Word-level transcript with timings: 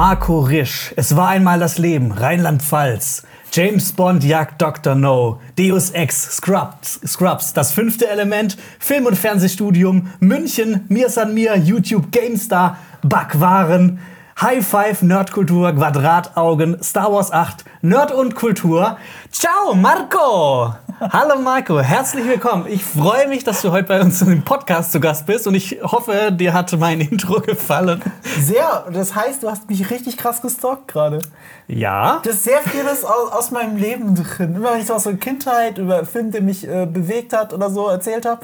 Marco 0.00 0.38
Risch. 0.38 0.92
Es 0.94 1.16
war 1.16 1.30
einmal 1.30 1.58
das 1.58 1.76
Leben. 1.76 2.12
Rheinland-Pfalz. 2.12 3.24
James 3.50 3.90
Bond 3.90 4.22
jagt 4.22 4.62
Dr. 4.62 4.94
No. 4.94 5.40
Deus 5.58 5.90
Ex. 5.90 6.36
Scrubs. 6.36 7.00
Scrubs. 7.04 7.52
Das 7.52 7.72
fünfte 7.72 8.06
Element. 8.06 8.56
Film- 8.78 9.06
und 9.06 9.18
Fernsehstudium. 9.18 10.12
München. 10.20 10.84
Mir 10.88 11.10
San 11.10 11.34
Mir. 11.34 11.56
YouTube. 11.56 12.12
GameStar. 12.12 12.78
Backwaren. 13.02 13.98
High 14.40 14.64
Five, 14.64 15.02
Nerdkultur, 15.02 15.72
Quadrataugen, 15.72 16.80
Star 16.80 17.12
Wars 17.12 17.32
8, 17.32 17.64
Nerd 17.82 18.12
und 18.12 18.36
Kultur. 18.36 18.98
Ciao, 19.32 19.74
Marco! 19.74 20.76
Hallo 21.00 21.38
Marco, 21.38 21.78
herzlich 21.78 22.26
willkommen. 22.26 22.66
Ich 22.66 22.84
freue 22.84 23.28
mich, 23.28 23.44
dass 23.44 23.62
du 23.62 23.70
heute 23.70 23.86
bei 23.86 24.00
uns 24.00 24.20
im 24.20 24.42
Podcast 24.42 24.90
zu 24.90 24.98
Gast 24.98 25.26
bist 25.26 25.46
und 25.46 25.54
ich 25.54 25.78
hoffe, 25.80 26.32
dir 26.32 26.52
hat 26.52 26.76
mein 26.76 27.00
Intro 27.10 27.40
gefallen. 27.40 28.02
Sehr, 28.40 28.84
das 28.92 29.14
heißt, 29.14 29.44
du 29.44 29.48
hast 29.48 29.68
mich 29.70 29.90
richtig 29.90 30.16
krass 30.16 30.42
gestalkt 30.42 30.88
gerade. 30.88 31.20
Ja. 31.68 32.20
Das 32.24 32.34
ist 32.34 32.44
sehr 32.44 32.58
vieles 32.62 33.04
aus, 33.04 33.30
aus 33.30 33.50
meinem 33.52 33.76
Leben 33.76 34.16
drin. 34.16 34.56
Immer 34.56 34.72
wenn 34.72 34.80
ich 34.80 34.86
so 34.86 34.94
aus 34.94 35.04
der 35.04 35.16
Kindheit 35.16 35.78
über 35.78 35.98
einen 35.98 36.06
Film, 36.06 36.32
der 36.32 36.42
mich 36.42 36.66
äh, 36.66 36.86
bewegt 36.86 37.32
hat 37.32 37.54
oder 37.54 37.70
so 37.70 37.86
erzählt 37.86 38.26
habe, 38.26 38.40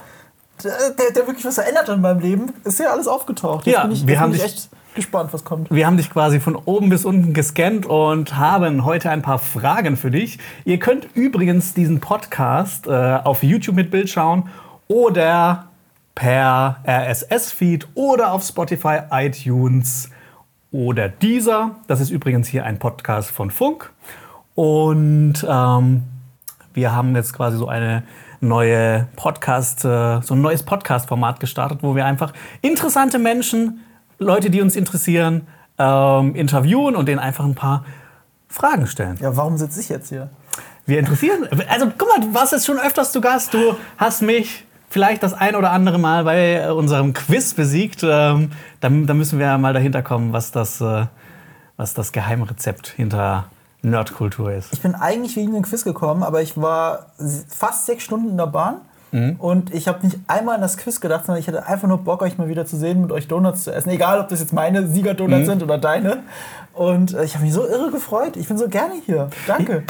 der, 0.62 1.11
der, 1.11 1.27
wirklich 1.27 1.45
was 1.45 1.56
verändert 1.56 1.89
in 1.89 2.00
meinem 2.00 2.20
Leben, 2.20 2.52
ist 2.62 2.78
ja 2.78 2.92
alles 2.92 3.09
aufgetaucht. 3.09 3.66
Jetzt 3.66 3.75
ja, 3.75 3.89
ich, 3.91 4.06
wir 4.06 4.20
haben 4.20 4.30
dich 4.30 4.45
echt 4.45 4.69
gespannt, 4.95 5.33
was 5.33 5.45
kommt. 5.45 5.71
Wir 5.71 5.87
haben 5.87 5.97
dich 5.97 6.11
quasi 6.11 6.41
von 6.41 6.57
oben 6.57 6.89
bis 6.89 7.05
unten 7.05 7.33
gescannt 7.33 7.87
und 7.87 8.37
haben 8.37 8.84
heute 8.84 9.11
ein 9.11 9.23
paar 9.23 9.39
Fragen 9.39 9.97
für 9.97 10.11
dich. 10.11 10.39
Ihr 10.65 10.79
könnt 10.79 11.09
übrigens 11.15 11.75
diesen 11.75 12.01
Podcast 12.01 12.87
äh, 12.87 12.91
auf 12.91 13.43
YouTube 13.43 13.77
mit 13.77 13.91
Bild 13.91 14.09
schauen 14.09 14.48
oder 14.89 15.67
per 16.15 16.79
RSS-Feed 16.87 17.89
oder 17.95 18.33
auf 18.33 18.45
Spotify, 18.45 19.01
iTunes 19.11 20.11
oder 20.70 21.08
dieser. 21.08 21.77
Das 21.86 22.01
ist 22.01 22.11
übrigens 22.11 22.48
hier 22.48 22.64
ein 22.64 22.79
Podcast 22.79 23.31
von 23.31 23.51
Funk. 23.51 23.92
Und 24.55 25.45
ähm, 25.48 26.03
wir 26.73 26.92
haben 26.92 27.14
jetzt 27.17 27.33
quasi 27.33 27.56
so 27.56 27.69
eine 27.69 28.05
neue 28.41 29.08
Podcast, 29.17 29.84
äh, 29.84 30.20
so 30.20 30.34
ein 30.34 30.41
neues 30.41 30.62
Podcast-Format 30.62 31.41
gestartet, 31.41 31.79
wo 31.83 31.97
wir 31.97 32.06
einfach 32.06 32.33
interessante 32.61 33.19
Menschen 33.19 33.83
Leute, 34.19 34.51
die 34.51 34.61
uns 34.61 34.77
interessieren, 34.77 35.47
ähm, 35.79 36.34
interviewen 36.34 36.97
und 36.97 37.07
denen 37.07 37.19
einfach 37.19 37.45
ein 37.45 37.55
paar 37.55 37.84
Fragen 38.48 38.87
stellen. 38.87 39.19
Ja, 39.20 39.37
warum 39.37 39.57
sitze 39.59 39.81
ich 39.81 39.89
jetzt 39.89 40.09
hier? 40.09 40.31
Wir 40.87 40.98
interessieren. 40.98 41.48
Also 41.69 41.91
guck 41.97 42.09
mal, 42.09 42.20
du 42.20 42.35
warst 42.35 42.53
jetzt 42.53 42.67
schon 42.67 42.79
öfters 42.79 43.11
zu 43.11 43.20
Gast. 43.20 43.55
Du 43.55 43.75
hast 43.97 44.23
mich 44.23 44.65
vielleicht 44.91 45.23
das 45.23 45.35
ein 45.35 45.57
oder 45.57 45.73
andere 45.73 45.98
Mal 45.98 46.25
bei 46.25 46.73
unserem 46.73 47.15
Quiz 47.15 47.55
besiegt. 47.55 48.03
Ähm, 48.03 48.53
da, 48.81 48.89
da, 48.91 49.15
müssen 49.15 49.39
wir 49.39 49.59
mal 49.59 49.73
dahinter 49.73 50.03
kommen, 50.03 50.33
was 50.33 50.53
das, 50.53 50.81
äh, 50.81 51.07
was 51.77 51.95
das 51.95 52.12
Geheimrezept 52.12 52.89
hinter 52.89 53.47
Nerdkultur 53.83 54.53
ist. 54.53 54.73
Ich 54.73 54.81
bin 54.81 54.95
eigentlich 54.95 55.37
wegen 55.37 55.53
dem 55.53 55.62
Quiz 55.62 55.85
gekommen, 55.85 56.23
aber 56.23 56.42
ich 56.42 56.57
war 56.57 57.07
fast 57.48 57.87
sechs 57.87 58.05
Stunden 58.05 58.31
in 58.31 58.37
der 58.37 58.47
Bahn 58.47 58.77
Mhm. 59.15 59.37
Und 59.39 59.73
ich 59.73 59.87
habe 59.87 60.05
nicht 60.05 60.19
einmal 60.27 60.57
an 60.57 60.61
das 60.61 60.77
Quiz 60.77 61.01
gedacht, 61.01 61.25
sondern 61.25 61.41
ich 61.41 61.47
hatte 61.47 61.67
einfach 61.67 61.87
nur 61.87 61.98
Bock, 61.98 62.20
euch 62.23 62.37
mal 62.37 62.48
wieder 62.48 62.67
zu 62.67 62.77
sehen, 62.77 63.01
mit 63.01 63.12
euch 63.12 63.29
Donuts 63.29 63.62
zu 63.62 63.73
essen. 63.73 63.91
Egal, 63.91 64.19
ob 64.19 64.29
das 64.29 64.41
jetzt 64.41 64.53
meine 64.53 64.89
Siegerdonuts 64.89 65.43
mhm. 65.43 65.47
sind 65.47 65.62
oder 65.62 65.79
deine. 65.79 66.25
Und 66.73 67.15
äh, 67.15 67.23
ich 67.23 67.35
habe 67.35 67.45
mich 67.45 67.55
so 67.55 67.65
irre 67.65 67.92
gefreut. 67.92 68.37
Ich 68.37 68.48
bin 68.48 68.59
so 68.59 68.69
gerne 68.69 68.95
hier. 69.07 69.31
Danke. 69.47 69.85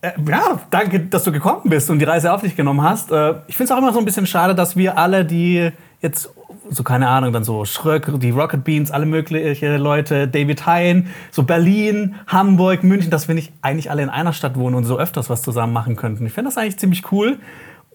Äh, 0.00 0.12
ja, 0.26 0.60
danke, 0.70 0.98
dass 0.98 1.24
du 1.24 1.32
gekommen 1.32 1.60
bist 1.64 1.90
und 1.90 1.98
die 1.98 2.06
Reise 2.06 2.32
auf 2.32 2.40
dich 2.40 2.56
genommen 2.56 2.82
hast. 2.82 3.12
Äh, 3.12 3.34
ich 3.48 3.56
finde 3.58 3.64
es 3.64 3.70
auch 3.72 3.82
immer 3.82 3.92
so 3.92 3.98
ein 3.98 4.06
bisschen 4.06 4.26
schade, 4.26 4.54
dass 4.54 4.76
wir 4.76 4.96
alle, 4.96 5.26
die 5.26 5.72
jetzt 6.00 6.30
so 6.70 6.82
keine 6.82 7.08
Ahnung, 7.08 7.34
dann 7.34 7.44
so 7.44 7.66
Schröck, 7.66 8.10
die 8.18 8.30
Rocket 8.30 8.64
Beans, 8.64 8.90
alle 8.90 9.04
möglichen 9.04 9.76
Leute, 9.76 10.26
David 10.26 10.64
Hein, 10.64 11.08
so 11.30 11.42
Berlin, 11.42 12.14
Hamburg, 12.26 12.82
München, 12.82 13.10
dass 13.10 13.28
wir 13.28 13.34
nicht 13.34 13.52
eigentlich 13.60 13.90
alle 13.90 14.02
in 14.02 14.08
einer 14.08 14.32
Stadt 14.32 14.56
wohnen 14.56 14.74
und 14.74 14.84
so 14.84 14.98
öfters 14.98 15.28
was 15.28 15.42
zusammen 15.42 15.74
machen 15.74 15.96
könnten. 15.96 16.24
Ich 16.24 16.32
fände 16.32 16.48
das 16.48 16.56
eigentlich 16.56 16.78
ziemlich 16.78 17.12
cool. 17.12 17.38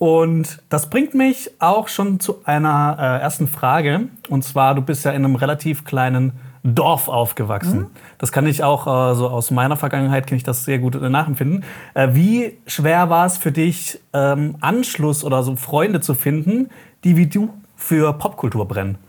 Und 0.05 0.61
das 0.69 0.91
bringt 0.91 1.15
mich 1.15 1.49
auch 1.57 1.87
schon 1.87 2.19
zu 2.19 2.35
einer 2.45 2.95
äh, 2.99 3.23
ersten 3.23 3.47
Frage. 3.47 4.01
Und 4.29 4.43
zwar, 4.43 4.75
du 4.75 4.83
bist 4.83 5.03
ja 5.03 5.09
in 5.09 5.25
einem 5.25 5.33
relativ 5.33 5.83
kleinen 5.83 6.33
Dorf 6.61 7.07
aufgewachsen. 7.07 7.79
Mhm. 7.79 7.87
Das 8.19 8.31
kann 8.31 8.45
ich 8.45 8.63
auch 8.63 8.85
äh, 8.85 9.15
so 9.15 9.27
aus 9.27 9.49
meiner 9.49 9.77
Vergangenheit 9.77 10.27
kann 10.27 10.37
ich 10.37 10.43
das 10.43 10.63
sehr 10.63 10.77
gut 10.77 10.93
nachempfinden. 11.01 11.63
Äh, 11.95 12.09
wie 12.11 12.55
schwer 12.67 13.09
war 13.09 13.25
es 13.25 13.39
für 13.39 13.51
dich, 13.51 13.99
ähm, 14.13 14.57
Anschluss 14.61 15.23
oder 15.23 15.41
so 15.41 15.55
Freunde 15.55 16.01
zu 16.01 16.13
finden, 16.13 16.69
die 17.03 17.17
wie 17.17 17.25
du 17.25 17.49
für 17.75 18.13
Popkultur 18.13 18.67
brennen? 18.67 18.99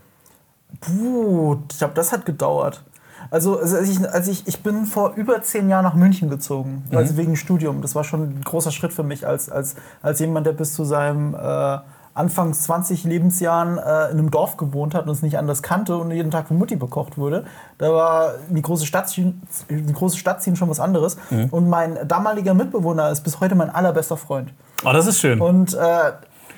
Puh, 0.81 1.59
ich 1.71 1.77
glaube, 1.77 1.93
das 1.93 2.11
hat 2.11 2.25
gedauert. 2.25 2.83
Also, 3.31 3.59
also, 3.59 3.77
als 3.77 3.89
ich, 3.89 4.09
als 4.09 4.29
ich, 4.29 4.47
ich 4.47 4.63
bin 4.63 4.87
vor 4.87 5.15
über 5.17 5.43
zehn 5.43 5.69
Jahren 5.69 5.85
nach 5.85 5.95
München 5.95 6.31
gezogen, 6.31 6.85
mhm. 6.91 6.97
also 6.97 7.17
wegen 7.17 7.37
Studium. 7.37 7.83
Das 7.83 7.95
war 7.95 8.05
schon 8.05 8.23
ein 8.23 8.43
großer 8.45 8.71
Schritt 8.71 8.93
für 8.93 9.03
mich 9.03 9.27
als, 9.27 9.51
als, 9.51 9.77
als 10.03 10.21
jemand, 10.21 10.47
der 10.47 10.53
bis 10.53 10.75
zu 10.75 10.85
seinem 10.85 11.35
äh, 11.35 11.79
Anfangs 12.17 12.63
20 12.63 13.05
Lebensjahren 13.05 13.77
äh, 13.77 14.11
in 14.11 14.19
einem 14.19 14.31
Dorf 14.31 14.57
gewohnt 14.57 14.95
hat 14.95 15.05
und 15.05 15.11
es 15.11 15.21
nicht 15.21 15.37
anders 15.37 15.63
kannte 15.63 15.99
und 15.99 16.11
jeden 16.11 16.31
Tag 16.31 16.49
von 16.49 16.57
Mutti 16.57 16.75
bekocht 16.75 17.19
wurde. 17.19 17.45
Da 17.77 17.93
war 17.93 18.33
die 18.49 18.63
große 18.63 18.87
Stadt, 18.87 19.15
die 19.15 19.93
große 19.93 20.17
Stadt 20.17 20.43
ziehen 20.43 20.57
schon 20.57 20.71
was 20.71 20.81
anderes. 20.81 21.19
Mhm. 21.29 21.49
Und 21.51 21.69
mein 21.69 21.99
damaliger 22.09 22.55
Mitbewohner 22.55 23.11
ist 23.11 23.21
bis 23.21 23.41
heute 23.41 23.55
mein 23.55 23.69
allerbester 23.69 24.17
Freund. 24.17 24.55
Oh, 24.83 24.93
das 24.95 25.07
ist 25.07 25.21
schön. 25.21 25.43
Und 25.43 25.75
äh, 25.75 26.13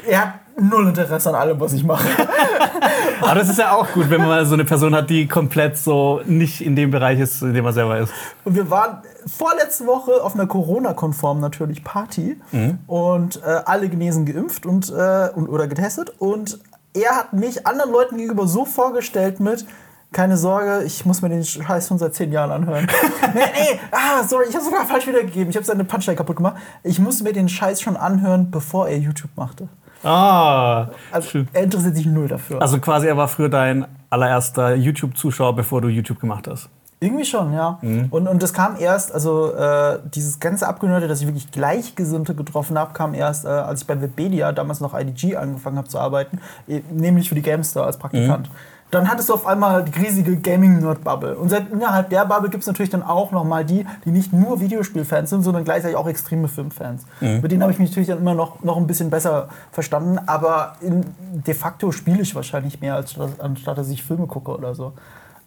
er 0.06 0.20
hat 0.20 0.32
null 0.60 0.88
Interesse 0.88 1.28
an 1.28 1.34
allem, 1.34 1.60
was 1.60 1.72
ich 1.72 1.84
mache. 1.84 2.06
Aber 3.20 3.34
das 3.34 3.48
ist 3.48 3.58
ja 3.58 3.72
auch 3.72 3.90
gut, 3.92 4.10
wenn 4.10 4.20
man 4.20 4.28
mal 4.28 4.46
so 4.46 4.54
eine 4.54 4.64
Person 4.64 4.94
hat, 4.94 5.10
die 5.10 5.26
komplett 5.28 5.76
so 5.76 6.20
nicht 6.24 6.60
in 6.60 6.76
dem 6.76 6.90
Bereich 6.90 7.18
ist, 7.20 7.42
in 7.42 7.54
dem 7.54 7.64
er 7.64 7.72
selber 7.72 7.98
ist. 7.98 8.12
Und 8.44 8.54
wir 8.54 8.70
waren 8.70 9.02
vorletzte 9.26 9.86
Woche 9.86 10.22
auf 10.22 10.34
einer 10.34 10.46
Corona-konform 10.46 11.40
natürlich 11.40 11.84
Party 11.84 12.40
mhm. 12.52 12.78
und 12.86 13.42
äh, 13.42 13.60
alle 13.64 13.88
genesen 13.88 14.26
geimpft 14.26 14.66
und, 14.66 14.90
äh, 14.90 15.28
und, 15.34 15.48
oder 15.48 15.66
getestet. 15.66 16.12
Und 16.18 16.58
er 16.94 17.16
hat 17.16 17.32
mich 17.32 17.66
anderen 17.66 17.92
Leuten 17.92 18.16
gegenüber 18.16 18.46
so 18.46 18.64
vorgestellt 18.64 19.40
mit, 19.40 19.66
keine 20.12 20.38
Sorge, 20.38 20.84
ich 20.84 21.04
muss 21.04 21.20
mir 21.20 21.28
den 21.28 21.44
Scheiß 21.44 21.88
schon 21.88 21.98
seit 21.98 22.14
zehn 22.14 22.32
Jahren 22.32 22.50
anhören. 22.50 22.86
nee, 23.34 23.40
nee, 23.40 23.80
ah, 23.90 24.24
sorry, 24.26 24.46
ich 24.48 24.54
habe 24.54 24.64
sogar 24.64 24.86
falsch 24.86 25.06
wiedergegeben. 25.06 25.50
Ich 25.50 25.56
habe 25.56 25.66
seine 25.66 25.84
Punchline 25.84 26.16
kaputt 26.16 26.36
gemacht. 26.36 26.56
Ich 26.82 26.98
musste 26.98 27.24
mir 27.24 27.34
den 27.34 27.48
Scheiß 27.48 27.82
schon 27.82 27.96
anhören, 27.96 28.50
bevor 28.50 28.88
er 28.88 28.96
YouTube 28.96 29.30
machte. 29.36 29.68
Ah. 30.02 30.88
Also, 31.10 31.44
er 31.52 31.62
interessiert 31.62 31.96
sich 31.96 32.06
null 32.06 32.28
dafür. 32.28 32.60
Also 32.60 32.78
quasi, 32.78 33.06
er 33.06 33.16
war 33.16 33.28
früher 33.28 33.48
dein 33.48 33.86
allererster 34.10 34.74
YouTube-Zuschauer, 34.74 35.54
bevor 35.56 35.80
du 35.80 35.88
YouTube 35.88 36.20
gemacht 36.20 36.46
hast. 36.48 36.68
Irgendwie 37.00 37.24
schon, 37.24 37.52
ja. 37.52 37.78
Mhm. 37.80 38.06
Und, 38.10 38.26
und 38.26 38.42
das 38.42 38.52
kam 38.52 38.76
erst, 38.76 39.12
also 39.14 39.54
äh, 39.54 40.00
dieses 40.12 40.40
ganze 40.40 40.66
Abgenörte, 40.66 41.06
dass 41.06 41.20
ich 41.20 41.26
wirklich 41.28 41.50
Gleichgesinnte 41.52 42.34
getroffen 42.34 42.76
habe, 42.76 42.92
kam 42.92 43.14
erst, 43.14 43.44
äh, 43.44 43.48
als 43.48 43.82
ich 43.82 43.86
bei 43.86 44.00
Webedia, 44.00 44.50
damals 44.50 44.80
noch 44.80 44.98
IDG, 44.98 45.36
angefangen 45.36 45.78
habe 45.78 45.88
zu 45.88 46.00
arbeiten, 46.00 46.40
äh, 46.66 46.80
nämlich 46.90 47.28
für 47.28 47.36
die 47.36 47.42
GameStar 47.42 47.86
als 47.86 47.98
Praktikant. 47.98 48.48
Mhm 48.48 48.54
dann 48.90 49.10
hattest 49.10 49.28
du 49.28 49.34
auf 49.34 49.46
einmal 49.46 49.84
die 49.84 49.98
riesige 49.98 50.36
Gaming-Nerd-Bubble. 50.36 51.36
Und 51.36 51.52
innerhalb 51.52 52.08
der 52.08 52.24
Bubble 52.24 52.48
gibt 52.48 52.62
es 52.62 52.66
natürlich 52.66 52.90
dann 52.90 53.02
auch 53.02 53.32
nochmal 53.32 53.64
die, 53.64 53.84
die 54.04 54.10
nicht 54.10 54.32
nur 54.32 54.60
Videospielfans 54.60 55.28
sind, 55.30 55.42
sondern 55.42 55.64
gleichzeitig 55.64 55.96
auch 55.96 56.08
extreme 56.08 56.48
Filmfans. 56.48 57.04
Mhm. 57.20 57.40
Mit 57.42 57.52
denen 57.52 57.62
habe 57.62 57.72
ich 57.72 57.78
mich 57.78 57.90
natürlich 57.90 58.08
dann 58.08 58.18
immer 58.18 58.34
noch, 58.34 58.62
noch 58.62 58.78
ein 58.78 58.86
bisschen 58.86 59.10
besser 59.10 59.48
verstanden. 59.72 60.18
Aber 60.26 60.76
in, 60.80 61.04
de 61.46 61.54
facto 61.54 61.92
spiele 61.92 62.22
ich 62.22 62.34
wahrscheinlich 62.34 62.80
mehr, 62.80 62.94
als 62.94 63.16
anstatt 63.38 63.76
dass 63.76 63.90
ich 63.90 64.02
Filme 64.02 64.26
gucke 64.26 64.56
oder 64.56 64.74
so. 64.74 64.94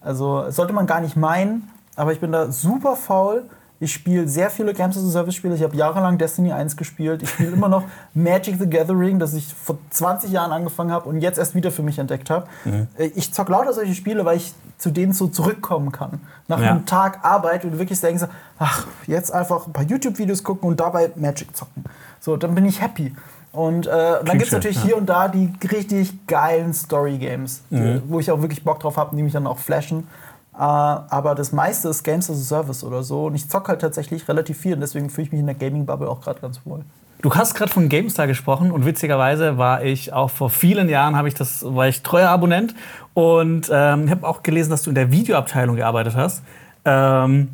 Also 0.02 0.50
sollte 0.50 0.74
man 0.74 0.86
gar 0.86 1.02
nicht 1.02 1.16
meinen, 1.16 1.70
aber 1.96 2.12
ich 2.12 2.20
bin 2.20 2.32
da 2.32 2.52
super 2.52 2.96
faul 2.96 3.44
ich 3.82 3.92
spiele 3.92 4.28
sehr 4.28 4.52
viele 4.52 4.76
Games 4.76 4.96
as 4.96 5.04
a 5.04 5.10
Service 5.10 5.34
Spiele. 5.34 5.56
Ich 5.56 5.64
habe 5.64 5.76
jahrelang 5.76 6.20
Destiny 6.20 6.52
1 6.52 6.78
gespielt. 6.78 7.24
Ich 7.24 7.30
spiele 7.32 7.52
immer 7.52 7.68
noch 7.68 7.84
Magic 8.14 8.58
the 8.60 8.70
Gathering, 8.70 9.18
das 9.18 9.34
ich 9.34 9.52
vor 9.56 9.80
20 9.90 10.32
Jahren 10.32 10.52
angefangen 10.52 10.92
habe 10.92 11.10
und 11.10 11.20
jetzt 11.20 11.40
erst 11.40 11.56
wieder 11.56 11.72
für 11.72 11.82
mich 11.82 11.98
entdeckt 11.98 12.30
habe. 12.30 12.46
Mhm. 12.64 12.88
Äh, 12.96 13.08
ich 13.16 13.34
zock 13.34 13.50
lauter 13.50 13.74
solche 13.74 13.96
Spiele, 13.96 14.24
weil 14.24 14.38
ich 14.38 14.54
zu 14.78 14.92
denen 14.92 15.14
so 15.14 15.28
zurückkommen 15.28 15.92
kann. 15.92 16.22
Nach 16.48 16.62
ja. 16.62 16.70
einem 16.70 16.86
Tag 16.86 17.26
Arbeit 17.26 17.66
und 17.66 17.72
du 17.72 17.80
wirklich 17.80 18.00
denkst, 18.00 18.26
ach, 18.60 18.86
jetzt 19.08 19.34
einfach 19.34 19.66
ein 19.66 19.74
paar 19.74 19.84
YouTube-Videos 19.84 20.44
gucken 20.44 20.70
und 20.70 20.80
dabei 20.80 21.12
Magic 21.16 21.58
zocken. 21.58 21.84
So, 22.20 22.38
dann 22.38 22.54
bin 22.54 22.66
ich 22.66 22.82
happy. 22.82 23.16
Und 23.52 23.88
äh, 23.88 23.90
dann 23.90 24.38
gibt 24.38 24.46
es 24.46 24.52
natürlich 24.52 24.78
ja. 24.78 24.84
hier 24.84 24.98
und 24.98 25.08
da 25.08 25.28
die 25.28 25.52
richtig 25.72 26.28
geilen 26.28 26.74
Story-Games, 26.74 27.64
mhm. 27.72 28.04
wo 28.08 28.20
ich 28.20 28.30
auch 28.30 28.42
wirklich 28.42 28.64
Bock 28.64 28.80
drauf 28.80 28.96
habe, 28.96 29.16
die 29.16 29.24
mich 29.24 29.34
dann 29.34 29.48
auch 29.48 29.58
flashen. 29.58 30.08
Uh, 30.54 30.58
aber 30.58 31.34
das 31.34 31.54
meiste 31.54 31.88
ist 31.88 32.04
Games 32.04 32.30
as 32.30 32.38
a 32.38 32.44
Service 32.44 32.84
oder 32.84 33.04
so. 33.04 33.28
Und 33.28 33.36
ich 33.36 33.50
zocke 33.50 33.70
halt 33.70 33.82
tatsächlich 33.82 34.28
relativ 34.28 34.58
viel 34.58 34.74
und 34.74 34.82
deswegen 34.82 35.10
fühle 35.10 35.28
ich 35.28 35.32
mich 35.32 35.40
in 35.40 35.46
der 35.46 35.56
Gaming-Bubble 35.56 36.10
auch 36.10 36.22
gerade 36.22 36.42
ganz 36.42 36.60
wohl. 36.66 36.84
Du 37.22 37.34
hast 37.36 37.54
gerade 37.54 37.72
von 37.72 37.88
GameStar 37.88 38.26
gesprochen 38.26 38.72
und 38.72 38.86
witzigerweise 38.86 39.58
war 39.58 39.84
ich 39.84 40.12
auch 40.12 40.30
vor 40.32 40.50
vielen 40.50 40.90
Jahren, 40.90 41.26
ich 41.28 41.36
das, 41.36 41.64
war 41.64 41.88
ich 41.88 42.02
treuer 42.02 42.30
Abonnent 42.30 42.74
und 43.14 43.70
ähm, 43.72 44.10
habe 44.10 44.28
auch 44.28 44.42
gelesen, 44.42 44.72
dass 44.72 44.82
du 44.84 44.90
in 44.90 44.96
der 44.96 45.12
Videoabteilung 45.12 45.76
gearbeitet 45.76 46.16
hast. 46.16 46.44
Ähm, 46.84 47.50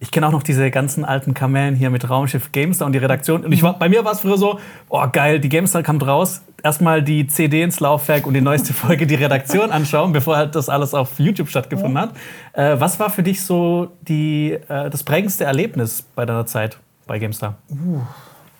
ich 0.00 0.10
kenne 0.10 0.26
auch 0.26 0.32
noch 0.32 0.42
diese 0.42 0.70
ganzen 0.70 1.04
alten 1.04 1.34
Kamellen 1.34 1.74
hier 1.74 1.90
mit 1.90 2.08
Raumschiff 2.08 2.52
GameStar 2.52 2.86
und 2.86 2.92
die 2.92 2.98
Redaktion. 2.98 3.44
Und 3.44 3.52
ich 3.52 3.62
war, 3.62 3.78
bei 3.78 3.88
mir 3.88 4.04
war 4.04 4.12
es 4.12 4.20
früher 4.20 4.38
so, 4.38 4.58
oh 4.88 5.04
geil, 5.12 5.38
die 5.38 5.48
GameStar 5.48 5.82
kommt 5.82 6.06
raus, 6.06 6.42
erstmal 6.62 7.02
die 7.02 7.26
CD 7.26 7.62
ins 7.62 7.80
Laufwerk 7.80 8.26
und 8.26 8.34
die 8.34 8.40
neueste 8.40 8.72
Folge 8.74 9.06
die 9.06 9.14
Redaktion 9.14 9.70
anschauen, 9.70 10.12
bevor 10.12 10.36
halt 10.36 10.54
das 10.54 10.68
alles 10.68 10.94
auf 10.94 11.18
YouTube 11.18 11.48
stattgefunden 11.48 11.98
hat. 11.98 12.10
Äh, 12.52 12.78
was 12.80 12.98
war 12.98 13.10
für 13.10 13.22
dich 13.22 13.44
so 13.44 13.92
die, 14.02 14.52
äh, 14.52 14.90
das 14.90 15.02
prägendste 15.02 15.44
Erlebnis 15.44 16.02
bei 16.02 16.26
deiner 16.26 16.46
Zeit 16.46 16.78
bei 17.06 17.18
GameStar? 17.18 17.56
Uh, 17.70 18.00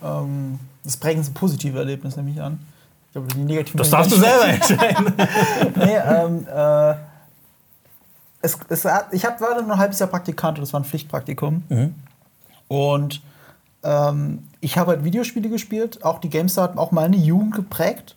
ähm, 0.03 0.59
das 0.85 0.97
prägendste 0.97 1.35
positive 1.35 1.79
Erlebnis 1.79 2.17
nehme 2.17 2.31
ich 2.31 2.41
an. 2.41 2.59
Ich 3.09 3.13
glaube, 3.13 3.29
die 3.29 3.39
negativen 3.39 3.79
Das 3.79 3.91
darfst 3.91 4.13
du 4.13 4.17
selber 4.17 4.47
entscheiden. 4.47 5.13
nee, 5.77 5.97
ähm, 5.97 6.47
äh, 6.47 6.95
es, 8.43 8.59
es 8.69 8.87
ich 9.11 9.25
hab, 9.25 9.41
war 9.41 9.55
dann 9.55 9.71
ein 9.71 9.79
halbes 9.79 9.99
Jahr 9.99 10.09
Praktikant 10.09 10.59
und 10.59 10.63
das 10.63 10.73
war 10.73 10.81
ein 10.81 10.85
Pflichtpraktikum. 10.85 11.65
Und 12.69 13.23
ähm, 13.87 14.41
ich 14.61 14.77
habe 14.77 14.93
halt 14.93 15.05
Videospiele 15.05 15.49
gespielt. 15.49 16.05
Auch 16.05 16.19
die 16.19 16.29
GameStar 16.29 16.65
hat 16.65 16.79
auch 16.79 16.91
meine 16.91 17.17
Jugend 17.17 17.55
geprägt. 17.55 18.17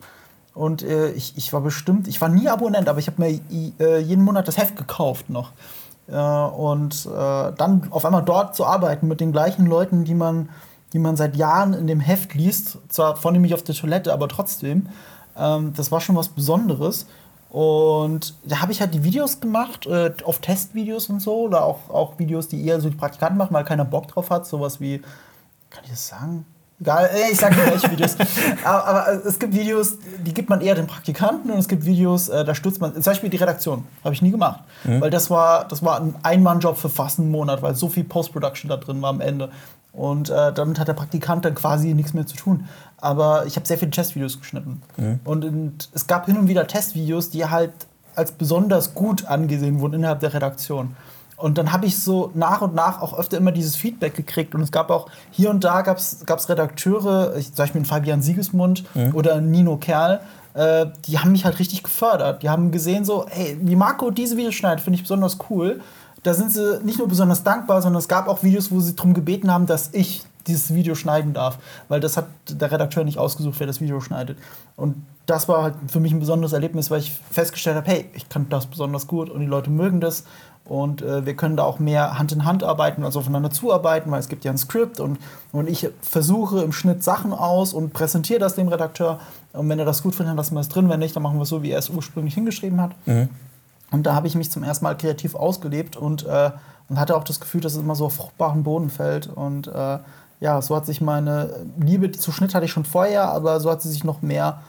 Und 0.52 0.82
äh, 0.82 1.12
ich, 1.12 1.36
ich 1.36 1.52
war 1.52 1.60
bestimmt, 1.60 2.08
ich 2.08 2.20
war 2.20 2.28
nie 2.28 2.48
Abonnent, 2.48 2.88
aber 2.88 2.98
ich 2.98 3.06
habe 3.06 3.22
mir 3.22 3.40
äh, 3.78 4.00
jeden 4.00 4.24
Monat 4.24 4.48
das 4.48 4.58
Heft 4.58 4.76
gekauft 4.76 5.30
noch. 5.30 5.52
Äh, 6.08 6.16
und 6.16 7.06
äh, 7.06 7.52
dann 7.56 7.86
auf 7.90 8.04
einmal 8.04 8.24
dort 8.24 8.56
zu 8.56 8.66
arbeiten 8.66 9.06
mit 9.06 9.20
den 9.20 9.30
gleichen 9.30 9.66
Leuten, 9.66 10.04
die 10.04 10.14
man, 10.14 10.48
die 10.92 10.98
man 10.98 11.16
seit 11.16 11.36
Jahren 11.36 11.72
in 11.72 11.86
dem 11.86 12.00
Heft 12.00 12.34
liest, 12.34 12.78
zwar 12.88 13.14
vornehmlich 13.16 13.54
auf 13.54 13.62
der 13.62 13.76
Toilette, 13.76 14.12
aber 14.12 14.26
trotzdem, 14.26 14.88
ähm, 15.38 15.72
das 15.76 15.92
war 15.92 16.00
schon 16.00 16.16
was 16.16 16.28
Besonderes. 16.28 17.06
Und 17.48 18.34
da 18.44 18.60
habe 18.60 18.72
ich 18.72 18.80
halt 18.80 18.92
die 18.92 19.04
Videos 19.04 19.40
gemacht, 19.40 19.86
äh, 19.86 20.12
auf 20.24 20.40
Testvideos 20.40 21.10
und 21.10 21.20
so, 21.20 21.42
oder 21.42 21.64
auch, 21.64 21.90
auch 21.90 22.18
Videos, 22.18 22.48
die 22.48 22.66
eher 22.66 22.80
so 22.80 22.90
die 22.90 22.96
Praktikanten 22.96 23.38
machen, 23.38 23.54
weil 23.54 23.64
keiner 23.64 23.84
Bock 23.84 24.08
drauf 24.08 24.30
hat, 24.30 24.46
sowas 24.46 24.80
wie, 24.80 25.00
kann 25.70 25.84
ich 25.84 25.90
das 25.90 26.08
sagen? 26.08 26.44
Egal, 26.80 27.10
äh, 27.12 27.30
ich 27.30 27.38
sage 27.38 27.56
nicht 27.56 27.70
welche 27.70 27.90
Videos. 27.90 28.16
aber, 28.64 28.86
aber 28.86 29.12
äh, 29.12 29.28
es 29.28 29.38
gibt 29.38 29.54
Videos, 29.54 29.98
die 30.24 30.32
gibt 30.32 30.48
man 30.48 30.60
eher 30.62 30.74
den 30.74 30.86
Praktikanten 30.86 31.50
und 31.50 31.58
es 31.58 31.68
gibt 31.68 31.84
Videos, 31.84 32.28
äh, 32.28 32.44
da 32.44 32.54
stürzt 32.54 32.80
man, 32.80 32.94
zum 32.94 33.02
Beispiel 33.02 33.28
die 33.28 33.36
Redaktion, 33.36 33.86
habe 34.02 34.14
ich 34.14 34.22
nie 34.22 34.30
gemacht. 34.30 34.60
Weil 34.84 35.10
das 35.10 35.28
war, 35.28 35.68
das 35.68 35.84
war 35.84 36.00
ein 36.00 36.14
Ein-Mann-Job 36.22 36.78
für 36.78 36.88
fast 36.88 37.18
einen 37.18 37.30
Monat, 37.30 37.60
weil 37.60 37.74
so 37.74 37.88
viel 37.88 38.04
Post-Production 38.04 38.70
da 38.70 38.78
drin 38.78 39.02
war 39.02 39.10
am 39.10 39.20
Ende. 39.20 39.50
Und 39.92 40.30
äh, 40.30 40.52
damit 40.52 40.78
hat 40.78 40.88
der 40.88 40.94
Praktikant 40.94 41.44
dann 41.44 41.54
quasi 41.54 41.92
nichts 41.92 42.14
mehr 42.14 42.26
zu 42.26 42.36
tun. 42.36 42.66
Aber 42.96 43.44
ich 43.46 43.56
habe 43.56 43.66
sehr 43.66 43.76
viele 43.76 43.90
Testvideos 43.90 44.38
geschnitten. 44.38 44.82
Und, 45.24 45.44
und 45.44 45.90
es 45.92 46.06
gab 46.06 46.26
hin 46.26 46.38
und 46.38 46.48
wieder 46.48 46.66
Testvideos, 46.66 47.28
die 47.28 47.44
halt 47.44 47.72
als 48.14 48.32
besonders 48.32 48.94
gut 48.94 49.26
angesehen 49.26 49.80
wurden 49.80 49.94
innerhalb 49.94 50.20
der 50.20 50.32
Redaktion. 50.32 50.96
Und 51.40 51.58
dann 51.58 51.72
habe 51.72 51.86
ich 51.86 51.98
so 51.98 52.30
nach 52.34 52.60
und 52.60 52.74
nach 52.74 53.00
auch 53.00 53.18
öfter 53.18 53.38
immer 53.38 53.52
dieses 53.52 53.74
Feedback 53.74 54.14
gekriegt. 54.14 54.54
Und 54.54 54.60
es 54.60 54.70
gab 54.70 54.90
auch 54.90 55.08
hier 55.30 55.50
und 55.50 55.64
da 55.64 55.82
gab 55.82 55.96
es 55.98 56.48
Redakteure, 56.48 57.34
ich, 57.36 57.54
zum 57.54 57.62
Beispiel 57.62 57.84
Fabian 57.84 58.22
Siegesmund 58.22 58.84
oder 59.14 59.34
einen 59.34 59.50
Nino 59.50 59.76
Kerl, 59.76 60.20
äh, 60.54 60.86
die 61.06 61.18
haben 61.18 61.32
mich 61.32 61.44
halt 61.44 61.58
richtig 61.58 61.82
gefördert. 61.82 62.42
Die 62.42 62.50
haben 62.50 62.70
gesehen 62.70 63.04
so, 63.04 63.26
hey, 63.28 63.56
wie 63.60 63.76
Marco 63.76 64.10
diese 64.10 64.36
Videos 64.36 64.54
schneidet, 64.54 64.80
finde 64.80 64.96
ich 64.96 65.02
besonders 65.02 65.38
cool. 65.48 65.80
Da 66.22 66.34
sind 66.34 66.52
sie 66.52 66.80
nicht 66.84 66.98
nur 66.98 67.08
besonders 67.08 67.42
dankbar, 67.42 67.80
sondern 67.80 68.00
es 68.00 68.08
gab 68.08 68.28
auch 68.28 68.42
Videos, 68.42 68.70
wo 68.70 68.80
sie 68.80 68.94
darum 68.94 69.14
gebeten 69.14 69.50
haben, 69.50 69.66
dass 69.66 69.90
ich 69.92 70.22
dieses 70.46 70.74
Video 70.74 70.94
schneiden 70.94 71.32
darf. 71.32 71.58
Weil 71.88 72.00
das 72.00 72.16
hat 72.16 72.26
der 72.48 72.70
Redakteur 72.70 73.04
nicht 73.04 73.18
ausgesucht, 73.18 73.56
wer 73.58 73.66
das 73.66 73.80
Video 73.80 74.00
schneidet. 74.00 74.38
Und 74.76 74.96
das 75.30 75.48
war 75.48 75.62
halt 75.62 75.74
für 75.86 76.00
mich 76.00 76.12
ein 76.12 76.18
besonderes 76.18 76.52
Erlebnis, 76.52 76.90
weil 76.90 76.98
ich 76.98 77.12
festgestellt 77.30 77.76
habe, 77.76 77.88
hey, 77.88 78.10
ich 78.14 78.28
kann 78.28 78.48
das 78.48 78.66
besonders 78.66 79.06
gut 79.06 79.30
und 79.30 79.40
die 79.40 79.46
Leute 79.46 79.70
mögen 79.70 80.00
das. 80.00 80.24
Und 80.64 81.02
äh, 81.02 81.24
wir 81.24 81.34
können 81.34 81.56
da 81.56 81.62
auch 81.62 81.78
mehr 81.78 82.18
Hand 82.18 82.32
in 82.32 82.44
Hand 82.44 82.64
arbeiten, 82.64 83.04
also 83.04 83.20
aufeinander 83.20 83.50
zuarbeiten, 83.50 84.10
weil 84.10 84.18
es 84.18 84.28
gibt 84.28 84.44
ja 84.44 84.50
ein 84.50 84.58
Skript 84.58 84.98
und, 84.98 85.18
und 85.52 85.68
ich 85.68 85.88
versuche 86.02 86.62
im 86.62 86.72
Schnitt 86.72 87.04
Sachen 87.04 87.32
aus 87.32 87.72
und 87.72 87.92
präsentiere 87.92 88.40
das 88.40 88.56
dem 88.56 88.68
Redakteur. 88.68 89.20
Und 89.52 89.68
wenn 89.68 89.78
er 89.78 89.84
das 89.84 90.02
gut 90.02 90.14
findet, 90.14 90.30
dann 90.30 90.36
lassen 90.36 90.54
wir 90.54 90.60
es 90.60 90.68
drin. 90.68 90.88
Wenn 90.88 90.98
nicht, 90.98 91.14
dann 91.14 91.22
machen 91.22 91.38
wir 91.38 91.42
es 91.42 91.48
so, 91.48 91.62
wie 91.62 91.70
er 91.70 91.78
es 91.78 91.88
ursprünglich 91.90 92.34
hingeschrieben 92.34 92.80
hat. 92.80 92.90
Und 93.92 94.04
da 94.04 94.14
habe 94.14 94.26
ich 94.26 94.34
mich 94.34 94.50
zum 94.50 94.64
ersten 94.64 94.84
Mal 94.84 94.96
kreativ 94.96 95.36
ausgelebt 95.36 95.96
und, 95.96 96.26
äh, 96.26 96.50
und 96.88 96.98
hatte 96.98 97.16
auch 97.16 97.24
das 97.24 97.40
Gefühl, 97.40 97.60
dass 97.60 97.74
es 97.74 97.80
immer 97.80 97.94
so 97.94 98.06
auf 98.06 98.14
fruchtbaren 98.14 98.64
Boden 98.64 98.90
fällt. 98.90 99.28
Und 99.28 99.68
äh, 99.68 99.98
ja, 100.40 100.60
so 100.60 100.74
hat 100.74 100.86
sich 100.86 101.00
meine 101.00 101.66
Liebe 101.78 102.10
zu 102.10 102.32
Schnitt 102.32 102.54
hatte 102.54 102.66
ich 102.66 102.72
schon 102.72 102.84
vorher, 102.84 103.28
aber 103.28 103.60
so 103.60 103.70
hat 103.70 103.82
sie 103.82 103.90
sich 103.90 104.02
noch 104.02 104.22
mehr 104.22 104.60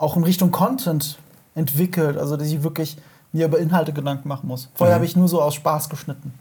auch 0.00 0.16
in 0.16 0.24
Richtung 0.24 0.50
Content 0.50 1.18
entwickelt. 1.54 2.16
Also, 2.16 2.36
dass 2.36 2.48
ich 2.48 2.62
wirklich 2.62 2.96
mir 3.32 3.46
über 3.46 3.58
Inhalte 3.58 3.92
Gedanken 3.92 4.28
machen 4.28 4.48
muss. 4.48 4.70
Vorher 4.74 4.96
habe 4.96 5.04
ich 5.04 5.14
nur 5.14 5.28
so 5.28 5.40
aus 5.40 5.54
Spaß 5.54 5.88
geschnitten. 5.88 6.34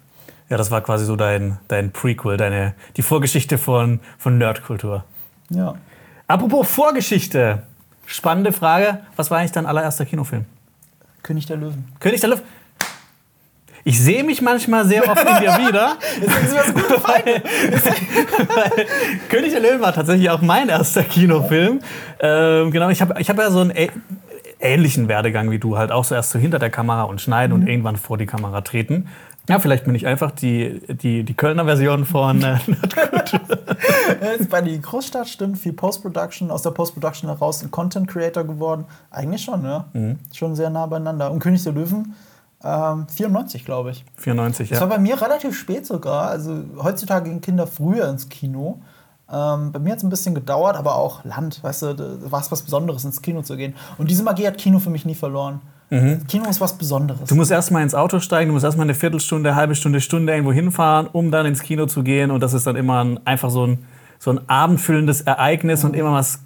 Ja, 0.50 0.58
das 0.58 0.72
war 0.72 0.82
quasi 0.82 1.06
so 1.06 1.16
dein, 1.16 1.60
dein 1.68 1.92
Prequel, 1.92 2.38
deine, 2.38 2.74
die 2.98 3.04
Vorgeschichte 3.04 3.60
von, 3.60 4.00
von 4.18 4.40
Nerdkultur. 4.40 5.04
Ja. 5.50 5.76
Apropos 6.28 6.68
Vorgeschichte. 6.68 7.64
Spannende 8.08 8.52
Frage. 8.52 9.02
Was 9.16 9.30
war 9.30 9.38
eigentlich 9.38 9.52
dein 9.52 9.68
allererster 9.68 10.06
Kinofilm? 10.06 10.46
König 11.22 11.46
der 11.46 11.58
Löwen. 11.58 11.88
König 12.00 12.22
der 12.22 12.30
Luft. 12.32 12.44
Ich 13.84 14.00
sehe 14.00 14.24
mich 14.24 14.42
manchmal 14.42 14.86
sehr 14.86 15.10
oft 15.10 15.22
in 15.22 15.38
dir 15.42 15.68
wieder. 15.68 15.98
weil, 17.04 17.44
weil 18.56 18.86
König 19.30 19.52
der 19.52 19.62
Löwen 19.62 19.82
war 19.82 19.94
tatsächlich 19.94 20.30
auch 20.30 20.42
mein 20.42 20.70
erster 20.70 21.04
Kinofilm. 21.04 21.80
Ähm, 22.20 22.72
genau, 22.72 22.90
ich 22.90 23.02
habe 23.02 23.16
ich 23.20 23.30
hab 23.30 23.38
ja 23.38 23.50
so 23.52 23.60
einen 23.62 23.72
ä- 23.72 23.92
ähnlichen 24.60 25.08
Werdegang 25.08 25.50
wie 25.52 25.60
du, 25.60 25.78
halt 25.78 25.92
auch 25.92 26.04
so 26.04 26.16
erst 26.16 26.32
so 26.32 26.40
hinter 26.40 26.60
der 26.60 26.70
Kamera 26.70 27.04
und 27.04 27.22
schneiden 27.22 27.54
und 27.54 27.68
irgendwann 27.68 27.96
vor 27.96 28.18
die 28.18 28.26
Kamera 28.26 28.62
treten. 28.62 29.08
Ja, 29.48 29.58
vielleicht 29.58 29.86
bin 29.86 29.96
ich 29.96 30.06
einfach 30.06 30.30
die, 30.32 30.80
die, 30.88 31.24
die 31.24 31.34
Kölner 31.34 31.66
Version 31.66 32.06
von 32.06 32.44
äh, 32.44 32.58
Er 34.22 34.34
ist 34.34 34.50
bei 34.50 34.62
die 34.62 34.80
Großstadt 34.80 35.28
stimmt, 35.28 35.58
viel 35.58 35.74
Post-Production, 35.74 36.52
aus 36.52 36.62
der 36.62 36.72
Post-Production 36.72 37.30
heraus 37.30 37.64
ein 37.64 37.72
Content-Creator 37.72 38.44
geworden. 38.44 38.86
Eigentlich 39.10 39.42
schon, 39.42 39.64
ja. 39.64 39.86
Schon 40.34 40.56
sehr 40.56 40.70
nah 40.70 40.86
beieinander. 40.86 41.32
Und 41.32 41.40
König 41.40 41.64
der 41.64 41.74
Löwen, 41.74 42.14
ähm, 42.64 43.08
94, 43.08 43.66
glaube 43.66 43.92
ich. 43.92 44.06
94, 44.18 44.70
Das 44.70 44.82
war 44.82 44.90
ja. 44.90 44.96
bei 44.96 45.02
mir 45.02 45.22
relativ 45.22 45.58
spät 45.58 45.86
sogar. 45.86 46.30
Also 46.30 46.64
heutzutage 46.82 47.30
gehen 47.30 47.42
Kinder 47.42 47.68
früher 47.68 48.10
ins 48.10 48.30
Kino. 48.30 48.82
Ähm, 49.32 49.72
bei 49.72 49.80
mir 49.80 49.92
hat 49.92 50.00
es 50.00 50.04
ein 50.04 50.10
bisschen 50.10 50.36
gedauert, 50.36 50.76
aber 50.76 50.96
auch 50.96 51.24
Land, 51.24 51.64
weißt 51.64 51.82
du, 51.84 52.32
war 52.32 52.42
es 52.42 52.52
was 52.52 52.64
Besonderes, 52.64 53.06
ins 53.06 53.22
Kino 53.22 53.44
zu 53.44 53.56
gehen. 53.58 53.76
Und 53.98 54.10
diese 54.10 54.24
Magie 54.24 54.48
hat 54.48 54.58
Kino 54.58 54.80
für 54.80 54.90
mich 54.90 55.06
nie 55.06 55.16
verloren. 55.16 55.62
Kino 56.28 56.48
ist 56.48 56.62
was 56.62 56.78
Besonderes. 56.78 57.30
Du 57.30 57.36
musst 57.36 57.50
erstmal 57.50 57.82
ins 57.82 57.96
Auto 57.96 58.20
steigen, 58.20 58.50
du 58.50 58.54
musst 58.54 58.64
erstmal 58.64 58.86
eine 58.86 58.94
Viertelstunde, 58.94 59.56
halbe 59.56 59.74
Stunde, 59.74 60.02
Stunde 60.02 60.34
irgendwo 60.34 60.54
hinfahren, 60.54 61.08
um 61.08 61.32
dann 61.32 61.48
ins 61.48 61.64
Kino 61.64 61.88
zu 61.88 62.04
gehen. 62.04 62.30
Und 62.30 62.42
das 62.42 62.54
ist 62.54 62.68
dann 62.68 62.76
immer 62.76 63.04
ein, 63.04 63.26
einfach 63.26 63.50
so 63.50 63.66
ein, 63.66 63.80
so 64.20 64.30
ein 64.30 64.48
abendfüllendes 64.48 65.22
Ereignis 65.22 65.84
und 65.84 65.96
immer 65.96 66.14
was 66.14 66.42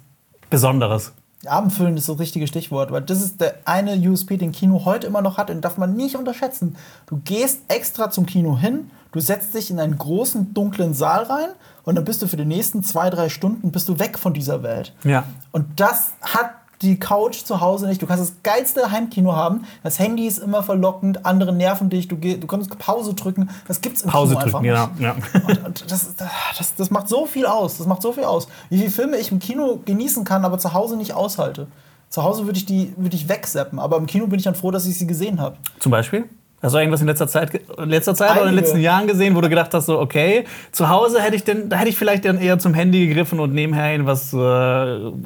Besonderes. 0.48 1.12
Abendfüllen 1.48 1.96
ist 1.96 2.08
das 2.08 2.18
richtige 2.18 2.46
Stichwort, 2.46 2.90
weil 2.92 3.02
das 3.02 3.22
ist 3.22 3.40
der 3.40 3.56
eine 3.64 3.96
USP, 3.96 4.36
den 4.36 4.52
Kino 4.52 4.84
heute 4.84 5.06
immer 5.06 5.22
noch 5.22 5.38
hat 5.38 5.50
und 5.50 5.60
darf 5.62 5.78
man 5.78 5.94
nicht 5.94 6.16
unterschätzen. 6.16 6.76
Du 7.06 7.20
gehst 7.24 7.60
extra 7.68 8.10
zum 8.10 8.26
Kino 8.26 8.58
hin, 8.58 8.90
du 9.12 9.20
setzt 9.20 9.54
dich 9.54 9.70
in 9.70 9.80
einen 9.80 9.98
großen 9.98 10.54
dunklen 10.54 10.94
Saal 10.94 11.24
rein 11.24 11.48
und 11.84 11.94
dann 11.96 12.04
bist 12.04 12.22
du 12.22 12.26
für 12.26 12.36
die 12.36 12.44
nächsten 12.44 12.82
zwei, 12.82 13.10
drei 13.10 13.28
Stunden 13.28 13.70
bist 13.70 13.88
du 13.88 13.98
weg 13.98 14.18
von 14.18 14.32
dieser 14.32 14.62
Welt. 14.62 14.92
Ja. 15.04 15.24
Und 15.52 15.80
das 15.80 16.12
hat 16.22 16.50
die 16.82 16.98
Couch 16.98 17.44
zu 17.44 17.60
Hause 17.60 17.86
nicht. 17.86 18.02
Du 18.02 18.06
kannst 18.06 18.22
das 18.22 18.36
geilste 18.42 18.90
Heimkino 18.90 19.34
haben. 19.34 19.64
Das 19.82 19.98
Handy 19.98 20.26
ist 20.26 20.38
immer 20.38 20.62
verlockend, 20.62 21.24
andere 21.24 21.52
nerven 21.52 21.90
dich, 21.90 22.08
du, 22.08 22.16
du 22.16 22.46
kannst 22.46 22.76
Pause 22.78 23.14
drücken. 23.14 23.50
Das 23.66 23.80
gibt's 23.80 24.02
im 24.02 24.10
Pause 24.10 24.36
Kino 24.36 24.50
drücken, 24.50 24.68
einfach 24.68 24.98
ja. 24.98 25.14
nicht. 25.14 25.48
ja. 25.48 25.66
Und 25.66 25.90
das, 25.90 26.14
das, 26.16 26.74
das 26.76 26.90
macht 26.90 27.08
so 27.08 27.26
viel 27.26 27.46
aus. 27.46 27.78
Das 27.78 27.86
macht 27.86 28.02
so 28.02 28.12
viel 28.12 28.24
aus. 28.24 28.48
Wie 28.70 28.78
viele 28.78 28.90
Filme 28.90 29.16
ich 29.18 29.30
im 29.30 29.38
Kino 29.38 29.80
genießen 29.84 30.24
kann, 30.24 30.44
aber 30.44 30.58
zu 30.58 30.72
Hause 30.72 30.96
nicht 30.96 31.14
aushalte. 31.14 31.66
Zu 32.08 32.22
Hause 32.22 32.46
würde 32.46 32.58
ich 32.58 32.66
die 32.66 32.94
würde 32.96 33.16
ich 33.16 33.28
wegseppen, 33.28 33.78
aber 33.78 33.96
im 33.96 34.06
Kino 34.06 34.26
bin 34.26 34.38
ich 34.38 34.44
dann 34.44 34.54
froh, 34.54 34.70
dass 34.70 34.86
ich 34.86 34.96
sie 34.96 35.06
gesehen 35.06 35.40
habe. 35.40 35.56
Zum 35.80 35.90
Beispiel? 35.90 36.28
Hast 36.64 36.72
du 36.72 36.78
irgendwas 36.78 37.02
in 37.02 37.08
letzter 37.08 37.28
Zeit, 37.28 37.60
in 37.76 37.90
letzter 37.90 38.14
Zeit 38.14 38.32
oder 38.32 38.48
in 38.48 38.54
den 38.54 38.54
letzten 38.54 38.80
Jahren 38.80 39.06
gesehen, 39.06 39.36
wo 39.36 39.42
du 39.42 39.50
gedacht 39.50 39.74
hast, 39.74 39.84
so, 39.84 40.00
okay, 40.00 40.46
zu 40.72 40.88
Hause 40.88 41.20
hätte 41.20 41.36
ich, 41.36 41.44
denn, 41.44 41.68
da 41.68 41.76
hätte 41.76 41.90
ich 41.90 41.98
vielleicht 41.98 42.24
dann 42.24 42.38
eher 42.38 42.58
zum 42.58 42.72
Handy 42.72 43.06
gegriffen 43.06 43.38
und 43.38 43.52
nebenher 43.52 43.92
irgendwas 43.92 44.32
äh, 44.32 44.36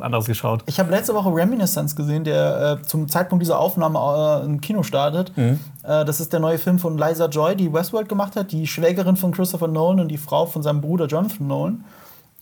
anderes 0.03 0.25
geschaut? 0.25 0.65
Ich 0.67 0.81
habe 0.81 0.91
letzte 0.91 1.15
Woche 1.15 1.33
Reminiscence 1.33 1.95
gesehen, 1.95 2.25
der 2.25 2.81
äh, 2.83 2.87
zum 2.87 3.09
Zeitpunkt 3.09 3.45
dieser 3.45 3.61
Aufnahme 3.61 4.43
äh, 4.43 4.47
im 4.47 4.61
Kino 4.61 4.83
startet. 4.83 5.33
Äh, 5.37 5.57
das 5.85 6.19
ist 6.19 6.33
der 6.33 6.41
neue 6.41 6.59
Film 6.59 6.81
von 6.81 6.99
Liza 6.99 7.27
Joy, 7.27 7.55
die 7.55 7.73
Westworld 7.73 8.09
gemacht 8.09 8.35
hat, 8.35 8.51
die 8.51 8.67
Schwägerin 8.67 9.17
von 9.17 9.31
Christopher 9.31 9.69
Nolan 9.69 10.01
und 10.01 10.09
die 10.09 10.19
Frau 10.19 10.45
von 10.47 10.65
seinem 10.65 10.81
Bruder 10.81 11.07
Jonathan 11.07 11.47
Nolan. 11.47 11.85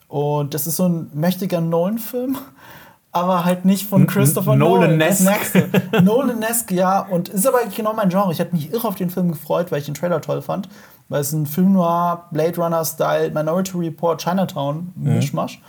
Und 0.09 0.55
das 0.55 0.67
ist 0.67 0.77
so 0.77 0.89
ein 0.89 1.11
mächtiger 1.13 1.61
Nolan-Film, 1.61 2.39
aber 3.17 3.45
halt 3.45 3.65
nicht 3.65 3.89
von 3.89 4.07
Christopher 4.07 4.57
Nolan. 4.57 4.99
Nolan-esque. 4.99 5.69
Nolan-esque, 6.03 6.73
ja. 6.73 7.01
Und 7.01 7.31
ist 7.31 7.47
aber 7.47 7.61
genau 7.75 7.95
mein 7.95 8.11
Genre. 8.11 8.31
Ich 8.31 8.41
habe 8.41 8.51
mich 8.53 8.73
irre 8.73 8.87
auf 8.87 8.95
den 8.95 9.11
Film 9.11 9.31
gefreut, 9.33 9.73
weil 9.73 9.79
ich 9.79 9.87
den 9.87 9.95
Trailer 9.95 10.21
toll 10.21 10.43
fand. 10.43 10.69
Weil 11.09 11.23
es 11.23 11.33
ein 11.33 11.47
Film 11.47 11.73
noir, 11.73 12.27
Blade 12.31 12.57
Runner-Style, 12.57 13.31
Minority 13.31 13.79
Report, 13.79 14.23
Chinatown, 14.23 14.93
Mischmasch. 14.97 15.61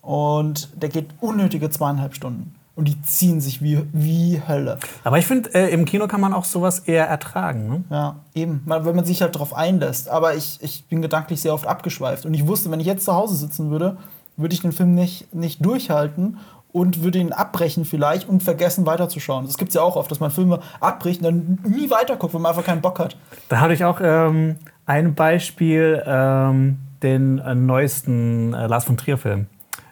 Und 0.00 0.70
der 0.82 0.88
geht 0.88 1.10
unnötige 1.20 1.70
zweieinhalb 1.70 2.14
Stunden. 2.14 2.54
Und 2.74 2.88
die 2.88 3.00
ziehen 3.02 3.40
sich 3.40 3.62
wie, 3.62 3.82
wie 3.92 4.42
Hölle. 4.48 4.78
Aber 5.04 5.18
ich 5.18 5.26
finde, 5.26 5.54
äh, 5.54 5.68
im 5.70 5.84
Kino 5.84 6.08
kann 6.08 6.20
man 6.20 6.32
auch 6.32 6.44
sowas 6.44 6.80
eher 6.80 7.06
ertragen. 7.06 7.68
Ne? 7.68 7.84
Ja, 7.90 8.16
eben. 8.34 8.62
Wenn 8.64 8.96
man 8.96 9.04
sich 9.04 9.22
halt 9.22 9.34
darauf 9.34 9.54
einlässt. 9.54 10.08
Aber 10.08 10.34
ich, 10.34 10.58
ich 10.62 10.86
bin 10.86 11.02
gedanklich 11.02 11.40
sehr 11.40 11.52
oft 11.52 11.66
abgeschweift. 11.66 12.24
Und 12.24 12.34
ich 12.34 12.46
wusste, 12.46 12.70
wenn 12.70 12.80
ich 12.80 12.86
jetzt 12.86 13.04
zu 13.04 13.14
Hause 13.14 13.36
sitzen 13.36 13.70
würde, 13.70 13.98
würde 14.36 14.54
ich 14.54 14.62
den 14.62 14.72
Film 14.72 14.94
nicht, 14.94 15.34
nicht 15.34 15.64
durchhalten 15.64 16.38
und 16.72 17.02
würde 17.02 17.18
ihn 17.18 17.32
abbrechen 17.32 17.84
vielleicht 17.84 18.28
und 18.28 18.42
vergessen 18.42 18.86
weiterzuschauen. 18.86 19.46
Das 19.46 19.56
gibt 19.58 19.70
es 19.70 19.74
ja 19.74 19.82
auch 19.82 19.96
oft, 19.96 20.10
dass 20.10 20.20
man 20.20 20.30
Filme 20.30 20.60
abbricht 20.80 21.22
und 21.22 21.24
dann 21.24 21.58
nie 21.70 21.90
weiterguckt, 21.90 22.32
weil 22.34 22.40
man 22.40 22.50
einfach 22.50 22.64
keinen 22.64 22.80
Bock 22.80 22.98
hat. 22.98 23.16
Da 23.48 23.60
hatte 23.60 23.74
ich 23.74 23.84
auch 23.84 24.00
ähm, 24.02 24.56
ein 24.86 25.14
Beispiel, 25.14 26.02
ähm, 26.06 26.78
den 27.02 27.38
äh, 27.38 27.54
neuesten 27.54 28.54
äh, 28.54 28.66
Lars 28.66 28.84
von 28.84 28.96
Trier-Film. 28.96 29.46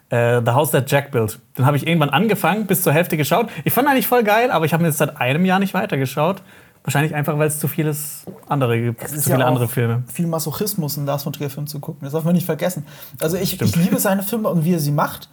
Äh, 0.09 0.41
The 0.43 0.51
House 0.51 0.71
That 0.71 0.89
Jack 0.89 1.11
Built. 1.11 1.39
Den 1.57 1.65
habe 1.65 1.77
ich 1.77 1.87
irgendwann 1.87 2.09
angefangen, 2.09 2.65
bis 2.65 2.81
zur 2.81 2.93
Hälfte 2.93 3.17
geschaut. 3.17 3.49
Ich 3.63 3.73
fand 3.73 3.87
ihn 3.87 3.91
eigentlich 3.91 4.07
voll 4.07 4.23
geil, 4.23 4.51
aber 4.51 4.65
ich 4.65 4.73
habe 4.73 4.83
mir 4.83 4.89
jetzt 4.89 4.97
seit 4.97 5.19
einem 5.19 5.45
Jahr 5.45 5.59
nicht 5.59 5.73
weitergeschaut. 5.73 6.41
Wahrscheinlich 6.83 7.13
einfach, 7.13 7.37
weil 7.37 7.47
es 7.47 7.59
zu 7.59 7.67
vieles 7.67 8.25
andere 8.47 8.81
gibt, 8.81 9.03
Es 9.03 9.11
zu 9.11 9.17
ist 9.17 9.25
viele 9.25 9.39
ja 9.39 9.45
andere 9.45 9.67
Filme. 9.67 10.03
Viel 10.11 10.27
Masochismus 10.27 10.97
in 10.97 11.05
Lars 11.05 11.23
von 11.23 11.33
Trier 11.33 11.49
Film 11.49 11.67
zu 11.67 11.79
gucken. 11.79 11.99
Das 12.03 12.13
darf 12.13 12.23
man 12.23 12.33
nicht 12.33 12.45
vergessen. 12.45 12.85
Also 13.21 13.37
ich, 13.37 13.61
ich 13.61 13.75
liebe 13.75 13.99
seine 13.99 14.23
Filme 14.23 14.49
und 14.49 14.63
wie 14.63 14.73
er 14.73 14.79
sie 14.79 14.91
macht, 14.91 15.29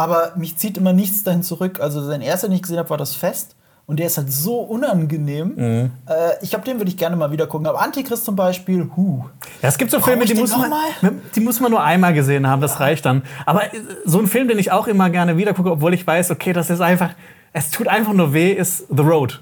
aber 0.00 0.32
mich 0.36 0.56
zieht 0.56 0.76
immer 0.76 0.92
nichts 0.92 1.22
dahin 1.22 1.42
zurück. 1.42 1.80
Also 1.80 2.02
sein 2.02 2.20
erster, 2.20 2.48
den 2.48 2.56
ich 2.56 2.62
gesehen 2.62 2.78
habe, 2.78 2.90
war 2.90 2.96
das 2.98 3.14
Fest. 3.14 3.56
Und 3.86 3.98
der 3.98 4.06
ist 4.06 4.18
halt 4.18 4.30
so 4.32 4.60
unangenehm. 4.60 5.54
Mhm. 5.56 5.90
Äh, 6.06 6.32
ich 6.42 6.50
glaube, 6.50 6.64
den 6.64 6.78
würde 6.78 6.90
ich 6.90 6.96
gerne 6.96 7.16
mal 7.16 7.32
wieder 7.32 7.48
gucken. 7.48 7.66
Aber 7.66 7.80
Antichrist 7.82 8.24
zum 8.24 8.36
Beispiel, 8.36 8.88
huh. 8.96 9.24
Ja, 9.62 9.68
es 9.68 9.78
gibt 9.78 9.90
so 9.90 9.98
Filme, 9.98 10.22
ich 10.22 10.32
die 10.32 10.38
muss, 10.38 10.56
man, 10.56 11.20
die 11.34 11.40
muss 11.40 11.58
man 11.58 11.72
nur 11.72 11.82
einmal 11.82 12.14
gesehen 12.14 12.46
haben, 12.46 12.60
das 12.62 12.78
reicht 12.78 13.04
dann. 13.04 13.22
Aber 13.46 13.64
äh, 13.64 13.78
so 14.04 14.20
ein 14.20 14.28
Film, 14.28 14.46
den 14.46 14.60
ich 14.60 14.70
auch 14.70 14.86
immer 14.86 15.10
gerne 15.10 15.36
wieder 15.36 15.54
gucke, 15.54 15.72
obwohl 15.72 15.92
ich 15.92 16.06
weiß, 16.06 16.30
okay, 16.30 16.52
das 16.52 16.70
ist 16.70 16.80
einfach, 16.80 17.10
es 17.52 17.72
tut 17.72 17.88
einfach 17.88 18.12
nur 18.12 18.32
weh, 18.32 18.52
ist 18.52 18.86
The 18.90 19.02
Road. 19.02 19.40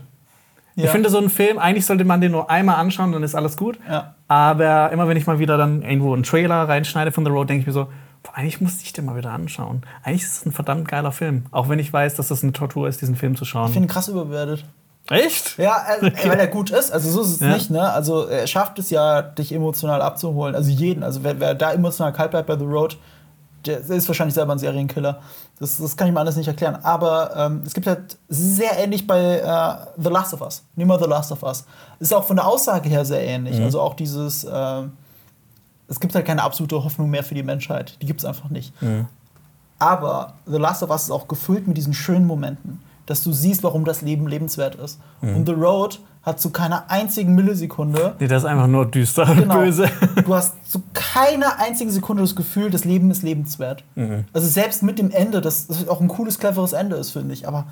Ich 0.76 0.84
Ja. 0.84 0.90
finde, 0.92 1.10
so 1.10 1.18
einen 1.18 1.28
Film, 1.28 1.58
eigentlich 1.58 1.84
sollte 1.84 2.06
man 2.06 2.22
den 2.22 2.32
nur 2.32 2.48
einmal 2.48 2.76
anschauen, 2.76 3.12
dann 3.12 3.22
ist 3.24 3.34
alles 3.34 3.54
gut. 3.56 3.78
Ja. 3.86 4.14
Aber 4.28 4.90
immer 4.92 5.08
wenn 5.08 5.16
ich 5.18 5.26
mal 5.26 5.38
wieder 5.40 5.58
dann 5.58 5.82
irgendwo 5.82 6.14
einen 6.14 6.22
Trailer 6.22 6.66
reinschneide 6.66 7.12
von 7.12 7.24
The 7.24 7.30
Road, 7.30 7.50
denke 7.50 7.62
ich 7.62 7.66
mir 7.66 7.72
so, 7.74 7.88
boah, 8.22 8.34
eigentlich 8.34 8.60
muss 8.60 8.80
ich 8.82 8.92
den 8.92 9.04
mal 9.04 9.16
wieder 9.16 9.30
anschauen. 9.32 9.82
Eigentlich 10.02 10.22
ist 10.24 10.38
es 10.38 10.46
ein 10.46 10.52
verdammt 10.52 10.88
geiler 10.88 11.12
Film. 11.12 11.46
Auch 11.50 11.68
wenn 11.68 11.78
ich 11.78 11.92
weiß, 11.92 12.14
dass 12.14 12.28
das 12.28 12.42
eine 12.42 12.52
Tortur 12.52 12.88
ist, 12.88 13.00
diesen 13.00 13.16
Film 13.16 13.36
zu 13.36 13.44
schauen. 13.44 13.66
Ich 13.68 13.72
finde 13.72 13.86
ihn 13.88 13.90
krass 13.92 14.08
überbewertet. 14.08 14.64
Echt? 15.10 15.56
Ja, 15.58 15.84
äh, 16.00 16.06
Okay. 16.06 16.28
weil 16.28 16.38
er 16.38 16.48
gut 16.48 16.70
ist. 16.70 16.90
Also 16.92 17.10
so 17.10 17.22
ist 17.22 17.28
es 17.28 17.40
Ja. 17.40 17.48
nicht, 17.54 17.70
ne? 17.70 17.82
Also 17.90 18.26
er 18.26 18.46
schafft 18.46 18.78
es 18.78 18.90
ja, 18.90 19.22
dich 19.22 19.52
emotional 19.52 20.02
abzuholen. 20.02 20.54
Also 20.54 20.70
jeden. 20.70 21.02
Also 21.02 21.24
wer, 21.24 21.40
wer 21.40 21.54
da 21.54 21.72
emotional 21.72 22.12
kalt 22.12 22.30
bleibt 22.32 22.46
bei 22.46 22.58
The 22.58 22.64
Road, 22.64 22.98
der 23.66 23.80
ist 23.80 24.06
wahrscheinlich 24.08 24.34
selber 24.34 24.52
ein 24.52 24.58
Serienkiller. 24.58 25.20
Das, 25.58 25.78
das 25.78 25.96
kann 25.96 26.06
ich 26.08 26.14
mir 26.14 26.20
alles 26.20 26.36
nicht 26.36 26.46
erklären. 26.46 26.76
Aber 26.82 27.34
ähm, 27.36 27.62
es 27.66 27.74
gibt 27.74 27.86
halt 27.86 28.16
sehr 28.28 28.78
ähnlich 28.78 29.06
bei 29.06 29.38
äh, 29.40 29.86
The 30.00 30.10
Last 30.10 30.34
of 30.34 30.42
Us. 30.42 30.62
Nimm 30.76 30.88
mal 30.88 30.98
The 31.00 31.08
Last 31.08 31.32
of 31.32 31.42
Us. 31.42 31.64
Ist 31.98 32.12
auch 32.14 32.24
von 32.24 32.36
der 32.36 32.46
Aussage 32.46 32.88
her 32.88 33.04
sehr 33.04 33.22
ähnlich. 33.24 33.60
Also 33.60 33.80
auch 33.80 33.94
dieses, 33.94 34.46
ähm, 34.50 34.92
es 35.88 36.00
gibt 36.00 36.14
halt 36.14 36.26
keine 36.26 36.42
absolute 36.42 36.84
Hoffnung 36.84 37.10
mehr 37.10 37.24
für 37.24 37.34
die 37.34 37.42
Menschheit. 37.42 37.96
Die 38.02 38.06
gibt 38.06 38.20
es 38.20 38.26
einfach 38.26 38.50
nicht. 38.50 38.72
Aber 39.78 40.34
The 40.46 40.58
Last 40.58 40.82
of 40.82 40.90
Us 40.90 41.04
ist 41.04 41.10
auch 41.10 41.28
gefüllt 41.28 41.66
mit 41.68 41.76
diesen 41.76 41.94
schönen 41.94 42.26
Momenten, 42.26 42.80
dass 43.06 43.22
du 43.22 43.32
siehst, 43.32 43.62
warum 43.62 43.84
das 43.84 44.02
Leben 44.02 44.26
lebenswert 44.26 44.74
ist. 44.74 44.98
Und 45.22 45.46
The 45.46 45.52
Road 45.52 46.00
hat 46.22 46.40
zu 46.40 46.50
keiner 46.50 46.90
einzigen 46.90 47.34
Millisekunde 47.34 48.16
Nee, 48.18 48.26
das 48.26 48.42
ist 48.42 48.48
einfach 48.48 48.66
nur 48.66 48.84
düster 48.86 49.28
und 49.30 49.38
Genau. 49.38 49.60
böse. 49.60 49.88
Du 50.24 50.34
hast 50.34 50.70
zu 50.70 50.82
keiner 50.92 51.58
einzigen 51.58 51.90
Sekunde 51.90 52.22
das 52.22 52.34
Gefühl, 52.36 52.70
das 52.70 52.84
Leben 52.84 53.10
ist 53.10 53.22
lebenswert. 53.22 53.84
Also 54.32 54.46
selbst 54.48 54.82
mit 54.82 54.98
dem 54.98 55.10
Ende, 55.10 55.40
das, 55.40 55.68
das 55.68 55.88
auch 55.88 56.00
ein 56.00 56.08
cooles, 56.08 56.38
cleveres 56.38 56.72
Ende 56.72 56.96
ist, 56.96 57.12
finde 57.12 57.32
ich. 57.32 57.46
Aber 57.48 57.66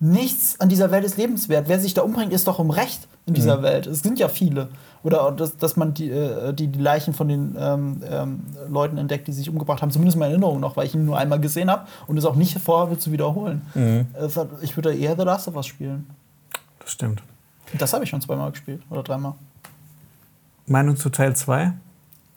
nichts 0.00 0.58
an 0.60 0.68
dieser 0.68 0.90
Welt 0.90 1.04
ist 1.04 1.16
lebenswert. 1.16 1.68
Wer 1.68 1.80
sich 1.80 1.94
da 1.94 2.02
umbringt, 2.02 2.32
ist 2.32 2.46
doch 2.46 2.60
im 2.60 2.70
Recht 2.70 3.08
in 3.26 3.34
dieser 3.34 3.62
Welt. 3.62 3.86
Es 3.86 4.00
sind 4.00 4.18
ja 4.18 4.28
viele. 4.28 4.68
Oder 5.02 5.30
dass, 5.32 5.56
dass 5.56 5.76
man 5.76 5.94
die, 5.94 6.10
äh, 6.10 6.52
die, 6.54 6.68
die 6.68 6.78
Leichen 6.80 7.14
von 7.14 7.28
den 7.28 7.56
ähm, 7.58 8.00
ähm, 8.08 8.42
Leuten 8.68 8.96
entdeckt, 8.98 9.28
die 9.28 9.32
sich 9.32 9.48
umgebracht 9.50 9.82
haben. 9.82 9.90
Zumindest 9.90 10.14
in 10.16 10.20
meiner 10.20 10.30
Erinnerung 10.32 10.60
noch, 10.60 10.76
weil 10.76 10.86
ich 10.86 10.94
ihn 10.94 11.04
nur 11.04 11.18
einmal 11.18 11.40
gesehen 11.40 11.70
habe 11.70 11.86
und 12.06 12.16
es 12.16 12.24
auch 12.24 12.36
nicht 12.36 12.58
vorhabe 12.58 12.98
zu 12.98 13.12
wiederholen. 13.12 13.62
Hat- 13.74 14.48
Ich 14.62 14.76
würde 14.76 14.94
eher 14.94 15.16
The 15.16 15.22
Last 15.24 15.48
of 15.48 15.56
Us 15.56 15.66
spielen. 15.66 16.06
Das 16.80 16.90
stimmt. 16.92 17.22
Das 17.76 17.92
habe 17.92 18.04
ich 18.04 18.10
schon 18.10 18.20
zweimal 18.20 18.50
gespielt 18.50 18.82
oder 18.90 19.02
dreimal. 19.02 19.34
Meinung 20.66 20.96
zu 20.96 21.10
Teil 21.10 21.34
2? 21.36 21.72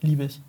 Liebe 0.01 0.23
ich. 0.25 0.41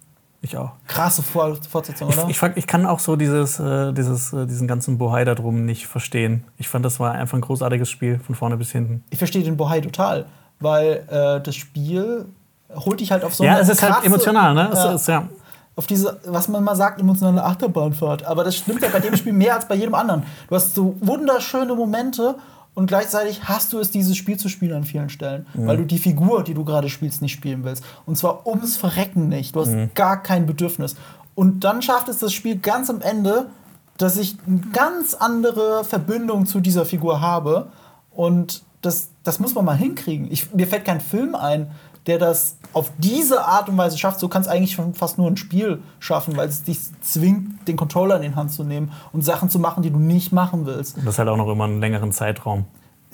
Ich 0.45 0.57
auch. 0.57 0.73
Krasse 0.89 1.23
Vor 1.23 1.57
Fortsetzung, 1.71 2.09
Ich, 2.11 2.19
oder? 2.19 2.29
ich, 2.29 2.37
fand- 2.39 2.57
ich 2.57 2.67
kann 2.67 2.85
auch 2.85 2.99
so 2.99 3.15
dieses, 3.17 3.61
äh, 3.61 3.93
dieses, 3.93 4.33
äh, 4.33 4.45
diesen 4.47 4.67
ganzen 4.67 4.99
Bohai 4.99 5.25
da 5.25 5.35
drum 5.37 5.65
nicht 5.65 5.87
verstehen. 5.87 6.45
Ich 6.59 6.69
fand, 6.69 6.85
das 6.85 6.99
war 6.99 7.13
einfach 7.13 7.39
ein 7.39 7.43
großartiges 7.43 7.89
Spiel, 7.89 8.19
von 8.19 8.35
vorne 8.35 8.57
bis 8.57 8.73
hinten. 8.73 9.05
ich 9.11 9.19
verstehe 9.19 9.45
den 9.45 9.57
Bohai 9.57 9.81
total, 9.81 10.27
weil 10.59 11.05
äh, 11.09 11.41
das 11.41 11.55
Spiel 11.55 12.27
holt 12.75 12.99
dich 13.01 13.13
halt 13.13 13.23
auf 13.23 13.35
so 13.35 13.45
ja, 13.45 13.53
eine 13.53 13.61
es 13.61 13.69
ist 13.69 13.83
halt 13.83 13.93
krasse- 13.95 14.07
emotional, 14.07 14.55
ne? 14.55 14.71
Ja, 14.75 14.93
ist, 14.95 15.07
ja. 15.07 15.29
auf 15.77 15.87
diese, 15.87 16.19
was 16.27 16.49
man 16.49 16.65
mal 16.65 16.75
sagt, 16.75 17.01
emotionale 17.01 17.45
Achterbahnfahrt. 17.45 18.25
Aber 18.25 18.43
das 18.43 18.57
stimmt 18.57 18.83
ja 18.83 18.89
bei 18.89 18.99
dem 18.99 19.15
Spiel 19.17 19.33
mehr 19.35 19.55
als 19.55 19.69
bei 19.69 19.77
jedem 19.77 19.95
anderen. 19.95 20.25
Du 20.49 20.57
hast 20.57 20.75
so 20.75 20.97
wunderschöne 21.01 21.75
Momente 21.75 22.35
und 22.75 22.87
gleichzeitig 22.87 23.45
hast 23.45 23.73
du 23.73 23.79
es, 23.79 23.91
dieses 23.91 24.17
Spiel 24.17 24.39
zu 24.39 24.49
spielen 24.49 24.73
an 24.73 24.85
vielen 24.85 25.11
Stellen, 25.11 25.47
weil 25.55 25.77
du 25.77 25.85
die 25.85 25.99
Figur, 25.99 26.43
die 26.43 26.55
du 26.55 26.65
gerade 26.65 26.89
spielst, 26.89 27.21
nicht 27.21 27.33
spielen 27.33 27.65
willst. 27.65 27.85
Und 28.07 28.17
zwar 28.17 28.47
ums 28.47 28.79
Verrecken 28.79 29.29
nicht. 29.29 29.55
Du 29.55 29.61
hast 29.61 29.95
gar 29.95 30.23
kein 30.23 30.47
Bedürfnis. 30.47 30.97
Und 31.35 31.65
dann 31.65 31.83
schafft 31.83 32.09
es 32.09 32.19
das 32.19 32.33
Spiel 32.33 32.59
ganz 32.59 32.89
am 32.89 33.03
Ende, 33.03 33.51
dass 33.99 34.17
ich 34.17 34.37
eine 34.47 34.61
ganz 34.73 35.13
andere 35.13 35.85
Verbindung 35.85 36.47
zu 36.47 36.61
dieser 36.61 36.87
Figur 36.87 37.21
habe. 37.21 37.69
Und 38.11 38.63
das, 38.81 39.11
das 39.23 39.39
muss 39.39 39.55
man 39.55 39.67
mal 39.67 39.77
hinkriegen. 39.77 40.31
Ich, 40.31 40.55
mir 40.55 40.67
fällt 40.67 40.87
kein 40.87 41.01
Film 41.01 41.35
ein, 41.35 41.71
der 42.07 42.19
das 42.19 42.57
auf 42.73 42.91
diese 42.99 43.45
Art 43.45 43.69
und 43.69 43.77
Weise 43.77 43.99
schafft. 43.99 44.21
So 44.21 44.29
kann 44.29 44.43
es 44.43 44.49
eigentlich 44.49 44.73
schon 44.73 44.95
fast 44.95 45.19
nur 45.19 45.29
ein 45.29 45.37
Spiel 45.37 45.83
schaffen, 46.01 46.37
weil 46.37 46.49
es 46.49 46.65
dich 46.65 46.81
zwingt, 47.01 47.69
den 47.69 47.77
Controller 47.77 48.17
in 48.17 48.23
die 48.23 48.35
Hand 48.35 48.53
zu 48.53 48.65
nehmen 48.65 48.93
und 49.13 49.25
Sachen 49.25 49.51
zu 49.51 49.59
machen, 49.59 49.83
die 49.83 49.91
du 49.91 49.99
nicht 49.99 50.33
machen 50.33 50.67
willst. 50.67 50.97
Das 50.99 51.15
ist 51.15 51.19
halt 51.19 51.29
auch 51.29 51.37
noch 51.37 51.49
immer 51.49 51.65
einen 51.65 51.81
längeren 51.81 52.13
Zeitraum. 52.13 52.65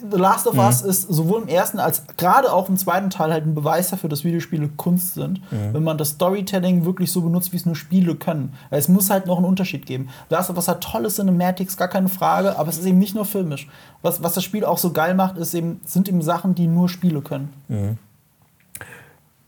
The 0.01 0.17
Last 0.17 0.47
of 0.47 0.57
Us 0.57 0.83
ist 0.83 1.09
sowohl 1.09 1.43
im 1.43 1.49
ersten 1.49 1.81
als 1.81 2.05
gerade 2.17 2.53
auch 2.53 2.69
im 2.69 2.77
zweiten 2.77 3.11
Teil 3.11 3.33
halt 3.33 3.45
ein 3.45 3.57
Beweis 3.57 3.91
dafür, 3.91 4.09
dass 4.09 4.23
Videospiele 4.23 4.69
Kunst 4.77 5.15
sind, 5.15 5.41
wenn 5.51 5.83
man 5.83 5.99
das 5.99 6.11
Storytelling 6.11 6.85
wirklich 6.85 7.11
so 7.11 7.21
benutzt, 7.21 7.53
wie 7.53 7.57
es 7.57 7.67
nur 7.67 7.75
Spiele 7.75 8.15
können. 8.15 8.55
Weil 8.71 8.79
es 8.79 8.87
muss 8.87 9.11
halt 9.11 9.27
noch 9.27 9.39
einen 9.39 9.47
Unterschied 9.47 9.87
geben. 9.87 10.09
The 10.29 10.37
Last 10.37 10.51
of 10.51 10.57
Us 10.57 10.69
hat 10.69 10.85
tolle 10.85 11.09
Cinematics, 11.09 11.77
gar 11.77 11.89
keine 11.89 12.09
Frage, 12.09 12.57
aber 12.57 12.69
es 12.69 12.79
ist 12.79 12.87
eben 12.87 12.99
nicht 12.99 13.17
nur 13.17 13.25
filmisch. 13.25 13.69
Was, 14.01 14.23
was 14.23 14.35
das 14.35 14.45
Spiel 14.45 14.65
auch 14.65 14.79
so 14.79 14.93
geil 14.93 15.15
macht, 15.15 15.37
ist 15.37 15.53
eben, 15.55 15.81
sind 15.85 16.09
eben 16.09 16.23
Sachen, 16.23 16.55
die 16.55 16.69
nur 16.69 16.89
Spiele 16.89 17.21
können. 17.21 17.99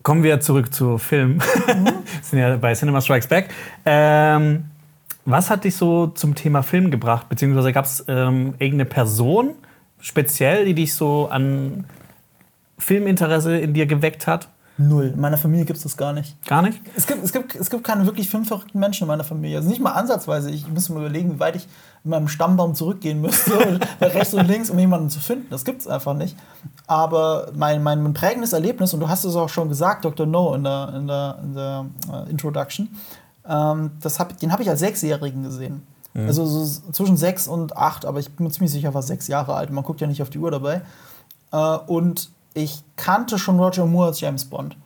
Kommen 0.02 0.23
wir 0.23 0.40
zurück 0.40 0.73
zu 0.73 0.97
Film. 0.97 1.40
Wir 1.66 1.92
sind 2.23 2.38
ja 2.38 2.57
bei 2.57 2.73
Cinema 2.73 3.02
Strikes 3.02 3.26
Back. 3.26 3.50
Ähm, 3.85 4.64
was 5.26 5.50
hat 5.50 5.64
dich 5.64 5.76
so 5.76 6.07
zum 6.07 6.35
Thema 6.35 6.62
Film 6.62 6.90
gebracht? 6.90 7.28
Beziehungsweise 7.28 7.73
gab 7.73 7.85
es 7.85 8.04
ähm, 8.09 8.54
irgendeine 8.59 8.87
Person 8.87 9.50
speziell, 10.00 10.64
die 10.64 10.75
dich 10.75 10.95
so 10.95 11.28
an 11.28 11.85
Filminteresse 12.78 13.59
in 13.59 13.75
dir 13.75 13.85
geweckt 13.85 14.26
hat? 14.26 14.49
Null. 14.81 15.13
In 15.15 15.21
meiner 15.21 15.37
Familie 15.37 15.67
gibt 15.67 15.77
es 15.77 15.83
das 15.83 15.97
gar 15.97 16.13
nicht. 16.13 16.43
Gar 16.47 16.63
nicht? 16.63 16.81
Es 16.97 17.07
gibt, 17.07 17.23
es, 17.23 17.33
gibt, 17.33 17.55
es 17.55 17.69
gibt 17.69 17.85
keine 17.85 18.07
wirklich 18.07 18.31
filmverrückten 18.31 18.81
Menschen 18.81 19.05
in 19.05 19.09
meiner 19.09 19.25
Familie. 19.25 19.59
Also 19.59 19.69
nicht 19.69 19.81
mal 19.81 19.93
ansatzweise. 19.93 20.51
Ich 20.51 20.67
muss 20.67 20.89
mir 20.89 21.01
überlegen, 21.01 21.35
wie 21.35 21.41
weit 21.41 21.57
ich 21.57 21.69
in 22.03 22.11
meinem 22.11 22.29
Stammbaum 22.29 22.75
zurückgehen 22.75 23.21
müsste, 23.21 23.79
rechts 24.01 24.33
und 24.33 24.49
links, 24.49 24.71
um 24.71 24.79
jemanden 24.79 25.11
zu 25.11 25.21
finden. 25.21 25.49
Das 25.51 25.67
gibt 25.67 25.83
es 25.83 25.87
einfach 25.87 26.15
nicht. 26.15 26.35
Aber 26.87 27.53
mein, 27.55 27.83
mein 27.83 28.15
prägendes 28.15 28.55
Erlebnis, 28.55 28.95
und 28.95 29.01
du 29.01 29.09
hast 29.09 29.25
es 29.25 29.37
auch 29.37 29.51
schon 29.51 29.69
gesagt, 29.69 30.07
Dr. 30.07 30.27
No, 30.27 30.55
in 30.55 30.65
der, 30.65 30.95
in 30.97 31.07
der, 31.07 31.39
in 31.43 31.55
der 31.55 31.87
äh, 32.11 32.31
Introduction, 32.31 32.89
ähm, 33.47 33.91
das 34.01 34.19
hab, 34.19 34.37
den 34.39 34.51
habe 34.51 34.63
ich 34.63 34.71
als 34.71 34.81
Sechsjährigen 34.81 35.43
gesehen. 35.43 35.87
Also 36.13 36.45
so 36.45 36.91
zwischen 36.91 37.17
sechs 37.17 37.47
und 37.47 37.77
acht, 37.77 38.05
aber 38.05 38.19
ich 38.19 38.35
bin 38.35 38.45
mir 38.45 38.53
ziemlich 38.53 38.73
sicher, 38.73 38.89
er 38.89 38.95
war 38.95 39.03
sechs 39.03 39.29
Jahre 39.29 39.55
alt. 39.55 39.71
Man 39.71 39.85
guckt 39.85 40.01
ja 40.01 40.09
nicht 40.09 40.21
auf 40.23 40.31
die 40.31 40.39
Uhr 40.39 40.51
dabei. 40.51 40.83
Äh, 41.53 41.77
und 41.87 42.31
ich 42.54 42.83
kannte 42.97 43.38
schon 43.38 43.59
Roger 43.59 43.87
Moore 43.87 44.09
als 44.09 44.21
James 44.21 44.45
Bond. 44.45 44.76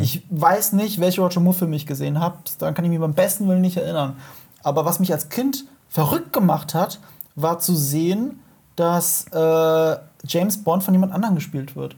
Ich 0.00 0.22
weiß 0.30 0.72
nicht, 0.72 0.98
welche 0.98 1.20
Roger 1.20 1.40
Moore-Filme 1.40 1.76
ich 1.76 1.86
gesehen 1.86 2.18
habe. 2.18 2.38
Daran 2.58 2.74
kann 2.74 2.84
ich 2.84 2.90
mich 2.90 3.00
beim 3.00 3.12
besten 3.12 3.48
Willen 3.48 3.60
nicht 3.60 3.76
erinnern. 3.76 4.16
Aber 4.62 4.84
was 4.86 4.98
mich 4.98 5.12
als 5.12 5.28
Kind 5.28 5.64
verrückt 5.90 6.32
gemacht 6.32 6.74
hat, 6.74 7.00
war 7.34 7.58
zu 7.58 7.74
sehen, 7.74 8.40
dass 8.76 9.26
äh, 9.32 9.96
James 10.26 10.64
Bond 10.64 10.82
von 10.82 10.94
jemand 10.94 11.12
anderem 11.12 11.34
gespielt 11.34 11.76
wird. 11.76 11.96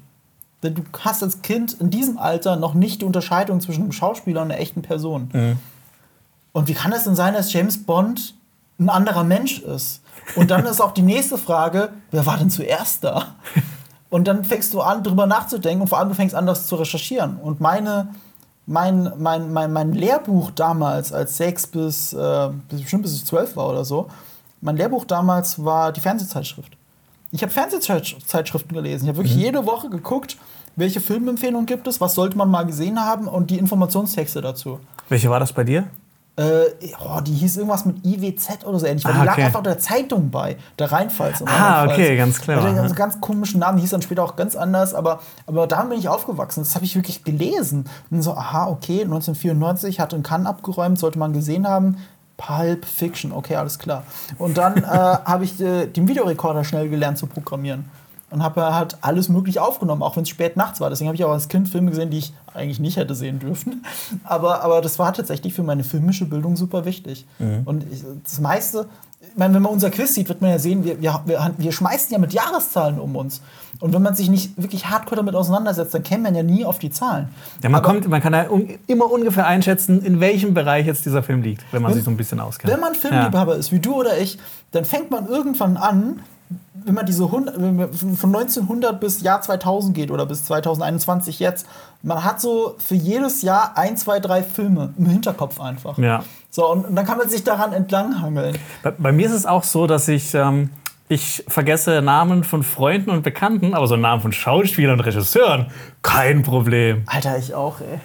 Denn 0.62 0.74
du 0.74 0.82
hast 0.98 1.22
als 1.22 1.42
Kind 1.42 1.74
in 1.80 1.90
diesem 1.90 2.18
Alter 2.18 2.56
noch 2.56 2.74
nicht 2.74 3.02
die 3.02 3.04
Unterscheidung 3.04 3.60
zwischen 3.60 3.82
einem 3.82 3.92
Schauspieler 3.92 4.42
und 4.42 4.50
einer 4.50 4.60
echten 4.60 4.82
Person. 4.82 5.30
Und 6.52 6.68
wie 6.68 6.74
kann 6.74 6.92
es 6.92 7.04
denn 7.04 7.14
sein, 7.14 7.34
dass 7.34 7.52
James 7.52 7.84
Bond 7.84 8.34
ein 8.80 8.88
anderer 8.88 9.22
Mensch 9.22 9.60
ist? 9.60 10.02
Und 10.34 10.50
dann 10.50 10.66
ist 10.66 10.80
auch 10.80 10.92
die 10.92 11.02
nächste 11.02 11.38
Frage, 11.38 11.90
wer 12.10 12.26
war 12.26 12.36
denn 12.36 12.50
zuerst 12.50 13.04
da? 13.04 13.36
Und 14.08 14.28
dann 14.28 14.44
fängst 14.44 14.72
du 14.72 14.80
an, 14.80 15.02
drüber 15.02 15.26
nachzudenken 15.26 15.82
und 15.82 15.88
vor 15.88 15.98
allem 15.98 16.08
du 16.08 16.14
fängst 16.14 16.34
an, 16.34 16.46
das 16.46 16.66
zu 16.66 16.76
recherchieren. 16.76 17.36
Und 17.36 17.60
meine, 17.60 18.14
mein, 18.66 19.12
mein, 19.18 19.52
mein, 19.52 19.72
mein 19.72 19.92
Lehrbuch 19.92 20.50
damals, 20.52 21.12
als 21.12 21.36
sechs 21.36 21.66
bis, 21.66 22.12
äh, 22.12 22.50
bis 22.68 22.82
bestimmt 22.82 23.02
bis 23.02 23.14
ich 23.14 23.24
zwölf 23.24 23.56
war 23.56 23.68
oder 23.68 23.84
so, 23.84 24.08
mein 24.60 24.76
Lehrbuch 24.76 25.04
damals 25.04 25.64
war 25.64 25.92
die 25.92 26.00
Fernsehzeitschrift. 26.00 26.76
Ich 27.32 27.42
habe 27.42 27.52
Fernsehzeitschriften 27.52 28.74
gelesen. 28.74 29.04
Ich 29.04 29.08
habe 29.08 29.18
wirklich 29.18 29.36
mhm. 29.36 29.42
jede 29.42 29.66
Woche 29.66 29.90
geguckt, 29.90 30.36
welche 30.76 31.00
Filmempfehlungen 31.00 31.66
gibt 31.66 31.86
es, 31.86 32.00
was 32.00 32.14
sollte 32.14 32.36
man 32.36 32.50
mal 32.50 32.64
gesehen 32.64 33.00
haben 33.00 33.28
und 33.28 33.50
die 33.50 33.58
Informationstexte 33.58 34.40
dazu. 34.40 34.78
Welche 35.08 35.30
war 35.30 35.40
das 35.40 35.52
bei 35.52 35.64
dir? 35.64 35.88
Äh, 36.36 36.66
oh, 37.02 37.20
die 37.22 37.32
hieß 37.32 37.56
irgendwas 37.56 37.86
mit 37.86 38.04
IWZ 38.04 38.66
oder 38.66 38.78
so 38.78 38.86
ähnlich. 38.86 39.04
Weil 39.06 39.14
ah, 39.14 39.20
die 39.20 39.26
lag 39.26 39.38
einfach 39.38 39.62
der 39.62 39.78
Zeitung 39.78 40.30
bei, 40.30 40.58
der 40.78 40.92
Rheinpfalz. 40.92 41.42
Ah, 41.46 41.86
okay, 41.86 42.14
ganz 42.16 42.40
klar. 42.40 42.60
Der 42.60 42.82
einen 42.82 42.94
ganz 42.94 43.20
komischen 43.22 43.60
Namen, 43.60 43.78
die 43.78 43.82
hieß 43.82 43.90
dann 43.90 44.02
später 44.02 44.22
auch 44.22 44.36
ganz 44.36 44.54
anders, 44.54 44.92
aber, 44.92 45.20
aber 45.46 45.66
da 45.66 45.82
bin 45.84 45.98
ich 45.98 46.08
aufgewachsen. 46.10 46.60
Das 46.60 46.74
habe 46.74 46.84
ich 46.84 46.94
wirklich 46.94 47.24
gelesen. 47.24 47.88
Und 48.10 48.20
so, 48.20 48.32
aha, 48.32 48.66
okay, 48.66 49.02
1994 49.02 49.98
hat 49.98 50.12
in 50.12 50.22
Cannes 50.22 50.46
abgeräumt, 50.46 50.98
sollte 50.98 51.18
man 51.18 51.32
gesehen 51.32 51.66
haben. 51.66 51.96
Pulp 52.36 52.84
Fiction, 52.84 53.32
okay, 53.32 53.56
alles 53.56 53.78
klar. 53.78 54.02
Und 54.36 54.58
dann 54.58 54.76
äh, 54.76 54.86
habe 54.86 55.44
ich 55.44 55.58
äh, 55.58 55.86
den 55.86 56.06
Videorekorder 56.06 56.64
schnell 56.64 56.90
gelernt 56.90 57.16
zu 57.16 57.26
programmieren 57.26 57.86
und 58.30 58.42
habe 58.42 58.74
halt 58.74 58.98
alles 59.02 59.28
möglich 59.28 59.60
aufgenommen, 59.60 60.02
auch 60.02 60.16
wenn 60.16 60.24
es 60.24 60.28
spät 60.28 60.56
nachts 60.56 60.80
war. 60.80 60.90
Deswegen 60.90 61.08
habe 61.08 61.16
ich 61.16 61.24
auch 61.24 61.30
als 61.30 61.48
Kind 61.48 61.68
Filme 61.68 61.90
gesehen, 61.90 62.10
die 62.10 62.18
ich 62.18 62.32
eigentlich 62.52 62.80
nicht 62.80 62.96
hätte 62.96 63.14
sehen 63.14 63.38
dürfen. 63.38 63.84
Aber, 64.24 64.62
aber 64.62 64.80
das 64.80 64.98
war 64.98 65.12
tatsächlich 65.12 65.54
für 65.54 65.62
meine 65.62 65.84
filmische 65.84 66.24
Bildung 66.24 66.56
super 66.56 66.84
wichtig. 66.84 67.26
Mhm. 67.38 67.62
Und 67.64 67.84
ich, 67.92 68.02
das 68.24 68.40
meiste, 68.40 68.86
ich 69.20 69.36
meine, 69.36 69.54
wenn 69.54 69.62
man 69.62 69.72
unser 69.72 69.90
Quiz 69.90 70.14
sieht, 70.14 70.28
wird 70.28 70.40
man 70.40 70.50
ja 70.50 70.58
sehen, 70.58 70.84
wir, 70.84 71.00
wir, 71.00 71.54
wir, 71.56 71.72
schmeißen 71.72 72.12
ja 72.12 72.18
mit 72.18 72.32
Jahreszahlen 72.32 72.98
um 72.98 73.14
uns. 73.16 73.40
Und 73.80 73.92
wenn 73.92 74.02
man 74.02 74.14
sich 74.14 74.30
nicht 74.30 74.60
wirklich 74.60 74.86
hardcore 74.86 75.16
damit 75.16 75.34
auseinandersetzt, 75.34 75.94
dann 75.94 76.02
kennt 76.02 76.22
man 76.22 76.34
ja 76.34 76.42
nie 76.42 76.64
auf 76.64 76.78
die 76.78 76.90
Zahlen. 76.90 77.28
Ja, 77.62 77.68
man, 77.68 77.82
kommt, 77.82 78.08
man 78.08 78.22
kann 78.22 78.32
ja 78.32 78.50
un 78.50 78.70
immer 78.86 79.10
ungefähr 79.10 79.46
einschätzen, 79.46 80.02
in 80.02 80.20
welchem 80.20 80.54
Bereich 80.54 80.86
jetzt 80.86 81.04
dieser 81.04 81.22
Film 81.22 81.42
liegt, 81.42 81.64
wenn 81.72 81.82
man 81.82 81.90
wenn, 81.90 81.96
sich 81.96 82.04
so 82.04 82.10
ein 82.10 82.16
bisschen 82.16 82.40
auskennt. 82.40 82.72
Wenn 82.72 82.80
man 82.80 82.94
Filmliebhaber 82.94 83.52
ja. 83.52 83.58
ist, 83.58 83.72
wie 83.72 83.80
du 83.80 83.94
oder 83.94 84.18
ich, 84.18 84.38
dann 84.72 84.84
fängt 84.84 85.10
man 85.10 85.26
irgendwann 85.26 85.76
an, 85.76 86.22
wenn 86.84 86.94
man 86.94 87.04
diese 87.04 87.24
100, 87.24 87.54
von 87.94 88.34
1900 88.34 89.00
bis 89.00 89.20
Jahr 89.20 89.42
2000 89.42 89.94
geht 89.94 90.10
oder 90.10 90.24
bis 90.26 90.44
2021 90.44 91.40
jetzt, 91.40 91.66
man 92.02 92.22
hat 92.22 92.40
so 92.40 92.76
für 92.78 92.94
jedes 92.94 93.42
Jahr 93.42 93.76
ein, 93.76 93.96
zwei, 93.96 94.20
drei 94.20 94.42
Filme 94.42 94.94
im 94.96 95.06
Hinterkopf 95.06 95.60
einfach. 95.60 95.98
Ja. 95.98 96.22
So, 96.50 96.70
und, 96.70 96.86
und 96.86 96.94
dann 96.94 97.04
kann 97.04 97.18
man 97.18 97.28
sich 97.28 97.42
daran 97.42 97.72
entlanghangeln. 97.72 98.56
Bei, 98.82 98.92
bei 98.92 99.12
mir 99.12 99.26
ist 99.26 99.32
es 99.32 99.46
auch 99.46 99.64
so, 99.64 99.86
dass 99.86 100.08
ich. 100.08 100.34
Ähm 100.34 100.70
ich 101.08 101.44
vergesse 101.46 102.02
Namen 102.02 102.42
von 102.42 102.64
Freunden 102.64 103.10
und 103.10 103.22
Bekannten, 103.22 103.74
aber 103.74 103.86
so 103.86 103.96
Namen 103.96 104.20
von 104.22 104.32
Schauspielern 104.32 104.94
und 104.98 105.06
Regisseuren, 105.06 105.66
kein 106.02 106.42
Problem. 106.42 107.04
Alter, 107.06 107.38
ich 107.38 107.54
auch, 107.54 107.80
ey. 107.80 108.00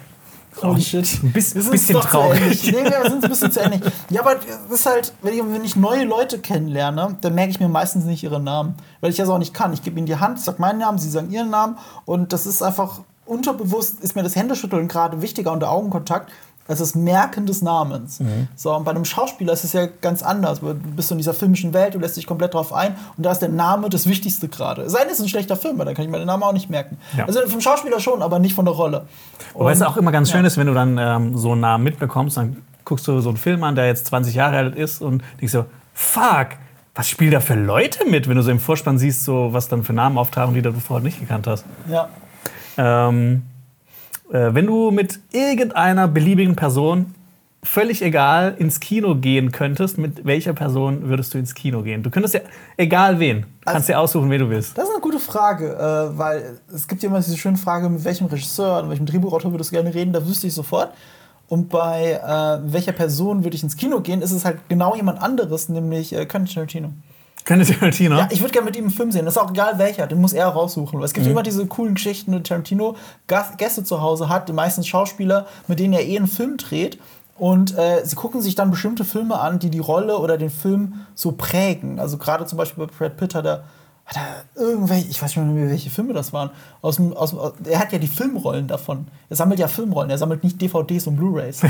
Holy 0.60 0.82
shit. 0.82 1.08
Ein 1.22 1.32
bisschen, 1.32 1.70
bisschen 1.70 2.00
traurig. 2.00 2.72
Nee, 2.72 2.84
wir 2.84 3.10
sind 3.10 3.24
ein 3.24 3.30
bisschen 3.30 3.50
zu 3.50 3.60
ähnlich. 3.60 3.80
Ja, 4.10 4.20
aber 4.20 4.34
das 4.34 4.80
ist 4.80 4.86
halt, 4.86 5.12
wenn 5.22 5.34
ich, 5.34 5.40
wenn 5.40 5.64
ich 5.64 5.76
neue 5.76 6.04
Leute 6.04 6.38
kennenlerne, 6.38 7.16
dann 7.20 7.34
merke 7.34 7.50
ich 7.50 7.60
mir 7.60 7.68
meistens 7.68 8.04
nicht 8.04 8.22
ihre 8.22 8.40
Namen. 8.40 8.74
Weil 9.00 9.10
ich 9.10 9.16
das 9.16 9.28
auch 9.28 9.38
nicht 9.38 9.54
kann. 9.54 9.72
Ich 9.72 9.82
gebe 9.82 9.98
ihnen 9.98 10.06
die 10.06 10.16
Hand, 10.16 10.40
sage 10.40 10.60
meinen 10.60 10.78
Namen, 10.78 10.98
sie 10.98 11.10
sagen 11.10 11.30
ihren 11.30 11.50
Namen. 11.50 11.78
Und 12.04 12.32
das 12.32 12.46
ist 12.46 12.62
einfach 12.62 13.00
unterbewusst, 13.24 14.00
ist 14.00 14.14
mir 14.14 14.22
das 14.22 14.36
Händeschütteln 14.36 14.88
gerade 14.88 15.22
wichtiger 15.22 15.52
und 15.52 15.60
der 15.60 15.70
Augenkontakt 15.70 16.30
es 16.68 16.80
ist 16.80 16.94
Merken 16.94 17.46
des 17.46 17.62
Namens. 17.62 18.20
Mhm. 18.20 18.48
So, 18.54 18.74
und 18.74 18.84
bei 18.84 18.92
einem 18.92 19.04
Schauspieler 19.04 19.52
ist 19.52 19.64
es 19.64 19.72
ja 19.72 19.86
ganz 20.00 20.22
anders. 20.22 20.60
Du 20.60 20.74
bist 20.74 21.10
in 21.10 21.18
dieser 21.18 21.34
filmischen 21.34 21.74
Welt, 21.74 21.94
du 21.94 21.98
lässt 21.98 22.16
dich 22.16 22.26
komplett 22.26 22.54
drauf 22.54 22.72
ein 22.72 22.96
und 23.16 23.24
da 23.24 23.32
ist 23.32 23.40
der 23.40 23.48
Name 23.48 23.88
das 23.88 24.06
Wichtigste 24.06 24.48
gerade. 24.48 24.88
Sein 24.88 25.08
ist 25.08 25.20
ein 25.20 25.28
schlechter 25.28 25.56
Film, 25.56 25.78
weil 25.78 25.86
dann 25.86 25.94
kann 25.94 26.04
ich 26.04 26.10
mir 26.10 26.18
den 26.18 26.26
Namen 26.26 26.42
auch 26.42 26.52
nicht 26.52 26.70
merken. 26.70 26.98
Ja. 27.16 27.26
Also 27.26 27.40
vom 27.46 27.60
Schauspieler 27.60 28.00
schon, 28.00 28.22
aber 28.22 28.38
nicht 28.38 28.54
von 28.54 28.64
der 28.64 28.74
Rolle. 28.74 29.06
Wobei 29.54 29.72
es 29.72 29.82
auch 29.82 29.96
immer 29.96 30.12
ganz 30.12 30.30
schön 30.30 30.44
ist, 30.44 30.56
wenn 30.56 30.66
du 30.66 30.74
dann 30.74 30.98
ähm, 30.98 31.36
so 31.36 31.52
einen 31.52 31.60
Namen 31.60 31.84
mitbekommst, 31.84 32.36
dann 32.36 32.58
guckst 32.84 33.06
du 33.08 33.20
so 33.20 33.30
einen 33.30 33.38
Film 33.38 33.64
an, 33.64 33.74
der 33.74 33.86
jetzt 33.86 34.06
20 34.06 34.34
Jahre 34.34 34.56
alt 34.56 34.76
ist 34.76 35.02
und 35.02 35.22
denkst 35.40 35.52
so, 35.52 35.66
fuck, 35.94 36.48
was 36.94 37.08
spielen 37.08 37.30
da 37.30 37.40
für 37.40 37.54
Leute 37.54 38.04
mit, 38.08 38.28
wenn 38.28 38.36
du 38.36 38.42
so 38.42 38.50
im 38.50 38.60
Vorspann 38.60 38.98
siehst, 38.98 39.24
so 39.24 39.52
was 39.52 39.68
dann 39.68 39.82
für 39.82 39.92
Namen 39.92 40.18
auftauchen, 40.18 40.54
die 40.54 40.62
du 40.62 40.72
vorher 40.72 41.02
nicht 41.02 41.20
gekannt 41.20 41.46
hast. 41.46 41.64
Ja. 41.88 42.08
Ähm, 42.76 43.42
äh, 43.46 43.51
wenn 44.34 44.66
du 44.66 44.90
mit 44.90 45.20
irgendeiner 45.32 46.08
beliebigen 46.08 46.56
Person 46.56 47.14
völlig 47.64 48.02
egal 48.02 48.56
ins 48.58 48.80
Kino 48.80 49.14
gehen 49.14 49.52
könntest, 49.52 49.96
mit 49.96 50.24
welcher 50.24 50.52
Person 50.52 51.08
würdest 51.08 51.32
du 51.32 51.38
ins 51.38 51.54
Kino 51.54 51.82
gehen? 51.82 52.02
Du 52.02 52.10
könntest 52.10 52.34
ja, 52.34 52.40
egal 52.76 53.20
wen, 53.20 53.46
kannst 53.64 53.76
also, 53.76 53.86
dir 53.86 54.00
aussuchen, 54.00 54.30
wen 54.30 54.40
du 54.40 54.50
willst. 54.50 54.76
Das 54.76 54.84
ist 54.84 54.90
eine 54.90 55.00
gute 55.00 55.20
Frage, 55.20 55.74
äh, 55.76 56.18
weil 56.18 56.58
es 56.74 56.88
gibt 56.88 57.02
ja 57.02 57.08
immer 57.08 57.20
diese 57.20 57.36
schöne 57.36 57.56
Frage, 57.56 57.88
mit 57.88 58.04
welchem 58.04 58.26
Regisseur, 58.26 58.82
mit 58.82 58.90
welchem 58.90 59.06
Drehbuchautor 59.06 59.52
würdest 59.52 59.70
du 59.70 59.76
gerne 59.76 59.94
reden, 59.94 60.12
da 60.12 60.26
wüsste 60.26 60.48
ich 60.48 60.54
sofort. 60.54 60.92
Und 61.48 61.68
bei 61.68 62.12
äh, 62.12 62.72
welcher 62.72 62.92
Person 62.92 63.44
würde 63.44 63.56
ich 63.56 63.62
ins 63.62 63.76
Kino 63.76 64.00
gehen, 64.00 64.22
ist 64.22 64.32
es 64.32 64.44
halt 64.44 64.58
genau 64.68 64.96
jemand 64.96 65.20
anderes, 65.22 65.68
nämlich 65.68 66.12
äh, 66.14 66.26
Quentin 66.26 66.54
Tarantino. 66.54 66.92
Quentin 67.44 67.74
Tarantino? 67.74 68.16
Ja, 68.16 68.28
ich 68.30 68.40
würde 68.40 68.52
gerne 68.52 68.66
mit 68.66 68.76
ihm 68.76 68.84
einen 68.84 68.92
Film 68.92 69.10
sehen. 69.10 69.24
Das 69.24 69.36
ist 69.36 69.42
auch 69.42 69.50
egal 69.50 69.78
welcher, 69.78 70.06
den 70.06 70.20
muss 70.20 70.32
er 70.32 70.46
raussuchen. 70.46 70.98
Weil 70.98 71.06
es 71.06 71.12
gibt 71.12 71.26
mhm. 71.26 71.32
immer 71.32 71.42
diese 71.42 71.66
coolen 71.66 71.94
Geschichten, 71.94 72.32
wo 72.32 72.38
Tarantino 72.38 72.96
Gäste 73.26 73.84
zu 73.84 74.00
Hause 74.00 74.28
hat, 74.28 74.48
die 74.48 74.52
meisten 74.52 74.84
Schauspieler, 74.84 75.46
mit 75.66 75.80
denen 75.80 75.94
er 75.94 76.04
eh 76.04 76.16
einen 76.16 76.28
Film 76.28 76.56
dreht. 76.56 76.98
Und 77.38 77.76
äh, 77.76 78.04
sie 78.04 78.14
gucken 78.14 78.40
sich 78.40 78.54
dann 78.54 78.70
bestimmte 78.70 79.04
Filme 79.04 79.40
an, 79.40 79.58
die 79.58 79.70
die 79.70 79.80
Rolle 79.80 80.18
oder 80.18 80.38
den 80.38 80.50
Film 80.50 81.06
so 81.14 81.32
prägen. 81.32 81.98
Also 81.98 82.18
gerade 82.18 82.46
zum 82.46 82.58
Beispiel 82.58 82.86
bei 82.86 82.92
Brad 82.92 83.16
Pitt 83.16 83.34
hat 83.34 83.46
er 83.46 83.64
hat 84.16 84.44
er 84.56 84.62
irgendwelche, 84.62 85.08
ich 85.08 85.22
weiß 85.22 85.36
nicht 85.36 85.46
mehr, 85.46 85.70
welche 85.70 85.90
Filme 85.90 86.12
das 86.12 86.32
waren. 86.32 86.50
Aus 86.80 86.96
dem, 86.96 87.12
aus 87.12 87.30
dem, 87.30 87.38
er 87.64 87.78
hat 87.78 87.92
ja 87.92 87.98
die 87.98 88.06
Filmrollen 88.06 88.66
davon. 88.66 89.06
Er 89.28 89.36
sammelt 89.36 89.60
ja 89.60 89.68
Filmrollen, 89.68 90.10
er 90.10 90.18
sammelt 90.18 90.44
nicht 90.44 90.60
DVDs 90.60 91.06
und 91.06 91.16
Blu-Rays. 91.16 91.62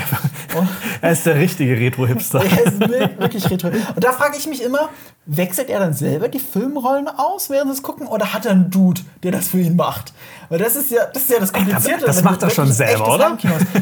er 1.01 1.13
ist 1.13 1.27
der 1.27 1.37
richtige 1.37 1.79
Retro-Hipster. 1.79 2.43
er 2.45 2.65
ist 2.65 2.81
wirklich 2.81 3.51
Retro. 3.51 3.69
Und 3.69 4.05
da 4.05 4.13
frage 4.13 4.37
ich 4.37 4.47
mich 4.47 4.63
immer, 4.63 4.89
wechselt 5.27 5.71
er 5.71 5.81
dann 5.81 5.95
selber 5.95 6.29
die 6.29 6.41
Filmrollen 6.41 7.09
aus, 7.09 7.51
während 7.51 7.71
sie 7.71 7.79
es 7.79 7.83
gucken, 7.83 8.07
oder 8.07 8.33
hat 8.33 8.47
er 8.47 8.53
einen 8.53 8.71
Dude, 8.71 9.03
der 9.23 9.33
das 9.33 9.49
für 9.49 9.61
ihn 9.61 9.77
macht? 9.77 10.13
Weil 10.53 10.59
das 10.59 10.77
ist 10.77 10.91
ja 10.91 11.07
das, 11.07 11.23
ist 11.23 11.31
ja 11.31 11.41
das 11.41 11.51
Komplizierte. 11.51 12.05
Das, 12.05 12.17
das 12.17 12.25
macht 12.25 12.43
er 12.43 12.51
schon 12.51 12.71
selber, 12.71 13.15
oder? 13.15 13.39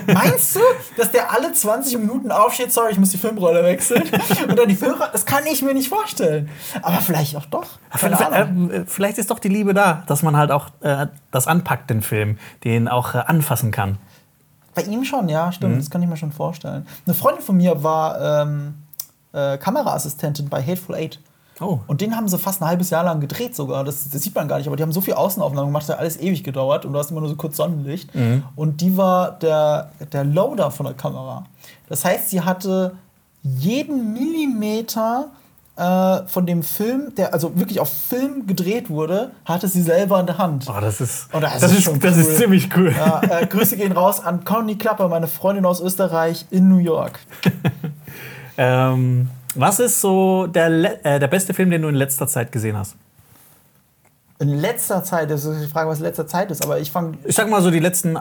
Meinst 0.07 0.55
du, 0.55 0.61
dass 0.97 1.11
der 1.11 1.33
alle 1.33 1.53
20 1.53 1.99
Minuten 1.99 2.31
aufsteht, 2.31 2.73
sorry, 2.73 2.93
ich 2.93 2.99
muss 2.99 3.11
die 3.11 3.19
Filmrolle 3.19 3.65
wechseln? 3.65 4.05
und 4.49 4.57
dann 4.57 4.69
die 4.69 4.77
Filmrolle, 4.77 5.11
das 5.13 5.27
kann 5.27 5.45
ich 5.51 5.63
mir 5.63 5.75
nicht 5.75 5.89
vorstellen. 5.89 6.49
Aber 6.81 6.99
vielleicht 6.99 7.35
auch 7.35 7.47
doch. 7.47 7.81
Äh, 7.93 8.85
vielleicht 8.87 9.19
ist 9.19 9.33
doch 9.33 9.41
die 9.41 9.49
Liebe 9.49 9.75
da, 9.75 10.05
dass 10.07 10.23
man 10.23 10.37
halt 10.37 10.53
auch 10.53 10.69
äh, 10.83 11.09
das 11.33 11.49
anpackt, 11.49 11.91
den 11.91 12.03
Film, 12.03 12.39
den 12.63 12.87
auch 12.87 13.17
äh, 13.17 13.19
anfassen 13.19 13.73
kann. 13.73 13.99
Bei 14.77 14.83
ihm 14.83 15.05
schon, 15.05 15.29
ja, 15.29 15.51
stimmt. 15.51 15.75
Mhm. 15.75 15.79
Das 15.81 15.91
kann 15.91 16.01
ich 16.03 16.09
mir 16.09 16.17
schon 16.17 16.31
vorstellen. 16.31 16.87
Eine 17.05 17.15
Freundin 17.15 17.43
von 17.43 17.57
mir 17.57 17.83
war 17.83 18.43
ähm, 18.43 18.75
äh, 19.33 19.59
Kameraassistentin 19.59 20.49
bei 20.49 20.63
Hateful 20.63 20.95
Eight. 20.95 21.19
Oh. 21.61 21.81
Und 21.87 22.01
den 22.01 22.16
haben 22.16 22.27
sie 22.27 22.38
fast 22.38 22.62
ein 22.62 22.68
halbes 22.68 22.90
Jahr 22.90 23.05
lang 23.05 23.20
gedreht 23.20 23.55
sogar. 23.55 23.85
Das, 23.85 24.09
das, 24.09 24.23
sieht 24.23 24.35
man 24.35 24.49
gar 24.49 24.59
nicht, 24.59 24.66
aber 24.66 24.77
die 24.77 24.83
haben 24.83 24.92
so 24.92 25.01
viel 25.01 25.14
Außenaufnahmen 25.14 25.68
gemacht, 25.68 25.83
das 25.83 25.96
hat 25.96 26.01
alles 26.01 26.18
ewig 26.18 26.42
gedauert 26.42 26.87
und 26.87 26.92
du 26.92 26.99
hast 26.99 27.11
immer 27.11 27.20
nur 27.20 27.29
so 27.29 27.37
kurz 27.37 27.57
Sonnenlicht. 27.57 28.14
Mhm. 28.14 28.44
Und 28.57 28.81
die 28.81 28.96
war 28.96 29.33
der, 29.33 29.90
der 30.12 30.25
Loader 30.25 30.70
von 30.70 30.87
der 30.87 30.94
Kamera. 30.94 31.44
Das 31.88 32.05
heißt, 32.05 32.31
sie 32.31 32.40
hatte 32.40 32.92
jeden 33.42 34.12
Millimeter 34.12 35.29
äh, 35.77 36.27
von 36.27 36.46
dem 36.46 36.62
Film, 36.62 37.14
der 37.16 37.33
also 37.33 37.59
wirklich 37.59 37.81
auf 37.81 37.92
Film 37.92 38.46
gedreht 38.46 38.90
wurde, 38.90 39.31
hatte 39.44 39.68
sie 39.68 39.83
selber 39.83 40.20
in 40.20 40.27
der 40.27 40.38
Hand. 40.38 40.66
Oh, 40.68 40.81
das 40.81 41.01
ist, 41.01 41.29
oh, 41.33 41.40
das, 41.40 41.61
das, 41.61 41.73
ist, 41.73 41.87
ist 41.88 42.05
das 42.05 42.14
cool. 42.14 42.20
ist 42.20 42.37
ziemlich 42.37 42.77
cool. 42.77 42.94
Ja, 42.96 43.20
äh, 43.23 43.46
Grüße 43.46 43.77
gehen 43.77 43.92
raus 43.92 44.20
an 44.20 44.44
Conny 44.44 44.77
Klapper, 44.77 45.09
meine 45.09 45.27
Freundin 45.27 45.64
aus 45.64 45.81
Österreich 45.81 46.46
in 46.51 46.68
New 46.68 46.79
York. 46.79 47.20
ähm, 48.59 49.31
was 49.59 49.81
ist 49.81 50.01
so 50.01 50.47
der, 50.47 51.05
äh, 51.05 51.19
der 51.19 51.29
beste 51.29 51.55
Film, 51.55 51.71
den 51.71 51.83
du 51.83 51.89
in 51.89 51.95
letzter 51.95 52.27
Zeit 52.27 52.53
gesehen 52.53 52.77
hast? 52.77 52.97
In 54.39 54.49
letzter 54.59 55.05
Zeit, 55.05 55.31
das 55.31 55.45
ist 55.45 55.63
die 55.63 55.69
Frage, 55.69 55.89
was 55.91 56.01
letzter 56.01 56.27
Zeit 56.27 56.51
ist, 56.51 56.65
aber 56.65 56.81
ich 56.81 56.91
fange. 56.91 57.19
Ich 57.25 57.37
sag 57.37 57.49
mal 57.51 57.61
so 57.61 57.71
die 57.71 57.79
letzten, 57.79 58.19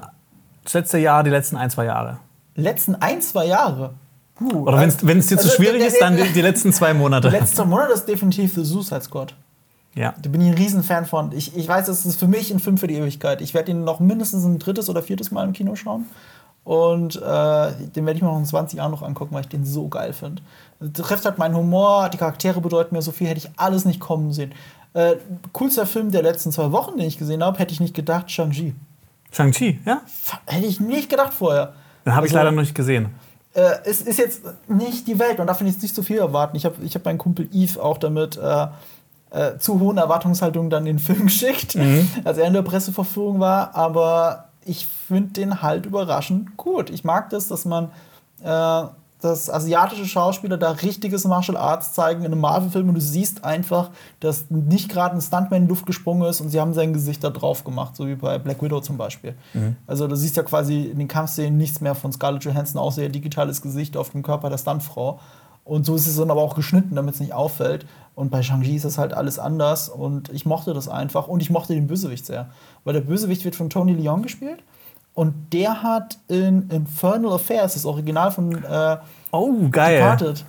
das 0.64 0.74
letzte 0.74 0.98
Jahr, 0.98 1.24
die 1.24 1.30
letzten 1.30 1.56
ein, 1.56 1.70
zwei 1.70 1.86
Jahre. 1.86 2.20
Letzten 2.56 2.96
ein, 2.96 3.22
zwei 3.22 3.46
Jahre? 3.46 3.94
Puh, 4.36 4.68
Oder 4.68 4.80
wenn 4.80 5.20
es 5.20 5.28
dir 5.28 5.38
also, 5.38 5.50
zu 5.50 5.56
schwierig 5.56 5.86
ist, 5.86 6.02
dann 6.02 6.16
die, 6.16 6.24
die, 6.24 6.42
letzten 6.42 6.72
zwei 6.74 6.94
Monate. 6.94 7.30
Zwei 7.46 7.66
Monate 7.66 7.94
ist 7.94 8.06
definitiv 8.06 8.54
The 8.56 8.64
Suicide 8.64 9.02
Squad. 9.02 9.36
Ja. 9.96 10.14
Da 10.22 10.30
bin 10.30 10.40
ich 10.42 10.48
ein 10.48 10.54
Riesenfan 10.54 11.06
von. 11.06 11.32
Ich, 11.34 11.58
ich 11.58 11.68
weiß, 11.68 11.88
es 11.90 12.06
ist 12.06 12.20
für 12.20 12.28
mich 12.28 12.52
ein 12.52 12.60
Film 12.60 12.78
für 12.78 12.88
die 12.88 12.96
Ewigkeit. 12.96 13.42
Ich 13.42 13.54
werde 13.54 13.72
ihn 13.72 13.84
noch 13.84 14.00
mindestens 14.00 14.46
ein 14.46 14.60
drittes 14.60 14.90
oder 14.90 15.04
viertes 15.04 15.32
Mal 15.32 15.46
im 15.46 15.54
Kino 15.54 15.76
schauen. 15.76 16.06
Und 16.64 17.16
äh, 17.16 17.20
den 17.96 18.06
werde 18.06 18.14
ich 18.14 18.22
mir 18.22 18.30
noch 18.30 18.38
in 18.38 18.46
20 18.46 18.78
Jahren 18.78 18.92
noch 18.92 19.02
angucken, 19.02 19.34
weil 19.34 19.42
ich 19.42 19.50
den 19.50 19.66
so 19.66 19.88
geil 19.88 20.14
finde. 20.14 20.42
Trifft 20.94 21.26
halt 21.26 21.38
meinen 21.38 21.56
Humor, 21.56 22.10
die 22.10 22.18
Charaktere 22.18 22.62
bedeuten 22.62 22.96
mir 22.96 23.02
so 23.02 23.12
viel, 23.12 23.28
hätte 23.28 23.40
ich 23.40 23.52
alles 23.58 23.86
nicht 23.86 24.00
kommen 24.00 24.32
sehen. 24.32 24.54
Äh, 24.94 25.18
coolster 25.52 25.86
Film 25.86 26.12
der 26.12 26.24
letzten 26.24 26.52
zwei 26.52 26.72
Wochen, 26.72 26.98
den 26.98 27.08
ich 27.08 27.18
gesehen 27.18 27.44
habe, 27.44 27.60
hätte 27.60 27.74
ich 27.74 27.80
nicht 27.80 27.94
gedacht, 27.94 28.32
Shang-Chi. 28.32 28.74
Shang-Chi, 29.32 29.80
ja? 29.86 30.02
Hätte 30.46 30.66
ich 30.66 30.80
nicht 30.80 31.10
gedacht 31.10 31.34
vorher. 31.34 31.74
Den 32.06 32.16
habe 32.16 32.26
ich 32.26 32.32
also, 32.32 32.38
leider 32.38 32.52
noch 32.52 32.62
nicht 32.62 32.76
gesehen. 32.76 33.10
Äh, 33.54 33.72
es 33.86 34.02
ist 34.02 34.18
jetzt 34.18 34.42
nicht 34.68 35.08
die 35.08 35.20
Welt, 35.20 35.38
man 35.38 35.48
darf 35.48 35.62
jetzt 35.62 35.82
nicht 35.82 35.94
zu 35.94 36.02
viel 36.02 36.18
erwarten. 36.18 36.56
Ich 36.56 36.66
habe 36.66 36.76
ich 36.84 36.96
hab 36.96 37.06
meinen 37.06 37.18
Kumpel 37.18 37.50
Yves 37.54 37.78
auch 37.78 37.98
damit 37.98 38.38
äh, 38.38 38.68
äh, 39.32 39.58
zu 39.60 39.80
hohen 39.80 39.98
Erwartungshaltungen 39.98 40.70
dann 40.70 40.86
den 40.86 41.00
Film 41.00 41.26
geschickt, 41.26 41.76
mhm. 41.76 42.08
als 42.24 42.38
er 42.38 42.48
in 42.48 42.54
der 42.54 42.62
Presseverführung 42.62 43.40
war. 43.40 43.76
Aber 43.76 44.46
ich 44.66 44.88
finde 44.88 45.34
den 45.34 45.62
halt 45.62 45.86
überraschend 45.86 46.58
gut. 46.58 46.90
Ich 46.90 47.04
mag 47.04 47.30
das, 47.30 47.48
dass 47.48 47.66
man 47.66 47.92
äh, 48.44 48.84
dass 49.22 49.50
asiatische 49.50 50.06
Schauspieler 50.06 50.58
da 50.58 50.72
richtiges 50.72 51.26
Martial 51.26 51.58
Arts 51.58 51.94
zeigen 51.94 52.22
in 52.22 52.28
einem 52.28 52.40
Marvel-Film 52.40 52.88
und 52.90 52.96
du 52.96 53.02
siehst 53.02 53.44
einfach, 53.44 53.90
dass 54.22 54.50
nicht 54.50 54.90
gerade 54.90 55.16
ein 55.16 55.22
Stuntman 55.22 55.62
in 55.62 55.64
die 55.66 55.70
Luft 55.70 55.86
gesprungen 55.86 56.28
ist 56.30 56.40
und 56.40 56.50
sie 56.50 56.60
haben 56.60 56.74
sein 56.74 56.94
Gesicht 56.94 57.24
da 57.24 57.30
drauf 57.30 57.66
gemacht, 57.66 57.96
so 57.98 58.08
wie 58.08 58.16
bei 58.16 58.38
Black 58.38 58.64
Widow 58.64 58.80
zum 58.80 58.98
Beispiel. 58.98 59.36
Mhm. 59.54 59.76
Also 59.88 60.08
du 60.08 60.16
siehst 60.16 60.38
ja 60.38 60.44
quasi 60.44 60.84
in 60.84 61.00
den 61.00 61.10
Kampfszenen 61.10 61.58
nichts 61.58 61.82
mehr 61.82 61.96
von 61.96 62.14
Scarlett 62.14 62.46
Johansson, 62.46 62.80
außer 62.80 63.04
ihr 63.04 63.10
digitales 63.10 63.62
Gesicht 63.62 63.98
auf 63.98 64.10
dem 64.12 64.24
Körper 64.24 64.50
der 64.50 64.58
Stuntfrau. 64.58 65.20
Und 65.66 65.86
so 65.86 65.96
ist 65.96 66.08
es 66.08 66.16
dann 66.16 66.32
aber 66.32 66.42
auch 66.42 66.56
geschnitten, 66.56 66.96
damit 66.96 67.16
es 67.16 67.20
nicht 67.20 67.34
auffällt. 67.34 67.86
Und 68.16 68.32
bei 68.32 68.42
Shang-Chi 68.42 68.76
ist 68.76 68.86
das 68.86 68.98
halt 68.98 69.14
alles 69.14 69.38
anders 69.38 69.90
und 69.90 70.30
ich 70.30 70.46
mochte 70.46 70.74
das 70.74 70.88
einfach 70.88 71.28
und 71.28 71.42
ich 71.42 71.50
mochte 71.50 71.74
den 71.74 71.88
Bösewicht 71.88 72.26
sehr. 72.26 72.50
Weil 72.86 72.94
der 72.94 73.02
Bösewicht 73.02 73.46
wird 73.46 73.56
von 73.56 73.70
Tony 73.70 73.94
Leon 73.94 74.24
gespielt 74.24 74.64
und 75.20 75.52
der 75.52 75.84
hat 75.84 76.18
in 76.30 76.70
Infernal 76.70 77.34
Affairs, 77.34 77.74
das 77.74 77.86
Original 77.86 78.32
von 78.32 78.64
äh, 78.64 78.98
oh, 79.32 79.68
geil. 79.70 79.98
Departed, 79.98 80.46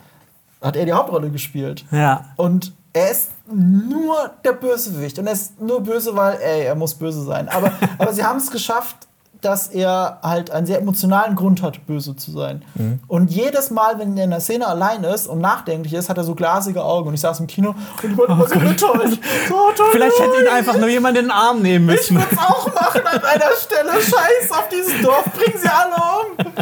hat 0.63 0.77
er 0.77 0.85
die 0.85 0.93
Hauptrolle 0.93 1.29
gespielt. 1.29 1.85
Ja. 1.91 2.27
Und 2.37 2.73
er 2.93 3.11
ist 3.11 3.33
nur 3.53 4.31
der 4.45 4.53
Bösewicht. 4.53 5.19
Und 5.19 5.27
er 5.27 5.33
ist 5.33 5.61
nur 5.61 5.83
böse, 5.83 6.15
weil, 6.15 6.39
ey, 6.41 6.67
er 6.67 6.77
muss 6.77 6.95
böse 6.95 7.25
sein. 7.25 7.49
Aber, 7.49 7.73
aber 7.99 8.13
sie 8.13 8.23
haben 8.23 8.37
es 8.37 8.49
geschafft, 8.49 9.09
dass 9.41 9.69
er 9.69 10.19
halt 10.23 10.51
einen 10.51 10.67
sehr 10.67 10.79
emotionalen 10.79 11.35
Grund 11.35 11.63
hat, 11.63 11.87
böse 11.87 12.17
zu 12.17 12.31
sein. 12.31 12.65
Mhm. 12.75 13.01
Und 13.07 13.31
jedes 13.31 13.71
Mal, 13.71 13.99
wenn 13.99 14.17
er 14.17 14.25
in 14.25 14.31
der 14.31 14.41
Szene 14.41 14.67
allein 14.67 15.05
ist 15.05 15.27
und 15.27 15.41
nachdenklich 15.41 15.95
ist, 15.95 16.09
hat 16.09 16.19
er 16.19 16.25
so 16.25 16.35
glasige 16.35 16.85
Augen. 16.85 17.09
Und 17.09 17.15
ich 17.15 17.21
saß 17.21 17.41
im 17.41 17.47
Kino 17.47 17.75
und 18.03 18.13
ich 18.13 18.19
war 18.19 18.27
oh 18.29 18.47
so 18.47 18.55
enttäuscht. 18.55 19.19
So 19.49 19.85
Vielleicht 19.93 20.19
hätte 20.19 20.41
ihn 20.43 20.49
einfach 20.49 20.77
nur 20.79 20.89
jemand 20.89 21.17
in 21.17 21.25
den 21.25 21.31
Arm 21.31 21.63
nehmen 21.63 21.87
müssen. 21.87 22.19
Ich 22.19 22.25
würde 22.25 22.35
es 22.35 22.39
auch 22.39 22.67
machen 22.75 23.03
an 23.07 23.25
einer 23.25 23.53
Stelle. 23.57 23.93
Scheiß 23.93 24.51
auf 24.51 24.69
dieses 24.69 25.01
Dorf, 25.03 25.25
bringen 25.33 25.59
sie 25.59 25.69
alle 25.69 25.95
um. 25.95 26.53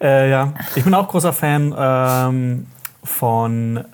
äh, 0.00 0.30
ja, 0.30 0.52
ich 0.74 0.84
bin 0.84 0.94
auch 0.94 1.08
großer 1.08 1.32
Fan 1.32 1.74
ähm, 1.76 2.66
von 3.02 3.84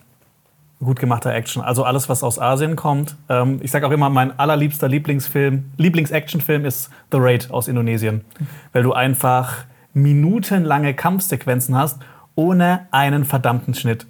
gut 0.83 1.01
gemachter 1.01 1.35
Action. 1.35 1.63
Also 1.63 1.85
alles, 1.85 2.09
was 2.09 2.23
aus 2.23 2.39
Asien 2.39 2.77
kommt. 2.77 3.17
Ähm, 3.29 3.61
ich 3.63 3.71
sage 3.71 3.87
auch 3.87 3.91
immer, 3.91 4.11
mein 4.11 4.39
allerliebster 4.39 4.89
Lieblingsfilm, 4.89 5.73
Lieblings-Actionfilm 5.77 6.65
ist 6.65 6.91
The 7.11 7.19
Raid 7.21 7.51
aus 7.51 7.69
Indonesien. 7.69 8.25
Weil 8.73 8.83
du 8.83 8.93
einfach 8.93 9.65
minutenlange 9.93 10.95
Kampfsequenzen 10.95 11.77
hast, 11.77 11.99
ohne 12.35 12.87
einen 12.93 13.25
verdammten 13.25 13.75
Schnitt. 13.75 14.07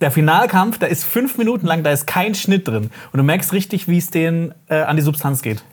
Der 0.00 0.10
Finalkampf, 0.10 0.78
da 0.78 0.86
ist 0.86 1.04
fünf 1.04 1.38
Minuten 1.38 1.66
lang, 1.66 1.82
da 1.82 1.90
ist 1.90 2.06
kein 2.06 2.34
Schnitt 2.34 2.68
drin. 2.68 2.90
Und 3.12 3.18
du 3.18 3.22
merkst 3.22 3.52
richtig, 3.52 3.88
wie 3.88 3.98
es 3.98 4.10
denen 4.10 4.54
äh, 4.68 4.82
an 4.82 4.96
die 4.96 5.02
Substanz 5.02 5.40
geht 5.40 5.64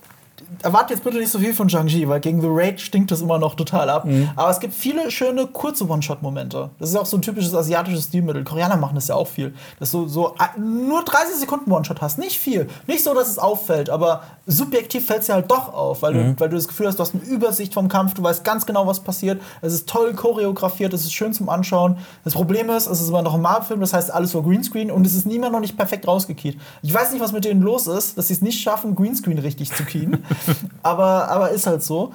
erwarte 0.63 0.93
jetzt 0.93 1.03
bitte 1.03 1.17
nicht 1.17 1.31
so 1.31 1.39
viel 1.39 1.53
von 1.53 1.69
Zhang-Ji, 1.69 2.07
weil 2.07 2.19
gegen 2.19 2.41
The 2.41 2.47
Raid 2.49 2.79
stinkt 2.79 3.11
das 3.11 3.21
immer 3.21 3.37
noch 3.37 3.55
total 3.55 3.89
ab. 3.89 4.05
Mhm. 4.05 4.29
Aber 4.35 4.49
es 4.49 4.59
gibt 4.59 4.73
viele 4.73 5.11
schöne 5.11 5.47
kurze 5.47 5.87
One-Shot-Momente. 5.87 6.69
Das 6.79 6.89
ist 6.89 6.95
auch 6.95 7.05
so 7.05 7.17
ein 7.17 7.21
typisches 7.21 7.53
asiatisches 7.53 8.05
Stilmittel. 8.05 8.43
Koreaner 8.43 8.77
machen 8.77 8.95
das 8.95 9.07
ja 9.07 9.15
auch 9.15 9.27
viel. 9.27 9.53
Dass 9.79 9.91
du 9.91 10.07
so 10.07 10.35
äh, 10.39 10.59
nur 10.59 11.03
30 11.03 11.35
Sekunden 11.35 11.71
One-Shot 11.71 12.01
hast. 12.01 12.17
Nicht 12.17 12.39
viel. 12.39 12.67
Nicht 12.87 13.03
so, 13.03 13.13
dass 13.13 13.29
es 13.29 13.39
auffällt, 13.39 13.89
aber 13.89 14.23
subjektiv 14.45 15.05
fällt 15.05 15.21
es 15.21 15.27
ja 15.27 15.35
halt 15.35 15.51
doch 15.51 15.73
auf, 15.73 16.01
weil, 16.01 16.13
mhm. 16.13 16.35
du, 16.35 16.39
weil 16.39 16.49
du 16.49 16.55
das 16.55 16.67
Gefühl 16.67 16.87
hast, 16.87 16.97
du 16.97 17.03
hast 17.03 17.13
eine 17.13 17.23
Übersicht 17.23 17.73
vom 17.73 17.89
Kampf, 17.89 18.13
du 18.13 18.23
weißt 18.23 18.43
ganz 18.43 18.65
genau, 18.65 18.87
was 18.87 19.01
passiert. 19.01 19.41
Es 19.61 19.73
ist 19.73 19.87
toll 19.89 20.13
choreografiert, 20.13 20.93
es 20.93 21.01
ist 21.01 21.13
schön 21.13 21.33
zum 21.33 21.49
Anschauen. 21.49 21.97
Das 22.23 22.33
Problem 22.33 22.69
ist, 22.69 22.87
es 22.87 23.01
ist 23.01 23.09
immer 23.09 23.21
noch 23.21 23.33
ein 23.33 23.41
Marvel-Film, 23.41 23.81
das 23.81 23.93
heißt 23.93 24.11
alles 24.11 24.31
vor 24.31 24.43
Greenscreen 24.43 24.91
und 24.91 25.05
es 25.05 25.15
ist 25.15 25.25
niemand 25.25 25.53
noch 25.53 25.59
nicht 25.59 25.75
perfekt 25.75 26.07
rausgekeyt. 26.07 26.57
Ich 26.81 26.93
weiß 26.93 27.11
nicht, 27.11 27.21
was 27.21 27.31
mit 27.31 27.45
denen 27.45 27.61
los 27.61 27.87
ist, 27.87 28.17
dass 28.17 28.27
sie 28.27 28.33
es 28.33 28.41
nicht 28.41 28.61
schaffen, 28.61 28.95
Greenscreen 28.95 29.39
richtig 29.39 29.73
zu 29.73 29.83
keyen. 29.83 30.23
aber, 30.83 31.29
aber 31.29 31.51
ist 31.51 31.67
halt 31.67 31.83
so. 31.83 32.13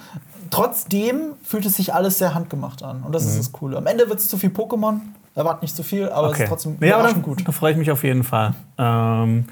Trotzdem 0.49 1.33
fühlt 1.43 1.65
es 1.65 1.77
sich 1.77 1.93
alles 1.93 2.19
sehr 2.19 2.35
handgemacht 2.35 2.83
an. 2.83 3.03
Und 3.03 3.13
das 3.13 3.23
mhm. 3.23 3.29
ist 3.29 3.39
das 3.39 3.51
Coole. 3.51 3.77
Am 3.77 3.87
Ende 3.87 4.09
wird 4.09 4.19
es 4.19 4.27
zu 4.27 4.37
viel 4.37 4.49
Pokémon. 4.49 4.99
Erwartet 5.35 5.63
nicht 5.63 5.75
zu 5.75 5.81
viel, 5.81 6.09
aber 6.09 6.27
okay. 6.27 6.35
es 6.35 6.39
ist 6.41 6.49
trotzdem 6.49 6.77
ja, 6.79 6.97
aber 6.97 7.13
gut. 7.15 7.47
Da 7.47 7.51
freue 7.51 7.71
ich 7.71 7.77
mich 7.77 7.89
auf 7.89 8.03
jeden 8.03 8.23
Fall. 8.23 8.53
Ähm, 8.77 9.45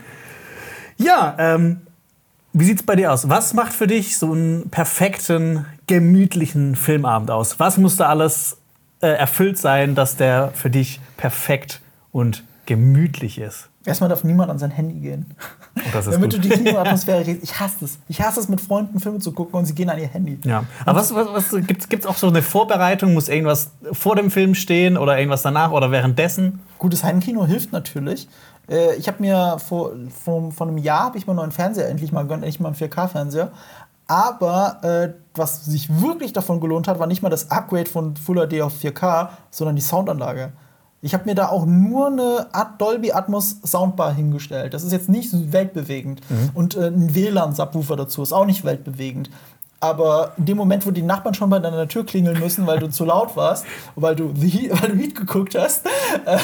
ja, 0.98 1.36
ähm, 1.40 1.82
wie 2.54 2.66
sieht 2.66 2.82
es 2.82 2.86
bei 2.86 2.96
dir 2.96 3.12
aus? 3.12 3.30
Was 3.30 3.56
macht 3.56 3.74
für 3.74 3.88
dich 3.88 4.18
so 4.18 4.32
einen 4.32 4.70
perfekten, 4.70 5.66
gemütlichen 5.88 6.76
Filmabend 6.76 7.32
aus? 7.32 7.60
Was 7.60 7.78
muss 7.78 7.96
da 7.96 8.10
alles 8.10 8.58
äh, 9.02 9.08
erfüllt 9.08 9.58
sein, 9.58 9.96
dass 9.96 10.18
der 10.18 10.52
für 10.54 10.70
dich 10.70 11.00
perfekt 11.18 11.82
und 12.12 12.44
gemütlich 12.68 13.40
ist? 13.40 13.71
Erstmal 13.84 14.10
darf 14.10 14.24
niemand 14.24 14.52
an 14.52 14.60
sein 14.60 14.70
Handy 14.70 15.00
gehen. 15.00 15.34
Damit 15.94 16.22
gut. 16.22 16.34
du 16.34 16.40
die 16.40 16.50
Kinoatmosphäre 16.50 17.24
kriegst. 17.24 17.44
Ich 17.44 17.60
hasse 17.60 17.86
es. 17.86 17.98
Ich 18.08 18.22
hasse 18.22 18.40
es, 18.40 18.48
mit 18.48 18.62
Freunden 18.62 19.00
Filme 19.00 19.20
zu 19.20 19.32
gucken 19.32 19.56
und 19.56 19.66
sie 19.66 19.74
gehen 19.74 19.90
an 19.90 19.98
ihr 19.98 20.08
Handy. 20.08 20.40
Ja. 20.46 20.66
Aber 20.86 21.00
was, 21.00 21.14
was, 21.16 21.52
was 21.52 21.68
gibt 21.68 22.04
es 22.04 22.06
auch 22.06 22.18
so 22.18 22.28
eine 22.28 22.44
Vorbereitung? 22.44 23.16
Muss 23.16 23.28
irgendwas 23.28 23.72
vor 23.92 24.16
dem 24.16 24.30
Film 24.30 24.54
stehen 24.54 24.98
oder 24.98 25.18
irgendwas 25.18 25.42
danach 25.42 25.72
oder 25.72 25.90
währenddessen? 25.90 26.60
Gutes 26.78 27.04
Heimkino 27.04 27.46
hilft 27.46 27.72
natürlich. 27.72 28.28
Äh, 28.70 28.96
ich 28.96 29.08
habe 29.08 29.22
mir 29.22 29.58
vor, 29.58 29.94
vor, 30.24 30.52
vor 30.52 30.68
einem 30.68 30.78
Jahr 30.78 31.06
habe 31.06 31.18
ich 31.18 31.26
mir 31.26 31.32
einen 31.32 31.40
neuen 31.40 31.52
Fernseher 31.52 31.90
endlich 31.90 32.12
mal 32.12 32.26
gönnt, 32.26 32.44
endlich 32.44 32.60
mal 32.60 32.70
einen 32.70 32.78
4K-Fernseher. 32.78 33.52
Aber 34.08 34.84
äh, 34.84 35.14
was 35.36 35.66
sich 35.66 36.02
wirklich 36.02 36.34
davon 36.34 36.60
gelohnt 36.60 36.88
hat, 36.88 37.00
war 37.00 37.08
nicht 37.08 37.22
mal 37.22 37.30
das 37.30 37.50
Upgrade 37.50 37.90
von 37.90 38.16
Full 38.18 38.48
HD 38.48 38.62
auf 38.62 38.74
4K, 38.74 39.30
sondern 39.50 39.76
die 39.76 39.82
Soundanlage. 39.82 40.52
Ich 41.04 41.14
habe 41.16 41.26
mir 41.26 41.36
da 41.36 41.50
auch 41.50 41.66
nur 41.66 42.08
eine 42.08 42.48
Art 42.54 42.80
Dolby 42.80 43.12
Atmos 43.12 43.58
Soundbar 43.66 44.14
hingestellt. 44.14 44.74
Das 44.74 44.84
ist 44.84 44.92
jetzt 44.92 45.10
nicht 45.10 45.52
weltbewegend. 45.52 46.22
Mhm. 46.30 46.50
Und 46.54 46.76
äh, 46.76 46.88
ein 46.88 47.16
WLAN-Subwoofer 47.16 47.96
dazu 47.96 48.22
ist 48.22 48.34
auch 48.34 48.46
nicht 48.46 48.64
weltbewegend. 48.64 49.32
Aber 49.84 50.34
in 50.38 50.46
dem 50.46 50.58
Moment, 50.58 50.86
wo 50.86 50.92
die 50.92 51.02
Nachbarn 51.02 51.34
schon 51.34 51.50
bei 51.50 51.58
deiner 51.58 51.88
Tür 51.88 52.06
klingeln 52.06 52.40
müssen, 52.40 52.68
weil 52.68 52.78
du 52.78 52.88
zu 52.88 53.04
laut 53.04 53.36
warst, 53.36 53.66
weil 53.96 54.16
du, 54.16 54.26
weil 54.36 54.92
du 54.92 54.96
Heat 54.96 55.16
geguckt 55.16 55.56
hast, 55.56 55.86
äh, 56.26 56.38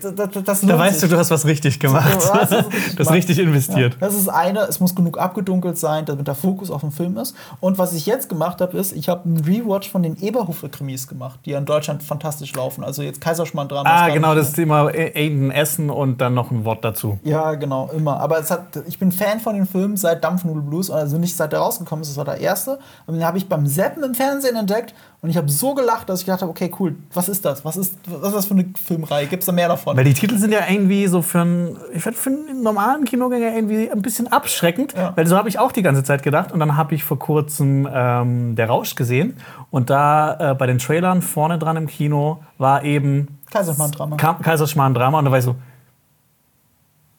das, 0.00 0.30
das 0.42 0.60
Da 0.62 0.78
weißt 0.78 1.00
sich. 1.00 1.08
du, 1.10 1.14
du 1.14 1.20
hast 1.20 1.30
was 1.30 1.44
richtig 1.44 1.78
gemacht. 1.78 2.06
Du 2.26 2.32
hast, 2.32 2.52
richtig, 2.52 2.96
das 2.96 3.12
richtig 3.12 3.38
investiert. 3.38 3.94
Ja, 4.00 4.06
das 4.06 4.14
ist 4.14 4.28
eine, 4.28 4.60
es 4.60 4.80
muss 4.80 4.94
genug 4.94 5.18
abgedunkelt 5.18 5.78
sein, 5.78 6.06
damit 6.06 6.26
der 6.26 6.34
Fokus 6.34 6.70
auf 6.70 6.80
dem 6.80 6.92
Film 6.92 7.16
ist. 7.18 7.36
Und 7.60 7.78
was 7.78 7.92
ich 7.92 8.06
jetzt 8.06 8.28
gemacht 8.28 8.60
habe, 8.60 8.76
ist, 8.78 8.92
ich 8.92 9.08
habe 9.08 9.24
einen 9.26 9.44
Rewatch 9.44 9.90
von 9.90 10.02
den 10.02 10.16
Eberhofer-Krimis 10.16 11.08
gemacht, 11.08 11.40
die 11.44 11.52
in 11.52 11.66
Deutschland 11.66 12.02
fantastisch 12.02 12.54
laufen. 12.54 12.84
Also 12.84 13.02
jetzt 13.02 13.20
Kaiserschmarrn-Drama. 13.20 13.88
Ah, 13.88 14.08
genau, 14.08 14.34
das 14.34 14.52
Thema 14.52 14.90
irgendein 14.94 15.50
Essen 15.50 15.90
und 15.90 16.20
dann 16.20 16.34
noch 16.34 16.50
ein 16.50 16.64
Wort 16.64 16.84
dazu. 16.84 17.18
Ja, 17.22 17.54
genau, 17.54 17.90
immer. 17.94 18.18
Aber 18.20 18.38
es 18.38 18.50
hat, 18.50 18.68
ich 18.86 18.98
bin 18.98 19.12
Fan 19.12 19.40
von 19.40 19.54
den 19.54 19.66
Filmen 19.66 19.96
seit 19.96 20.24
Dampfnudelblues, 20.24 20.90
also 20.90 21.18
nicht 21.18 21.36
seit 21.36 21.52
der 21.52 21.60
rausgekommen 21.60 22.02
ist, 22.02 22.10
das 22.10 22.16
war 22.16 22.24
der 22.24 22.40
erste. 22.46 22.78
Und 23.06 23.14
den 23.14 23.24
habe 23.24 23.38
ich 23.38 23.48
beim 23.48 23.66
Seppen 23.66 24.02
im 24.02 24.14
Fernsehen 24.14 24.56
entdeckt 24.56 24.94
und 25.22 25.30
ich 25.30 25.36
habe 25.36 25.48
so 25.48 25.74
gelacht, 25.74 26.08
dass 26.08 26.20
ich 26.20 26.26
gedacht 26.26 26.42
habe, 26.42 26.50
okay, 26.50 26.70
cool, 26.78 26.94
was 27.12 27.28
ist 27.28 27.44
das? 27.44 27.64
Was 27.64 27.76
ist, 27.76 27.96
was 28.06 28.28
ist 28.28 28.36
das 28.36 28.46
für 28.46 28.54
eine 28.54 28.66
Filmreihe? 28.86 29.26
Gibt 29.26 29.42
es 29.42 29.46
da 29.46 29.52
mehr 29.52 29.68
davon? 29.68 29.96
Weil 29.96 30.04
die 30.04 30.14
Titel 30.14 30.38
sind 30.38 30.52
ja 30.52 30.60
irgendwie 30.68 31.08
so 31.08 31.20
für 31.20 31.40
einen, 31.40 31.76
ich 31.92 32.02
finde, 32.02 32.18
für 32.18 32.30
einen 32.30 32.62
normalen 32.62 33.04
Kinogänger 33.04 33.54
irgendwie 33.54 33.90
ein 33.90 34.02
bisschen 34.02 34.28
abschreckend. 34.28 34.94
Ja. 34.94 35.14
Weil 35.16 35.26
so 35.26 35.36
habe 35.36 35.48
ich 35.48 35.58
auch 35.58 35.72
die 35.72 35.82
ganze 35.82 36.04
Zeit 36.04 36.22
gedacht. 36.22 36.52
Und 36.52 36.60
dann 36.60 36.76
habe 36.76 36.94
ich 36.94 37.02
vor 37.02 37.18
kurzem 37.18 37.88
ähm, 37.92 38.54
Der 38.54 38.68
Rausch 38.68 38.94
gesehen. 38.94 39.36
Und 39.70 39.90
da 39.90 40.52
äh, 40.52 40.54
bei 40.54 40.66
den 40.66 40.78
Trailern 40.78 41.22
vorne 41.22 41.58
dran 41.58 41.76
im 41.76 41.88
Kino 41.88 42.38
war 42.58 42.84
eben 42.84 43.38
Kaiserschmarrn-Drama. 43.50 44.16
Kaiserschmarrn-Drama. 44.16 45.18
Und 45.18 45.24
da 45.24 45.30
war 45.32 45.38
ich 45.38 45.44
so, 45.44 45.56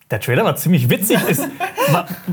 der 0.10 0.22
Trailer 0.22 0.46
war 0.46 0.56
ziemlich 0.56 0.90
witzig. 0.90 1.20
Ist, 1.28 1.46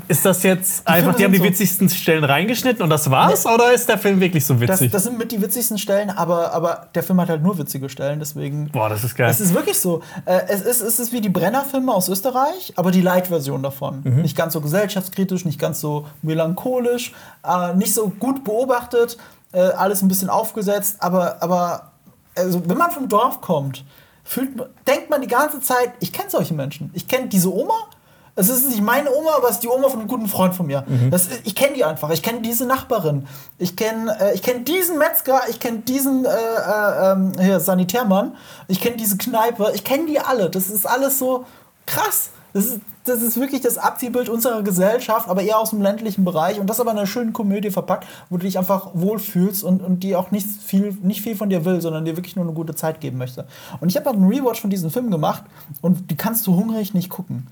ist 0.06 0.24
das 0.24 0.44
jetzt 0.44 0.86
einfach, 0.86 1.16
die 1.16 1.24
haben 1.24 1.32
die 1.32 1.38
so 1.38 1.44
witzigsten 1.44 1.88
Stellen 1.88 2.22
reingeschnitten 2.22 2.82
und 2.82 2.90
das 2.90 3.10
war's? 3.10 3.44
Nee. 3.44 3.52
Oder 3.52 3.72
ist 3.72 3.88
der 3.88 3.98
Film 3.98 4.20
wirklich 4.20 4.46
so 4.46 4.60
witzig? 4.60 4.92
Das, 4.92 5.02
das, 5.02 5.04
sind 5.04 5.18
mit 5.18 5.32
die 5.32 5.42
witzigsten 5.42 5.76
Stellen, 5.78 6.10
aber, 6.10 6.52
aber 6.52 6.88
der 6.94 7.02
Film 7.02 7.20
hat 7.20 7.28
halt 7.28 7.42
nur 7.42 7.58
witzige 7.58 7.88
Stellen, 7.88 8.20
deswegen. 8.20 8.68
Boah, 8.68 8.88
das 8.88 9.02
ist 9.02 9.16
geil. 9.16 9.28
Es 9.28 9.40
ist 9.40 9.54
wirklich 9.54 9.80
so. 9.80 10.02
Äh, 10.24 10.42
es, 10.48 10.62
ist, 10.62 10.82
es 10.82 11.00
ist 11.00 11.12
wie 11.12 11.20
die 11.20 11.28
Brenner-Filme 11.28 11.92
aus 11.92 12.08
Österreich, 12.08 12.72
aber 12.76 12.92
die 12.92 13.00
Light-Version 13.00 13.62
davon. 13.62 14.02
Mhm. 14.04 14.22
Nicht 14.22 14.36
ganz 14.36 14.52
so 14.52 14.60
gesellschaftskritisch, 14.60 15.44
nicht 15.44 15.58
ganz 15.58 15.80
so 15.80 16.06
melancholisch, 16.22 17.12
äh, 17.44 17.74
nicht 17.74 17.92
so 17.92 18.08
gut 18.08 18.44
beobachtet, 18.44 19.18
äh, 19.52 19.58
alles 19.58 20.00
ein 20.02 20.08
bisschen 20.08 20.30
aufgesetzt, 20.30 20.98
aber, 21.00 21.42
aber 21.42 21.90
also, 22.36 22.68
wenn 22.68 22.78
man 22.78 22.90
vom 22.92 23.08
Dorf 23.08 23.40
kommt, 23.40 23.84
fühlt, 24.24 24.50
denkt 24.86 25.10
man 25.10 25.20
die 25.20 25.28
ganze 25.28 25.60
Zeit, 25.60 25.92
ich 26.00 26.12
kenne 26.12 26.30
solche 26.30 26.54
Menschen. 26.54 26.90
Ich 26.94 27.06
kenne 27.06 27.28
diese 27.28 27.52
Oma. 27.52 27.74
Es 28.36 28.48
ist 28.48 28.68
nicht 28.68 28.82
meine 28.82 29.14
Oma, 29.14 29.36
aber 29.36 29.48
es 29.48 29.56
ist 29.56 29.62
die 29.62 29.68
Oma 29.68 29.88
von 29.88 30.00
einem 30.00 30.08
guten 30.08 30.26
Freund 30.26 30.54
von 30.56 30.66
mir. 30.66 30.82
Mhm. 30.88 31.10
Das, 31.10 31.28
ich 31.44 31.54
kenne 31.54 31.74
die 31.74 31.84
einfach. 31.84 32.10
Ich 32.10 32.22
kenne 32.22 32.40
diese 32.40 32.66
Nachbarin. 32.66 33.28
Ich 33.58 33.76
kenne 33.76 34.18
äh, 34.18 34.36
kenn 34.38 34.64
diesen 34.64 34.98
Metzger. 34.98 35.42
Ich 35.48 35.60
kenne 35.60 35.78
diesen 35.78 36.24
äh, 36.24 36.28
äh, 36.28 37.12
ähm, 37.12 37.60
Sanitärmann. 37.60 38.34
Ich 38.66 38.80
kenne 38.80 38.96
diese 38.96 39.18
Kneipe. 39.18 39.70
Ich 39.74 39.84
kenne 39.84 40.06
die 40.06 40.18
alle. 40.18 40.50
Das 40.50 40.68
ist 40.68 40.84
alles 40.84 41.20
so 41.20 41.44
krass. 41.86 42.30
Das 42.54 42.66
ist, 42.66 42.80
das 43.02 43.20
ist 43.20 43.38
wirklich 43.38 43.62
das 43.62 43.78
Abziehbild 43.78 44.28
unserer 44.28 44.62
Gesellschaft, 44.62 45.28
aber 45.28 45.42
eher 45.42 45.58
aus 45.58 45.70
dem 45.70 45.82
ländlichen 45.82 46.24
Bereich. 46.24 46.60
Und 46.60 46.70
das 46.70 46.78
aber 46.78 46.92
in 46.92 46.98
einer 46.98 47.06
schönen 47.08 47.32
Komödie 47.32 47.70
verpackt, 47.70 48.06
wo 48.30 48.36
du 48.36 48.44
dich 48.44 48.56
einfach 48.58 48.92
wohlfühlst 48.94 49.64
und, 49.64 49.82
und 49.82 50.04
die 50.04 50.14
auch 50.14 50.30
nicht 50.30 50.46
viel, 50.46 50.96
nicht 51.02 51.20
viel 51.20 51.34
von 51.34 51.50
dir 51.50 51.64
will, 51.64 51.80
sondern 51.80 52.04
dir 52.04 52.16
wirklich 52.16 52.36
nur 52.36 52.44
eine 52.44 52.54
gute 52.54 52.76
Zeit 52.76 53.00
geben 53.00 53.18
möchte. 53.18 53.46
Und 53.80 53.88
ich 53.88 53.96
habe 53.96 54.06
halt 54.06 54.16
einen 54.16 54.28
Rewatch 54.28 54.60
von 54.60 54.70
diesem 54.70 54.90
Film 54.90 55.10
gemacht 55.10 55.42
und 55.82 56.12
die 56.12 56.16
kannst 56.16 56.46
du 56.46 56.54
hungrig 56.54 56.94
nicht 56.94 57.10
gucken. 57.10 57.48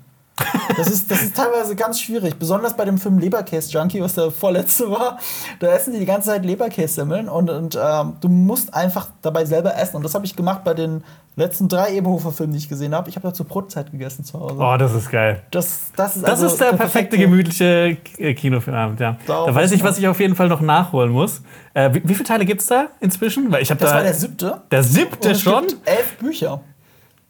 Das 0.77 0.89
ist, 0.89 1.11
das 1.11 1.23
ist 1.23 1.37
teilweise 1.37 1.77
ganz 1.77 2.01
schwierig, 2.01 2.37
besonders 2.39 2.75
bei 2.75 2.85
dem 2.87 2.97
Film 2.99 3.19
Leberkäse 3.19 3.71
Junkie, 3.71 4.01
was 4.01 4.15
der 4.15 4.31
vorletzte 4.31 4.91
war. 4.91 5.19
Da 5.61 5.67
essen 5.69 5.93
die 5.93 5.99
die 6.01 6.07
ganze 6.07 6.29
Zeit 6.31 6.45
Leberkässemmeln 6.45 7.29
und, 7.29 7.51
und 7.51 7.79
ähm, 7.81 8.15
du 8.21 8.29
musst 8.29 8.73
einfach 8.73 9.09
dabei 9.21 9.45
selber 9.45 9.77
essen. 9.77 9.97
Und 9.97 10.03
das 10.05 10.15
habe 10.15 10.25
ich 10.25 10.35
gemacht 10.35 10.65
bei 10.65 10.73
den 10.75 11.05
letzten 11.37 11.69
drei 11.69 11.95
Eberhofer-Filmen, 11.97 12.53
die 12.53 12.59
ich 12.59 12.69
gesehen 12.69 12.95
habe. 12.95 13.09
Ich 13.11 13.17
habe 13.17 13.29
ja 13.29 13.35
zur 13.35 13.47
Brotzeit 13.47 13.91
gegessen 13.91 14.25
zu 14.25 14.41
Hause. 14.41 14.57
Oh, 14.59 14.77
das 14.79 14.95
ist 14.95 15.11
geil. 15.11 15.43
Das, 15.51 15.93
das 15.97 16.17
ist, 16.17 16.23
Das 16.23 16.31
also 16.31 16.47
ist 16.47 16.61
der, 16.61 16.73
perfekte, 16.77 17.19
gemütliche 17.19 17.97
K- 18.17 18.35
Kinofilmabend, 18.35 19.01
ja. 19.01 19.17
Darauf 19.27 19.47
Da 19.49 19.55
weiß 19.55 19.73
ich, 19.73 19.85
was 19.85 19.99
ich 19.99 20.09
auf 20.09 20.19
jeden 20.19 20.35
Fall 20.35 20.49
noch 20.49 20.63
nachholen 20.63 21.13
muss. 21.13 21.43
Äh, 21.75 21.93
wie, 21.95 22.03
wie 22.09 22.15
viele 22.15 22.27
Teile 22.27 22.45
gibt 22.47 22.63
es 22.63 22.67
da 22.67 22.87
inzwischen? 23.01 23.53
Weil 23.53 23.63
ich 23.63 23.71
habe 23.71 23.81
Das 23.81 23.91
da. 23.91 23.97
war 23.97 24.03
der 24.03 24.15
siebte. 24.15 24.63
der 24.71 24.83
siebte 24.83 25.31
es 25.33 25.41
schon? 25.43 25.67
gibt 25.67 25.89
elf 25.89 26.17
Bücher. 26.19 26.61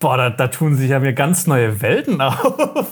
Boah, 0.02 0.16
da, 0.18 0.28
da 0.30 0.48
tun 0.48 0.76
sich 0.76 0.90
ja 0.90 0.98
mir 1.00 1.14
ganz 1.14 1.46
neue 1.46 1.80
Welten 1.80 2.20
auf. 2.20 2.86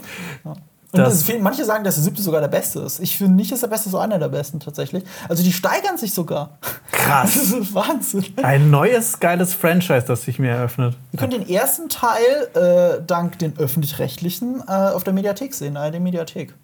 Und 0.92 0.99
Das- 0.99 1.23
fehlen- 1.23 1.42
manche 1.42 1.64
sagen, 1.64 1.85
dass 1.85 1.94
der 1.96 2.03
siebte 2.05 2.20
sogar 2.23 2.40
der 2.40 2.49
beste 2.49 2.81
ist. 2.81 2.99
Ich 3.01 3.16
finde 3.18 3.35
nicht, 3.35 3.53
dass 3.53 3.61
der 3.61 3.68
beste 3.68 3.90
so 3.90 3.99
einer 3.99 4.18
der 4.18 4.29
besten 4.29 4.59
tatsächlich. 4.59 5.05
Also 5.29 5.42
die 5.44 5.53
steigern 5.53 5.99
sich 5.99 6.12
sogar. 6.14 6.59
Krass. 6.90 7.35
Das 7.35 7.51
ist 7.53 7.75
Wahnsinn. 7.75 8.25
Ein 8.42 8.70
neues, 8.70 9.20
geiles 9.20 9.55
Franchise, 9.55 10.05
das 10.07 10.23
sich 10.25 10.38
mir 10.38 10.51
eröffnet. 10.51 10.96
Ihr 11.12 11.18
könnt 11.18 11.33
den 11.33 11.49
ersten 11.49 11.88
Teil 11.88 12.49
äh, 12.55 13.03
dank 13.07 13.38
den 13.38 13.57
öffentlich-rechtlichen 13.59 14.62
äh, 14.66 14.70
auf 14.73 15.05
der 15.05 15.12
Mediathek 15.12 15.55
sehen, 15.55 15.77
ARD 15.77 16.01
Mediathek. 16.01 16.55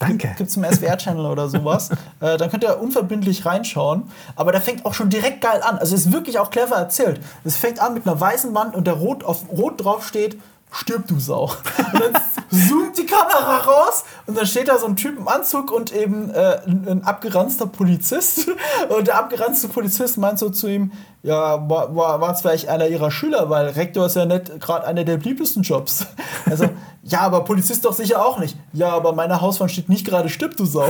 Danke. 0.00 0.34
Gibt 0.38 0.48
es 0.48 0.56
im 0.56 0.64
SWR-Channel 0.64 1.26
oder 1.26 1.48
sowas. 1.50 1.90
äh, 2.20 2.38
dann 2.38 2.50
könnt 2.50 2.64
ihr 2.64 2.80
unverbindlich 2.80 3.44
reinschauen. 3.44 4.10
Aber 4.34 4.50
der 4.50 4.62
fängt 4.62 4.86
auch 4.86 4.94
schon 4.94 5.10
direkt 5.10 5.42
geil 5.42 5.60
an. 5.62 5.78
Also 5.78 5.94
ist 5.94 6.10
wirklich 6.10 6.38
auch 6.38 6.50
clever 6.50 6.76
erzählt. 6.76 7.20
Es 7.44 7.56
fängt 7.56 7.80
an 7.80 7.92
mit 7.92 8.06
einer 8.06 8.18
weißen 8.18 8.54
Wand 8.54 8.74
und 8.74 8.86
der 8.86 8.94
rot 8.94 9.22
auf 9.22 9.48
rot 9.50 9.84
drauf 9.84 10.06
steht. 10.06 10.40
Stirb 10.72 11.06
du 11.08 11.18
Sau. 11.18 11.44
Und 11.92 12.00
dann 12.00 12.22
zoomt 12.68 12.98
die 12.98 13.06
Kamera 13.06 13.58
raus 13.58 14.04
und 14.26 14.36
dann 14.36 14.46
steht 14.46 14.68
da 14.68 14.78
so 14.78 14.86
ein 14.86 14.96
Typ 14.96 15.18
im 15.18 15.28
Anzug 15.28 15.70
und 15.70 15.92
eben 15.94 16.30
äh, 16.30 16.60
ein, 16.66 17.02
abgeranzter 17.04 17.66
Polizist. 17.66 18.48
Und 18.88 19.06
der 19.06 19.18
abgeranzte 19.18 19.68
Polizist 19.68 20.18
meint 20.18 20.38
so 20.38 20.50
zu 20.50 20.68
ihm: 20.68 20.92
Ja, 21.22 21.68
war, 21.68 21.94
war, 21.94 22.20
war 22.20 22.34
vielleicht 22.34 22.68
einer 22.68 22.88
ihrer 22.88 23.10
Schüler, 23.10 23.50
weil 23.50 23.68
Rektor 23.68 24.06
ist 24.06 24.16
ja 24.16 24.24
nicht 24.26 24.60
gerade 24.60 24.86
einer 24.86 25.04
der 25.04 25.16
beliebtesten 25.18 25.62
Jobs. 25.62 26.06
Also, 26.50 26.68
ja, 27.04 27.20
aber 27.20 27.44
Polizist 27.44 27.84
doch 27.84 27.92
sicher 27.92 28.24
auch 28.24 28.40
nicht. 28.40 28.56
Ja, 28.72 28.88
aber 28.88 29.12
meine 29.12 29.40
Hauswand 29.40 29.70
steht 29.70 29.88
nicht 29.88 30.04
gerade 30.04 30.28
Stirb 30.28 30.56
du 30.56 30.64
Sau. 30.64 30.88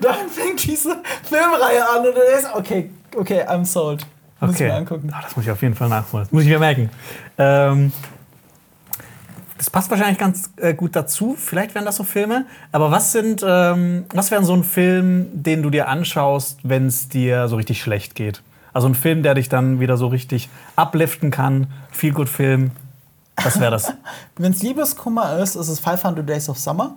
dann 0.00 0.28
fängt 0.28 0.64
diese 0.64 0.96
Filmreihe 1.22 1.88
an 1.88 1.98
und 1.98 2.16
dann 2.16 2.38
ist 2.38 2.48
okay, 2.52 2.90
okay, 3.16 3.42
I'm 3.46 3.64
sold. 3.64 4.04
Muss 4.40 4.54
ich 4.54 4.60
mir 4.60 4.74
angucken. 4.74 5.12
Ah, 5.14 5.20
das 5.22 5.36
muss 5.36 5.44
ich 5.44 5.50
auf 5.50 5.62
jeden 5.62 5.74
Fall 5.74 5.88
nachholen. 5.88 6.24
Das 6.24 6.32
muss 6.32 6.42
ich 6.42 6.48
mir 6.48 6.58
merken. 6.58 6.90
Ähm, 7.38 7.92
das 9.58 9.70
passt 9.70 9.90
wahrscheinlich 9.90 10.18
ganz 10.18 10.50
äh, 10.56 10.74
gut 10.74 10.94
dazu. 10.96 11.34
Vielleicht 11.38 11.74
wären 11.74 11.84
das 11.84 11.96
so 11.96 12.04
Filme. 12.04 12.44
Aber 12.72 12.90
was 12.90 13.12
sind, 13.12 13.44
ähm, 13.46 14.04
was 14.14 14.30
wären 14.30 14.44
so 14.44 14.54
ein 14.54 14.64
Film, 14.64 15.28
den 15.32 15.62
du 15.62 15.70
dir 15.70 15.88
anschaust, 15.88 16.58
wenn 16.62 16.86
es 16.86 17.08
dir 17.08 17.48
so 17.48 17.56
richtig 17.56 17.80
schlecht 17.80 18.14
geht? 18.14 18.42
Also 18.72 18.88
ein 18.88 18.94
Film, 18.94 19.22
der 19.22 19.34
dich 19.34 19.48
dann 19.48 19.80
wieder 19.80 19.96
so 19.96 20.06
richtig 20.08 20.48
upliften 20.76 21.30
kann. 21.30 21.68
Feel 21.90 22.12
good 22.12 22.28
Film. 22.28 22.72
Was 23.42 23.58
wäre 23.60 23.70
das? 23.70 23.92
Wenn 24.36 24.52
es 24.52 24.62
Liebeskummer 24.62 25.38
ist, 25.38 25.56
ist 25.56 25.68
es 25.68 25.80
500 25.80 26.26
Days 26.28 26.48
of 26.48 26.58
Summer. 26.58 26.94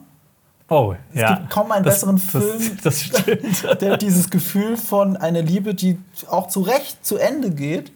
Oh, 0.70 0.94
ja. 1.14 1.36
gibt 1.36 1.50
kaum 1.50 1.72
einen 1.72 1.84
Das- 1.84 1.96
besseren 1.96 2.16
das, 2.16 2.26
Film. 2.44 2.78
Das 2.84 3.02
stimmt. 3.02 3.82
Der 3.82 3.98
dieses 3.98 4.30
Gefühl 4.30 4.78
von 4.78 5.18
einer 5.18 5.42
Liebe, 5.42 5.74
die 5.74 5.98
auch 6.30 6.48
zu 6.48 6.62
Recht 6.62 7.06
zu 7.06 7.18
Ende 7.18 7.52
geht, 7.52 7.92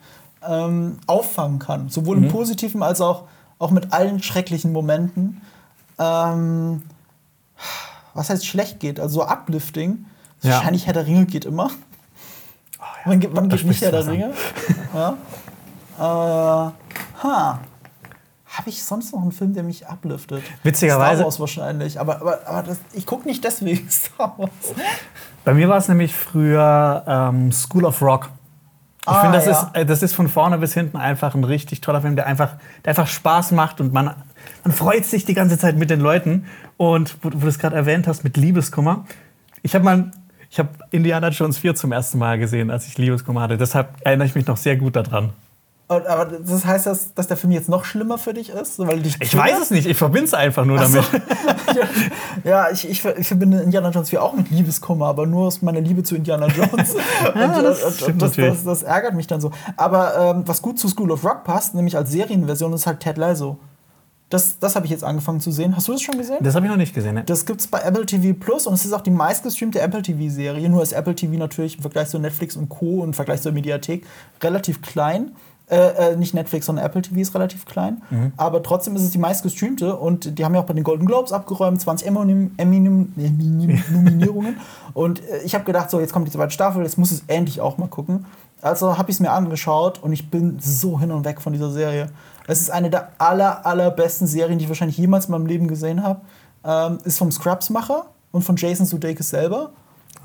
ähm, 0.48 0.98
auffangen 1.08 1.60
kann. 1.60 1.90
Sowohl 1.90 2.18
Mhm. 2.18 2.24
im 2.24 2.30
Positiven 2.32 2.84
als 2.84 3.00
auch, 3.00 3.24
auch 3.64 3.72
mit 3.72 3.94
allen 3.94 4.22
schrecklichen 4.22 4.72
Momenten. 4.72 5.42
Ähm, 6.00 6.84
was 8.14 8.30
heißt 8.30 8.46
schlecht 8.46 8.80
geht? 8.80 9.00
Also 9.00 9.22
so 9.22 9.28
uplifting. 9.28 10.06
Ja. 10.42 10.56
Wahrscheinlich 10.56 10.86
Herr 10.86 10.94
der 10.94 11.06
Ringe 11.08 11.26
geht 11.26 11.46
immer. 11.46 11.72
wann 13.06 13.20
geht, 13.20 13.32
wann 13.36 13.50
da 13.50 13.56
geht 13.56 13.66
nicht 13.66 13.82
Herr 13.82 13.92
der. 13.92 14.06
Ringe? 14.08 14.34
ja. 14.94 15.18
Äh, 15.98 16.72
ha. 17.24 17.60
Habe 18.46 18.70
ich 18.70 18.84
sonst 18.84 19.12
noch 19.14 19.22
einen 19.22 19.32
Film, 19.32 19.54
der 19.56 19.64
mich 19.64 19.88
upliftet? 19.88 20.44
Witzigerweise- 20.64 21.16
Star 21.18 21.26
Wars 21.26 21.40
wahrscheinlich. 21.40 22.00
Aber, 22.00 22.22
aber, 22.22 22.48
aber 22.48 22.64
das, 22.64 22.78
ich 22.94 23.06
gucke 23.06 23.28
nicht 23.28 23.44
deswegen 23.44 23.90
Star 23.90 24.36
Wars. 24.38 24.52
Bei 25.44 25.54
mir 25.54 25.68
war 25.70 25.78
es 25.78 25.88
nämlich 25.88 26.14
früher 26.14 27.04
ähm, 27.08 27.52
School 27.52 27.86
of 27.86 28.02
Rock. 28.02 28.30
Ich 29.06 29.08
Ah, 29.10 29.22
finde, 29.22 29.38
das, 29.38 29.46
ja. 29.48 29.52
ist, 29.52 29.76
äh, 29.76 29.86
das 29.86 30.02
ist 30.02 30.14
von 30.16 30.30
vorne 30.30 30.58
bis 30.58 30.74
hinten 30.74 30.96
einfach 30.96 31.36
ein 31.36 31.44
richtig 31.44 31.82
toller 31.82 32.02
Film, 32.02 32.16
der 32.16 32.26
einfach, 32.26 32.56
der 32.86 32.92
einfach 32.92 33.08
Spaß 33.08 33.52
macht 33.52 33.82
und 33.82 33.92
man, 33.92 34.12
man 34.64 34.74
freut 34.74 35.04
sich 35.06 35.26
die 35.26 35.34
ganze 35.34 35.58
Zeit 35.58 35.76
mit 35.78 35.90
den 35.90 36.00
Leuten. 36.00 36.46
Und 36.78 37.18
wo, 37.22 37.28
wo 37.34 37.40
du 37.40 37.48
es 37.48 37.60
gerade 37.60 37.76
erwähnt 37.76 38.08
hast 38.08 38.24
mit 38.24 38.38
Liebeskummer, 38.38 39.06
ich 39.62 39.76
habe 39.76 39.84
mal, 39.84 40.12
ich 40.50 40.58
habe 40.60 40.70
Indiana 40.92 41.30
Jones 41.30 41.58
4 41.58 41.76
zum 41.76 41.92
ersten 41.92 42.18
Mal 42.18 42.38
gesehen, 42.40 42.72
als 42.72 42.88
ich 42.88 42.98
Liebeskummer 42.98 43.42
hatte. 43.42 43.58
Deshalb 43.58 43.90
erinnere 44.06 44.28
ich 44.28 44.36
mich 44.36 44.48
noch 44.48 44.58
sehr 44.58 44.78
gut 44.78 44.96
daran. 44.96 45.32
Aber 45.96 46.26
das 46.26 46.66
heißt, 46.66 46.86
dass, 46.86 47.14
dass 47.14 47.28
der 47.28 47.38
Film 47.38 47.52
jetzt 47.52 47.70
noch 47.70 47.86
schlimmer 47.86 48.18
für 48.18 48.34
dich 48.34 48.50
ist? 48.50 48.80
Weil 48.80 49.02
dich 49.02 49.18
Ich 49.22 49.36
weiß 49.36 49.62
es 49.62 49.72
nicht, 49.72 49.88
ich 49.88 49.98
verbinde 49.98 50.26
es 50.26 50.34
einfach 50.34 50.66
nur 50.66 50.78
damit. 50.78 51.04
ja, 52.44 52.70
ich, 52.72 52.90
ich, 52.90 53.04
ich 53.06 53.28
verbinde 53.28 53.62
Indiana 53.62 53.90
Jones 53.90 54.10
4 54.10 54.22
auch 54.22 54.34
mit 54.34 54.50
Liebeskummer, 54.52 55.08
aber 55.08 55.26
nur 55.26 55.48
aus 55.48 55.62
meiner 55.62 55.82
Liebe 55.82 56.04
zu 56.04 56.16
Indiana 56.16 56.48
Jones. 56.48 56.96
und, 57.34 57.36
das 57.36 57.82
und, 57.82 57.88
und, 57.88 57.94
stimmt 57.96 58.22
das, 58.22 58.36
das, 58.36 58.64
das 58.64 58.84
ärgert 58.84 59.14
mich 59.14 59.28
dann 59.28 59.42
so. 59.42 59.52
Aber 59.78 60.36
ähm, 60.36 60.44
was 60.46 60.62
gut 60.62 60.80
zu 60.80 60.88
School 60.88 61.12
of 61.12 61.24
Rock 61.24 61.44
passt, 61.44 61.76
nämlich 61.76 61.96
als 61.98 62.12
Serienversion, 62.12 62.74
ist 62.74 62.88
halt 62.88 63.00
Ted 63.00 63.18
Lasso. 63.18 63.58
Das, 64.34 64.58
das 64.58 64.76
habe 64.76 64.88
ich 64.88 64.92
jetzt 64.92 65.04
angefangen 65.04 65.42
zu 65.42 65.52
sehen. 65.52 65.76
Hast 65.76 65.88
du 65.88 65.92
das 65.92 66.02
schon 66.02 66.18
gesehen? 66.18 66.40
Das 66.42 66.56
habe 66.56 66.66
ich 66.66 66.72
noch 66.72 66.78
nicht 66.78 66.96
gesehen. 66.96 67.14
Ne? 67.14 67.24
Das 67.24 67.46
gibt's 67.46 67.68
bei 67.68 67.82
Apple 67.82 68.04
TV 68.04 68.36
Plus 68.38 68.66
und 68.66 68.74
es 68.74 68.84
ist 68.84 68.92
auch 68.92 69.02
die 69.02 69.12
meistgestreamte 69.12 69.80
Apple 69.80 70.02
TV-Serie. 70.02 70.68
Nur 70.70 70.82
ist 70.82 70.92
Apple 70.92 71.14
TV 71.14 71.34
natürlich 71.36 71.76
im 71.76 71.82
Vergleich 71.82 72.08
zu 72.08 72.18
Netflix 72.18 72.56
und 72.56 72.68
Co. 72.68 73.02
und 73.02 73.10
im 73.10 73.14
Vergleich 73.14 73.44
zur 73.44 73.52
Mediathek 73.52 74.08
relativ 74.42 74.82
klein. 74.82 75.34
Äh, 75.74 76.12
äh, 76.12 76.16
nicht 76.16 76.34
Netflix, 76.34 76.66
sondern 76.68 76.86
Apple 76.86 77.02
TV 77.02 77.20
ist 77.20 77.34
relativ 77.34 77.66
klein. 77.66 78.02
Aber 78.38 78.62
trotzdem 78.62 78.96
ist 78.96 79.02
es 79.04 79.10
die 79.12 79.18
meistgestreamte 79.18 79.96
und 79.96 80.38
die 80.38 80.46
haben 80.46 80.54
ja 80.54 80.62
auch 80.62 80.66
bei 80.66 80.74
den 80.74 80.84
Golden 80.84 81.06
Globes 81.06 81.32
abgeräumt, 81.32 81.82
20 81.82 82.08
Emmy- 82.08 82.52
Emmy- 82.58 83.08
Emmy- 83.18 83.80
Nominierungen. 83.92 84.58
und 84.94 85.22
äh, 85.28 85.40
ich 85.44 85.56
habe 85.56 85.64
gedacht, 85.66 85.90
so, 85.90 86.00
jetzt 86.00 86.14
kommt 86.14 86.28
die 86.28 86.32
zweite 86.32 86.52
Staffel, 86.52 86.84
jetzt 86.84 86.98
muss 86.98 87.12
es 87.12 87.24
endlich 87.28 87.60
auch 87.62 87.78
mal 87.78 87.88
gucken. 87.88 88.26
Also 88.62 88.98
habe 88.98 89.10
ich 89.10 89.18
es 89.18 89.20
mir 89.20 89.32
angeschaut 89.32 90.02
und 90.04 90.14
ich 90.14 90.30
bin 90.30 90.58
so 90.62 91.00
hin 91.00 91.12
und 91.12 91.26
weg 91.26 91.42
von 91.42 91.52
dieser 91.54 91.70
Serie. 91.72 92.10
Es 92.48 92.60
ist 92.62 92.70
eine 92.72 92.90
der 92.90 93.10
aller, 93.18 93.66
allerbesten 93.66 94.28
Serien, 94.28 94.58
die 94.60 94.64
ich 94.66 94.70
wahrscheinlich 94.70 94.98
jemals 94.98 95.26
in 95.26 95.32
meinem 95.32 95.46
Leben 95.48 95.68
gesehen 95.68 96.04
habe. 96.04 96.22
Ähm, 96.64 96.98
ist 97.04 97.18
vom 97.18 97.30
Scrubs-Macher 97.32 98.06
und 98.32 98.44
von 98.44 98.56
Jason 98.56 98.86
Sudeikis 98.86 99.30
selber. 99.30 99.72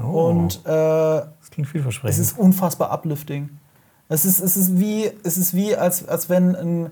Oh. 0.00 0.28
Und 0.28 0.60
äh, 0.64 0.68
Das 0.70 1.50
klingt 1.50 1.66
es 1.66 1.72
vielversprechend. 1.72 2.20
ist 2.20 2.38
unfassbar 2.38 2.92
uplifting. 2.92 3.48
Es 4.08 4.24
ist, 4.24 4.40
es 4.40 4.56
ist 4.56 4.78
wie, 4.78 5.10
es 5.22 5.36
ist 5.36 5.52
wie 5.54 5.76
als, 5.76 6.08
als 6.08 6.30
wenn 6.30 6.56
ein, 6.56 6.86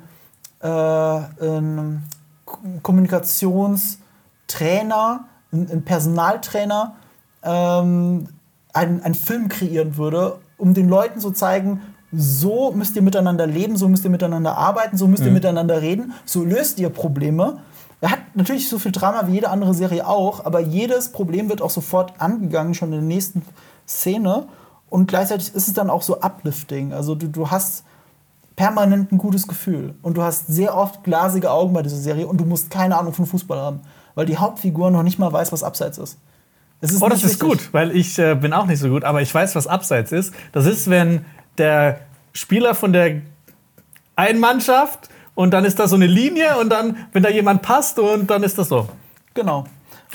äh, 0.61 0.69
ein 0.69 2.03
Ko- 2.45 2.59
Kommunikationstrainer, 2.83 5.25
ein, 5.53 5.71
ein 5.71 5.85
Personaltrainer 5.85 6.95
ähm, 7.43 8.29
einen, 8.73 9.03
einen 9.03 9.15
Film 9.15 9.49
kreieren 9.49 9.97
würde, 9.97 10.39
um 10.59 10.75
den 10.75 10.89
Leuten 10.89 11.21
zu 11.21 11.31
zeigen, 11.31 11.81
so 12.13 12.73
müsst 12.73 12.97
ihr 12.97 13.03
miteinander 13.03 13.47
leben, 13.47 13.77
so 13.77 13.89
müsst 13.89 14.05
ihr 14.05 14.11
miteinander 14.11 14.57
arbeiten, 14.57 14.97
so 14.97 15.07
müsst 15.09 15.25
ihr 15.25 15.33
miteinander 15.33 15.83
reden, 15.83 16.13
so 16.25 16.45
löst 16.45 16.79
ihr 16.79 16.89
Probleme. 16.91 17.59
Er 18.01 18.11
hat 18.11 18.21
natürlich 18.35 18.69
so 18.69 18.79
viel 18.79 18.93
Drama 18.93 19.27
wie 19.27 19.33
jede 19.33 19.51
andere 19.51 19.75
Serie 19.75 20.07
auch, 20.07 20.45
aber 20.45 20.61
jedes 20.61 21.11
Problem 21.11 21.49
wird 21.49 21.63
auch 21.63 21.71
sofort 21.71 22.21
angegangen, 22.21 22.75
schon 22.75 22.93
in 22.93 23.01
der 23.01 23.09
nächsten 23.09 23.43
Szene. 23.89 24.47
Und 24.89 25.07
gleichzeitig 25.09 25.55
ist 25.55 25.69
es 25.69 25.75
dann 25.75 25.91
auch 25.91 26.03
so 26.03 26.21
uplifting. 26.21 26.93
Also 26.93 27.15
du, 27.15 27.29
du 27.29 27.51
hast 27.51 27.85
permanent 28.57 29.13
ein 29.13 29.19
gutes 29.19 29.47
Gefühl. 29.47 29.95
Und 30.03 30.17
du 30.17 30.23
hast 30.23 30.47
sehr 30.49 30.77
oft 30.77 31.05
glasige 31.05 31.51
Augen 31.51 31.73
bei 31.75 31.83
dieser 31.83 31.97
Serie 31.97 32.27
und 32.27 32.41
du 32.41 32.45
musst 32.45 32.71
keine 32.71 32.97
Ahnung 32.97 33.13
von 33.13 33.27
Fußball 33.27 33.59
haben. 33.59 33.81
Weil 34.15 34.27
die 34.27 34.39
Hauptfigur 34.39 34.91
noch 34.91 35.03
nicht 35.03 35.19
mal 35.19 35.33
weiß, 35.33 35.53
was 35.53 35.63
Abseits 35.63 35.99
ist. 35.99 36.19
Ist 36.81 37.03
Oh, 37.03 37.09
das 37.09 37.23
ist 37.23 37.41
wichtig. 37.41 37.49
gut, 37.49 37.69
weil 37.73 37.95
ich 37.95 38.19
äh, 38.19 38.35
bin 38.35 38.53
auch 38.53 38.67
nicht 38.67 38.81
so 38.81 38.89
gut, 38.89 39.05
aber 39.05 39.23
ich 39.23 39.35
weiß, 39.35 39.55
was 39.55 39.67
Abseits 39.67 40.13
ist. 40.13 40.35
Das 40.53 40.67
ist, 40.67 40.89
wenn 40.91 41.25
der 41.59 42.01
Spieler 42.33 42.75
von 42.75 42.93
der 42.93 43.23
einen 44.15 44.41
Mannschaft 44.41 45.09
und 45.35 45.53
dann 45.53 45.65
ist 45.65 45.79
da 45.79 45.89
so 45.89 45.97
eine 45.97 46.07
Linie 46.07 46.59
und 46.59 46.71
dann, 46.71 46.97
wenn 47.13 47.23
da 47.23 47.31
jemand 47.31 47.63
passt 47.63 47.99
und 47.99 48.31
dann 48.31 48.43
ist 48.43 48.59
das 48.59 48.69
so. 48.69 48.89
Genau. 49.35 49.67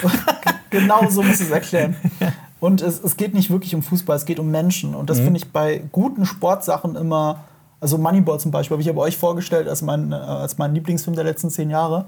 genau 0.70 1.10
so 1.10 1.22
muss 1.22 1.36
ich 1.36 1.48
es 1.48 1.52
erklären. 1.52 1.96
Und 2.62 2.82
es, 2.82 3.04
es 3.04 3.18
geht 3.18 3.34
nicht 3.34 3.50
wirklich 3.50 3.74
um 3.74 3.82
Fußball, 3.82 4.16
es 4.16 4.26
geht 4.26 4.40
um 4.40 4.52
Menschen. 4.52 4.94
Und 4.94 5.10
das 5.10 5.20
finde 5.20 5.40
ich 5.40 5.52
bei 5.52 5.82
guten 5.92 6.28
Sportsachen 6.28 6.96
immer, 6.96 7.44
also 7.80 7.98
Moneyball 7.98 8.40
zum 8.40 8.52
Beispiel, 8.52 8.76
habe 8.76 8.84
ich 8.84 8.90
aber 8.90 9.02
euch 9.02 9.18
vorgestellt 9.18 9.68
als 9.68 9.82
mein, 9.82 10.12
äh, 10.12 10.16
als 10.16 10.60
mein 10.60 10.76
Lieblingsfilm 10.76 11.16
der 11.16 11.26
letzten 11.26 11.50
zehn 11.50 11.72
Jahre. 11.72 12.06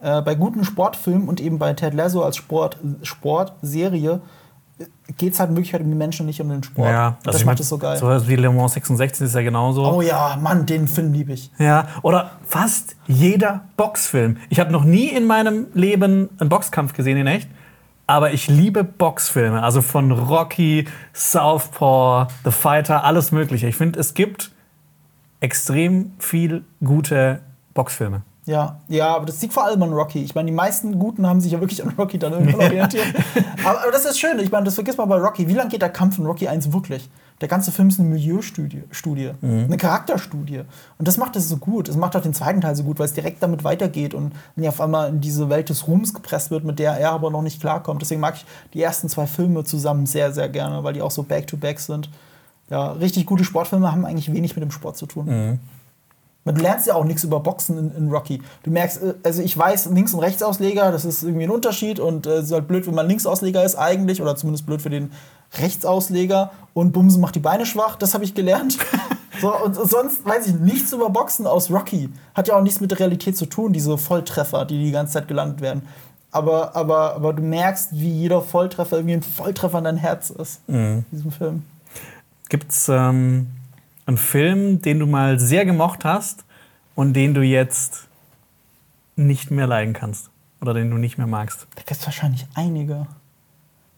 Äh, 0.00 0.22
bei 0.22 0.34
guten 0.34 0.64
Sportfilmen 0.64 1.28
und 1.28 1.42
eben 1.42 1.58
bei 1.58 1.74
Ted 1.74 1.92
Lasso 1.92 2.22
als 2.22 2.38
Sport, 2.38 2.78
Sportserie 3.02 4.22
geht 5.18 5.34
es 5.34 5.40
halt 5.40 5.50
in 5.50 5.56
Wirklichkeit 5.56 5.82
um 5.82 5.90
die 5.90 5.94
Menschen, 5.94 6.24
nicht 6.24 6.40
um 6.40 6.48
den 6.48 6.62
Sport. 6.62 6.88
Ja, 6.88 7.08
Und 7.08 7.26
das 7.26 7.36
ich 7.36 7.44
macht 7.44 7.60
es 7.60 7.68
so 7.68 7.76
geil. 7.76 7.98
Sowas 7.98 8.26
wie 8.26 8.36
Le 8.36 8.50
Mans 8.50 8.72
66 8.72 9.26
ist 9.26 9.34
ja 9.34 9.42
genauso. 9.42 9.84
Oh 9.84 10.00
ja, 10.00 10.38
Mann, 10.40 10.64
den 10.64 10.88
Film 10.88 11.12
liebe 11.12 11.34
ich. 11.34 11.50
Ja, 11.58 11.86
oder 12.00 12.30
fast 12.46 12.96
jeder 13.06 13.64
Boxfilm. 13.76 14.38
Ich 14.48 14.58
habe 14.58 14.72
noch 14.72 14.84
nie 14.84 15.08
in 15.08 15.26
meinem 15.26 15.66
Leben 15.74 16.30
einen 16.38 16.48
Boxkampf 16.48 16.94
gesehen, 16.94 17.18
in 17.18 17.26
echt. 17.26 17.48
Aber 18.06 18.32
ich 18.32 18.48
liebe 18.48 18.84
Boxfilme. 18.84 19.62
Also 19.62 19.80
von 19.80 20.10
Rocky, 20.10 20.86
Southpaw, 21.12 22.26
The 22.44 22.50
Fighter, 22.50 23.04
alles 23.04 23.32
Mögliche. 23.32 23.68
Ich 23.68 23.76
finde, 23.76 24.00
es 24.00 24.14
gibt 24.14 24.50
extrem 25.40 26.12
viel 26.18 26.64
gute 26.84 27.40
Boxfilme. 27.74 28.22
Ja, 28.44 28.80
ja, 28.88 29.14
aber 29.14 29.26
das 29.26 29.40
liegt 29.40 29.54
vor 29.54 29.64
allem 29.64 29.82
an 29.84 29.92
Rocky. 29.92 30.22
Ich 30.22 30.34
meine, 30.34 30.46
die 30.46 30.54
meisten 30.54 30.98
Guten 30.98 31.26
haben 31.26 31.40
sich 31.40 31.52
ja 31.52 31.60
wirklich 31.60 31.82
an 31.82 31.94
Rocky 31.96 32.18
dann 32.18 32.32
irgendwann 32.32 32.60
orientiert. 32.66 33.06
aber, 33.64 33.82
aber 33.82 33.92
das 33.92 34.04
ist 34.04 34.18
schön. 34.18 34.38
Ich 34.40 34.50
meine, 34.50 34.64
das 34.64 34.74
vergisst 34.74 34.98
man 34.98 35.08
bei 35.08 35.16
Rocky. 35.16 35.46
Wie 35.46 35.54
lange 35.54 35.70
geht 35.70 35.82
der 35.82 35.90
Kampf 35.90 36.18
in 36.18 36.26
Rocky 36.26 36.48
1 36.48 36.72
wirklich? 36.72 37.08
Der 37.42 37.48
ganze 37.48 37.72
Film 37.72 37.88
ist 37.88 37.98
eine 37.98 38.08
Milieustudie, 38.08 38.84
Studie, 38.92 39.32
eine 39.42 39.76
Charakterstudie. 39.76 40.60
Und 40.98 41.08
das 41.08 41.18
macht 41.18 41.34
es 41.34 41.48
so 41.48 41.56
gut. 41.56 41.88
Es 41.88 41.96
macht 41.96 42.14
auch 42.16 42.22
den 42.22 42.34
zweiten 42.34 42.60
Teil 42.60 42.76
so 42.76 42.84
gut, 42.84 43.00
weil 43.00 43.06
es 43.06 43.14
direkt 43.14 43.42
damit 43.42 43.64
weitergeht 43.64 44.14
und 44.14 44.32
ja 44.54 44.68
auf 44.68 44.80
einmal 44.80 45.08
in 45.08 45.20
diese 45.20 45.50
Welt 45.50 45.68
des 45.68 45.88
Ruhms 45.88 46.14
gepresst 46.14 46.52
wird, 46.52 46.62
mit 46.62 46.78
der 46.78 46.92
er 46.92 47.10
aber 47.10 47.30
noch 47.30 47.42
nicht 47.42 47.60
klarkommt. 47.60 48.00
Deswegen 48.00 48.20
mag 48.20 48.36
ich 48.36 48.46
die 48.72 48.80
ersten 48.80 49.08
zwei 49.08 49.26
Filme 49.26 49.64
zusammen 49.64 50.06
sehr, 50.06 50.32
sehr 50.32 50.48
gerne, 50.48 50.84
weil 50.84 50.94
die 50.94 51.02
auch 51.02 51.10
so 51.10 51.24
back-to-back 51.24 51.80
sind. 51.80 52.08
Ja, 52.70 52.92
richtig 52.92 53.26
gute 53.26 53.42
Sportfilme 53.42 53.90
haben 53.90 54.06
eigentlich 54.06 54.32
wenig 54.32 54.54
mit 54.54 54.62
dem 54.62 54.70
Sport 54.70 54.96
zu 54.96 55.06
tun. 55.06 55.58
Du 56.44 56.60
lernst 56.60 56.88
ja 56.88 56.94
auch 56.94 57.04
nichts 57.04 57.22
über 57.22 57.38
Boxen 57.38 57.78
in, 57.78 57.96
in, 57.96 58.10
Rocky. 58.10 58.42
Du 58.64 58.70
merkst, 58.70 59.02
äh, 59.02 59.14
also 59.22 59.42
ich 59.42 59.56
weiß, 59.56 59.86
Links- 59.86 60.12
und 60.12 60.20
Rechtsausleger, 60.20 60.90
das 60.90 61.04
ist 61.04 61.22
irgendwie 61.22 61.44
ein 61.44 61.50
Unterschied 61.50 62.00
und 62.00 62.26
äh, 62.26 62.38
es 62.38 62.46
ist 62.46 62.52
halt 62.52 62.66
blöd, 62.66 62.86
wenn 62.86 62.94
man 62.94 63.06
Linksausleger 63.06 63.62
ist 63.64 63.76
eigentlich 63.76 64.20
oder 64.20 64.34
zumindest 64.34 64.66
blöd 64.66 64.82
für 64.82 64.90
den 64.90 65.12
Rechtsausleger 65.58 66.50
und 66.74 66.92
Bumsen 66.92 67.20
macht 67.20 67.36
die 67.36 67.40
Beine 67.40 67.64
schwach, 67.64 67.96
das 67.96 68.14
habe 68.14 68.24
ich 68.24 68.34
gelernt. 68.34 68.76
so, 69.40 69.54
und 69.54 69.74
sonst 69.74 70.24
weiß 70.24 70.48
ich 70.48 70.54
nichts 70.54 70.92
über 70.92 71.10
Boxen 71.10 71.46
aus 71.46 71.70
Rocky. 71.70 72.08
Hat 72.34 72.48
ja 72.48 72.56
auch 72.56 72.62
nichts 72.62 72.80
mit 72.80 72.90
der 72.90 72.98
Realität 72.98 73.36
zu 73.36 73.46
tun, 73.46 73.72
diese 73.72 73.96
Volltreffer, 73.96 74.64
die 74.64 74.82
die 74.82 74.90
ganze 74.90 75.14
Zeit 75.14 75.28
gelandet 75.28 75.60
werden. 75.60 75.82
Aber, 76.32 76.74
aber, 76.74 77.14
aber 77.14 77.34
du 77.34 77.42
merkst, 77.42 77.90
wie 77.92 78.08
jeder 78.08 78.40
Volltreffer 78.40 78.96
irgendwie 78.96 79.16
ein 79.16 79.22
Volltreffer 79.22 79.78
in 79.78 79.84
dein 79.84 79.96
Herz 79.98 80.30
ist, 80.30 80.60
in 80.66 81.04
diesem 81.12 81.30
Film. 81.30 81.62
Gibt's 82.48 82.88
ähm, 82.88 83.48
einen 84.06 84.18
Film, 84.18 84.82
den 84.82 84.98
du 84.98 85.06
mal 85.06 85.38
sehr 85.38 85.64
gemocht 85.64 86.04
hast 86.04 86.44
und 86.94 87.14
den 87.14 87.34
du 87.34 87.42
jetzt 87.42 88.08
nicht 89.16 89.50
mehr 89.50 89.66
leiden 89.66 89.94
kannst? 89.94 90.30
Oder 90.60 90.74
den 90.74 90.90
du 90.90 90.96
nicht 90.96 91.18
mehr 91.18 91.26
magst? 91.26 91.66
Da 91.74 91.82
gibt 91.82 92.00
es 92.00 92.06
wahrscheinlich 92.06 92.46
einige. 92.54 93.06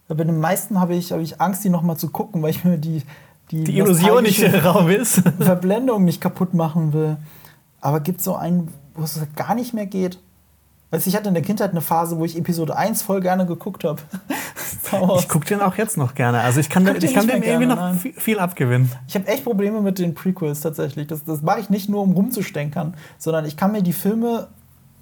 Bei 0.09 0.25
den 0.25 0.39
meisten 0.39 0.81
habe 0.81 0.95
ich, 0.95 1.13
hab 1.13 1.21
ich 1.21 1.41
Angst, 1.41 1.65
die 1.65 1.71
noch 1.71 1.83
mal 1.83 1.97
zu 1.97 2.11
gucken, 2.11 2.43
weil 2.43 2.51
ich 2.51 2.65
mir 2.65 2.79
die, 2.79 3.03
die, 3.51 3.65
Die 3.65 3.79
Illusion 3.79 4.23
nicht 4.23 4.43
raum 4.65 4.89
ist. 4.91 5.23
Verblendung 5.39 6.05
nicht 6.05 6.21
kaputt 6.21 6.55
machen 6.55 6.93
will. 6.93 7.17
Aber 7.81 8.01
gibt 8.01 8.19
es 8.19 8.25
so 8.25 8.37
einen, 8.37 8.69
wo 8.95 9.03
es 9.03 9.21
gar 9.37 9.55
nicht 9.55 9.75
mehr 9.75 9.87
geht? 9.87 10.19
Weißt 10.91 11.07
ich 11.07 11.17
hatte 11.17 11.29
in 11.29 11.35
der 11.35 11.43
Kindheit 11.43 11.71
eine 11.71 11.81
Phase, 11.81 12.19
wo 12.19 12.25
ich 12.25 12.37
Episode 12.39 12.77
1 12.77 13.03
voll 13.03 13.21
gerne 13.21 13.47
geguckt 13.47 13.85
habe. 13.85 14.01
Ich 15.19 15.29
gucke 15.29 15.47
den 15.47 15.61
auch 15.61 15.75
jetzt 15.75 15.97
noch 15.97 16.15
gerne. 16.15 16.41
Also 16.41 16.61
ich 16.61 16.71
kann, 16.71 16.85
den 16.85 17.03
ich 17.03 17.15
kann 17.15 17.27
dem 17.27 17.43
irgendwie 17.43 17.67
noch 17.67 17.77
nein. 17.77 17.99
viel, 17.99 18.39
abgewinnen. 18.39 18.93
Ich 19.09 19.17
habe 19.17 19.27
echt 19.27 19.43
Probleme 19.43 19.81
mit 19.81 19.99
den 19.99 20.15
Prequels 20.15 20.61
tatsächlich. 20.61 21.09
Das, 21.09 21.25
das 21.25 21.43
mache 21.43 21.59
ich 21.59 21.69
nicht 21.69 21.89
nur, 21.89 22.03
um 22.03 22.13
rumzustänkern, 22.13 22.95
sondern 23.19 23.45
ich 23.45 23.57
kann 23.57 23.73
mir 23.73 23.83
die 23.83 23.93
Filme 23.93 24.49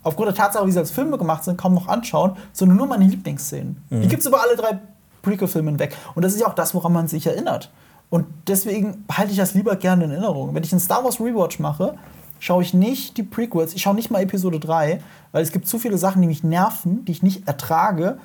aufgrund 0.03 0.29
der 0.29 0.35
Tatsache, 0.35 0.67
wie 0.67 0.73
sie 0.73 0.79
als 0.79 0.93
Filme 0.93 1.19
gemacht 1.19 1.45
sind, 1.45 1.59
kaum 1.59 1.75
noch 1.75 1.89
anschauen, 1.89 2.37
sondern 2.55 2.79
nur 2.79 2.87
meine 2.87 3.05
Lieblingsszenen. 3.05 3.83
Die 3.91 4.09
gibt 4.09 4.21
es 4.21 4.27
über 4.27 4.41
alle 4.41 4.57
drei 4.57 4.79
Prequel-Filme 5.23 5.71
hinweg. 5.71 5.95
Und 6.15 6.25
das 6.25 6.33
ist 6.33 6.41
ja 6.41 6.47
auch 6.47 6.55
das, 6.55 6.75
woran 6.75 6.93
man 6.93 7.09
sich 7.09 7.27
erinnert. 7.27 7.71
Und 8.11 8.27
deswegen 8.47 9.05
behalte 9.07 9.33
ich 9.33 9.39
das 9.39 9.55
lieber 9.55 9.77
gerne 9.77 10.05
in 10.05 10.11
Erinnerung. 10.11 10.55
Wenn 10.55 10.63
ich 10.63 10.73
einen 10.73 10.81
Star 10.81 11.03
Wars 11.05 11.21
Rewatch 11.21 11.61
mache, 11.61 11.95
schaue 12.43 12.63
ich 12.65 12.75
nicht 12.75 13.17
die 13.19 13.23
Prequels, 13.23 13.73
ich 13.73 13.83
schaue 13.83 13.95
nicht 13.95 14.11
mal 14.11 14.21
Episode 14.21 14.59
3, 14.59 15.01
weil 15.31 15.43
es 15.45 15.53
gibt 15.53 15.69
zu 15.69 15.79
viele 15.79 15.97
Sachen, 15.97 16.21
die 16.23 16.27
mich 16.29 16.43
nerven, 16.43 17.05
die 17.05 17.13
ich 17.13 17.23
nicht 17.23 17.47
ertrage. 17.47 18.19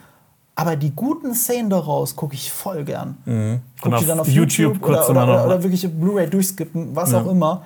Aber 0.56 0.76
die 0.76 0.90
guten 0.90 1.36
Szenen 1.36 1.70
daraus 1.70 2.16
gucke 2.16 2.34
ich 2.34 2.52
voll 2.52 2.84
gern. 2.84 3.62
Guck 3.80 3.94
Und 3.94 4.02
die 4.02 4.12
auf 4.12 4.28
YouTube 4.28 4.82
kurz 4.82 5.08
oder, 5.08 5.22
oder, 5.24 5.34
oder, 5.36 5.46
oder 5.46 5.64
wirklich 5.64 5.88
Blu-ray 5.88 6.28
durchskippen, 6.28 6.96
was 6.96 7.12
Ja. 7.12 7.22
auch 7.22 7.28
immer. 7.30 7.62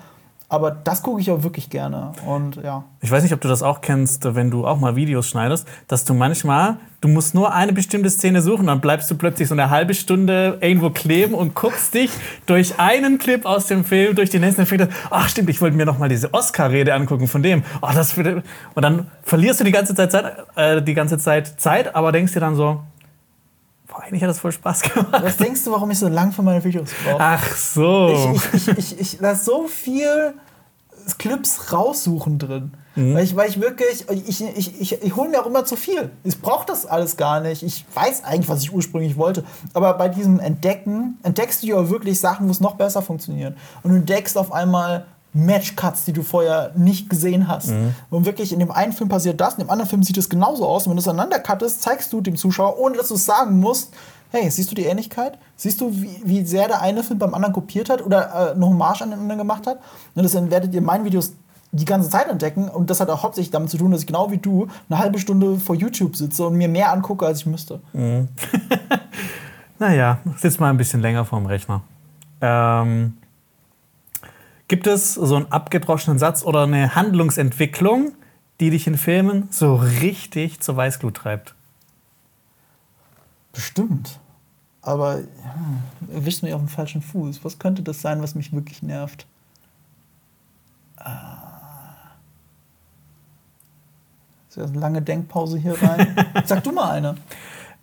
Aber 0.52 0.72
das 0.72 1.02
gucke 1.02 1.22
ich 1.22 1.32
auch 1.32 1.44
wirklich 1.44 1.70
gerne. 1.70 2.12
Und 2.26 2.58
ja. 2.58 2.84
Ich 3.00 3.10
weiß 3.10 3.24
nicht, 3.24 3.32
ob 3.32 3.40
du 3.40 3.48
das 3.48 3.64
auch 3.64 3.80
kennst, 3.80 4.36
wenn 4.36 4.52
du 4.52 4.68
auch 4.68 4.78
mal 4.82 4.98
Videos 4.98 5.30
schneidest, 5.30 5.66
dass 5.88 6.04
du 6.04 6.14
manchmal, 6.14 6.76
du 7.00 7.08
musst 7.08 7.34
nur 7.34 7.54
eine 7.54 7.72
bestimmte 7.72 8.10
Szene 8.10 8.42
suchen, 8.42 8.68
dann 8.68 8.82
bleibst 8.82 9.10
du 9.10 9.16
plötzlich 9.16 9.48
so 9.48 9.56
eine 9.56 9.70
halbe 9.70 9.94
Stunde 9.94 10.58
irgendwo 10.60 10.90
kleben 10.90 11.36
und 11.36 11.56
guckst 11.56 11.94
dich 11.94 12.12
durch 12.48 12.78
einen 12.80 13.18
Clip 13.18 13.46
aus 13.46 13.68
dem 13.68 13.86
Film, 13.86 14.14
durch 14.14 14.30
den 14.30 14.42
nächsten 14.42 14.66
Film, 14.66 14.90
ach 15.10 15.30
stimmt, 15.30 15.50
ich 15.50 15.62
wollte 15.62 15.78
mir 15.78 15.86
noch 15.86 15.98
mal 15.98 16.10
diese 16.10 16.34
Oscar-Rede 16.34 16.94
angucken 16.94 17.30
von 17.30 17.42
dem. 17.42 17.64
Oh, 17.82 17.88
das 17.96 18.18
und 18.18 18.44
dann 18.76 19.08
verlierst 19.24 19.62
du 19.62 19.64
die 19.64 19.72
ganze 19.72 19.96
Zeit 19.96 20.12
Zeit, 20.12 20.36
äh, 20.58 20.82
die 20.82 20.94
ganze 20.94 21.18
Zeit 21.18 21.62
Zeit, 21.62 21.96
aber 21.96 22.12
denkst 22.12 22.34
dir 22.34 22.42
dann 22.42 22.58
so, 22.58 22.82
boah, 23.92 24.02
eigentlich 24.02 24.24
hat 24.24 24.30
das 24.30 24.40
voll 24.40 24.52
Spaß 24.52 24.82
gemacht. 24.82 25.24
Was 25.24 25.38
denkst 25.38 25.64
du, 25.66 25.72
warum 25.72 25.92
ich 25.92 26.00
so 26.00 26.08
lang 26.08 26.32
für 26.32 26.42
meine 26.42 26.64
Videos 26.64 26.90
brauche? 27.04 27.22
Ach 27.22 27.56
so. 27.56 28.32
Ich, 28.34 28.54
ich, 28.54 28.68
ich, 28.68 28.78
ich, 28.78 29.00
ich 29.00 29.20
lasse 29.20 29.46
so 29.46 29.68
viel 29.68 30.34
Clips 31.18 31.72
raussuchen 31.72 32.40
drin. 32.40 32.72
Weil, 32.94 33.24
ich, 33.24 33.36
weil 33.38 33.50
ich 33.50 33.62
wirklich, 33.62 34.06
ich, 34.10 34.44
ich, 34.44 34.82
ich, 34.82 35.02
ich 35.02 35.16
hole 35.16 35.30
mir 35.30 35.42
auch 35.42 35.46
immer 35.46 35.64
zu 35.64 35.78
viel. 35.78 36.12
Ich 36.26 36.42
brauche 36.42 36.66
das 36.66 36.86
alles 36.86 37.16
gar 37.16 37.40
nicht. 37.40 37.64
Ich 37.64 37.86
weiß 37.94 38.26
eigentlich, 38.26 38.50
was 38.50 38.64
ich 38.64 38.74
ursprünglich 38.74 39.16
wollte. 39.16 39.46
Aber 39.74 39.94
bei 39.94 40.10
diesem 40.10 40.42
Entdecken 40.42 41.18
entdeckst 41.24 41.64
du 41.64 41.68
ja 41.68 41.90
wirklich 41.90 42.20
Sachen, 42.20 42.48
wo 42.48 42.52
es 42.52 42.60
noch 42.60 42.76
besser 42.76 43.02
funktioniert. 43.02 43.56
Und 43.84 43.92
du 43.92 43.98
entdeckst 43.98 44.38
auf 44.38 44.52
einmal 44.52 45.06
Matchcuts, 45.34 46.04
die 46.06 46.14
du 46.14 46.24
vorher 46.24 46.72
nicht 46.76 47.10
gesehen 47.10 47.48
hast. 47.48 47.72
Und 48.10 48.26
wirklich 48.26 48.52
in 48.52 48.60
dem 48.60 48.72
einen 48.72 48.94
Film 48.94 49.10
passiert 49.10 49.40
das, 49.40 49.54
in 49.54 49.62
dem 49.62 49.70
anderen 49.70 49.90
Film 49.90 50.04
sieht 50.04 50.18
es 50.18 50.30
genauso 50.30 50.68
aus. 50.68 50.86
Und 50.86 50.92
wenn 50.92 50.98
du 50.98 51.02
es 51.02 51.08
aneinander 51.08 51.40
cuttest, 51.40 51.82
zeigst 51.82 52.12
du 52.12 52.22
dem 52.22 52.36
Zuschauer, 52.36 52.78
ohne 52.80 52.98
dass 52.98 53.08
du 53.10 53.16
es 53.16 53.26
sagen 53.26 53.60
musst, 53.60 53.94
hey, 54.32 54.50
siehst 54.50 54.72
du 54.72 54.76
die 54.76 54.86
Ähnlichkeit? 54.86 55.38
Siehst 55.56 55.82
du, 55.82 55.92
wie, 55.92 56.22
wie 56.24 56.46
sehr 56.46 56.68
der 56.68 56.82
eine 56.82 57.04
Film 57.04 57.20
beim 57.20 57.34
anderen 57.34 57.54
kopiert 57.54 57.90
hat 57.90 58.06
oder 58.06 58.52
äh, 58.52 58.56
eine 58.56 58.66
Hommage 58.66 59.02
an 59.02 59.12
den 59.12 59.20
anderen 59.20 59.40
gemacht 59.40 59.68
hat? 59.68 59.80
Und 60.16 60.24
das 60.24 60.32
dann 60.32 60.50
werdet 60.52 60.74
ihr 60.74 60.80
in 60.80 60.86
meinen 60.86 61.06
Videos 61.06 61.34
die 61.74 61.86
ganze 61.86 62.10
Zeit 62.10 62.28
entdecken. 62.28 62.68
Und 62.68 62.90
das 62.90 63.00
hat 63.00 63.10
auch 63.10 63.24
hauptsächlich 63.24 63.52
damit 63.52 63.70
zu 63.70 63.78
tun, 63.78 63.92
dass 63.92 64.02
ich 64.02 64.08
genau 64.08 64.32
wie 64.32 64.38
du 64.38 64.68
eine 64.90 65.00
halbe 65.00 65.20
Stunde 65.20 65.58
vor 65.58 65.76
YouTube 65.76 66.16
sitze 66.16 66.48
und 66.48 66.56
mir 66.56 66.68
mehr 66.68 66.92
angucke, 66.92 67.26
als 67.26 67.40
ich 67.40 67.46
müsste. 67.46 67.80
Naja, 69.80 70.20
sitz 70.38 70.60
mal 70.60 70.70
ein 70.70 70.78
bisschen 70.78 71.02
länger 71.02 71.26
vorm 71.26 71.48
Rechner. 71.48 71.82
Ähm, 72.40 73.18
gibt 74.72 74.88
es 74.88 75.16
so 75.16 75.36
einen 75.36 75.52
abgedroschenen 75.52 76.18
Satz 76.18 76.46
oder 76.46 76.64
eine 76.64 76.96
Handlungsentwicklung, 76.96 78.14
die 78.62 78.70
dich 78.70 78.88
in 78.88 78.98
Filmen 78.98 79.50
so 79.52 79.76
richtig 79.76 80.62
zur 80.62 80.78
Weißglut 80.78 81.14
treibt? 81.14 81.56
Bestimmt. 83.52 84.22
Aber 84.82 85.20
ja, 85.20 85.26
erwischt 86.16 86.42
mich 86.42 86.54
auf 86.54 86.62
dem 86.62 86.70
falschen 86.70 87.02
Fuß. 87.02 87.44
Was 87.44 87.60
könnte 87.60 87.82
das 87.82 88.02
sein, 88.02 88.22
was 88.24 88.34
mich 88.34 88.54
wirklich 88.54 88.82
nervt? 88.82 89.28
Ah. 90.96 92.14
Ist 94.48 94.56
ja 94.56 94.64
eine 94.64 94.80
lange 94.80 95.02
Denkpause 95.02 95.58
hier 95.58 95.76
rein. 95.84 96.16
Sag 96.46 96.64
du 96.64 96.72
mal 96.72 96.92
eine. 96.92 97.16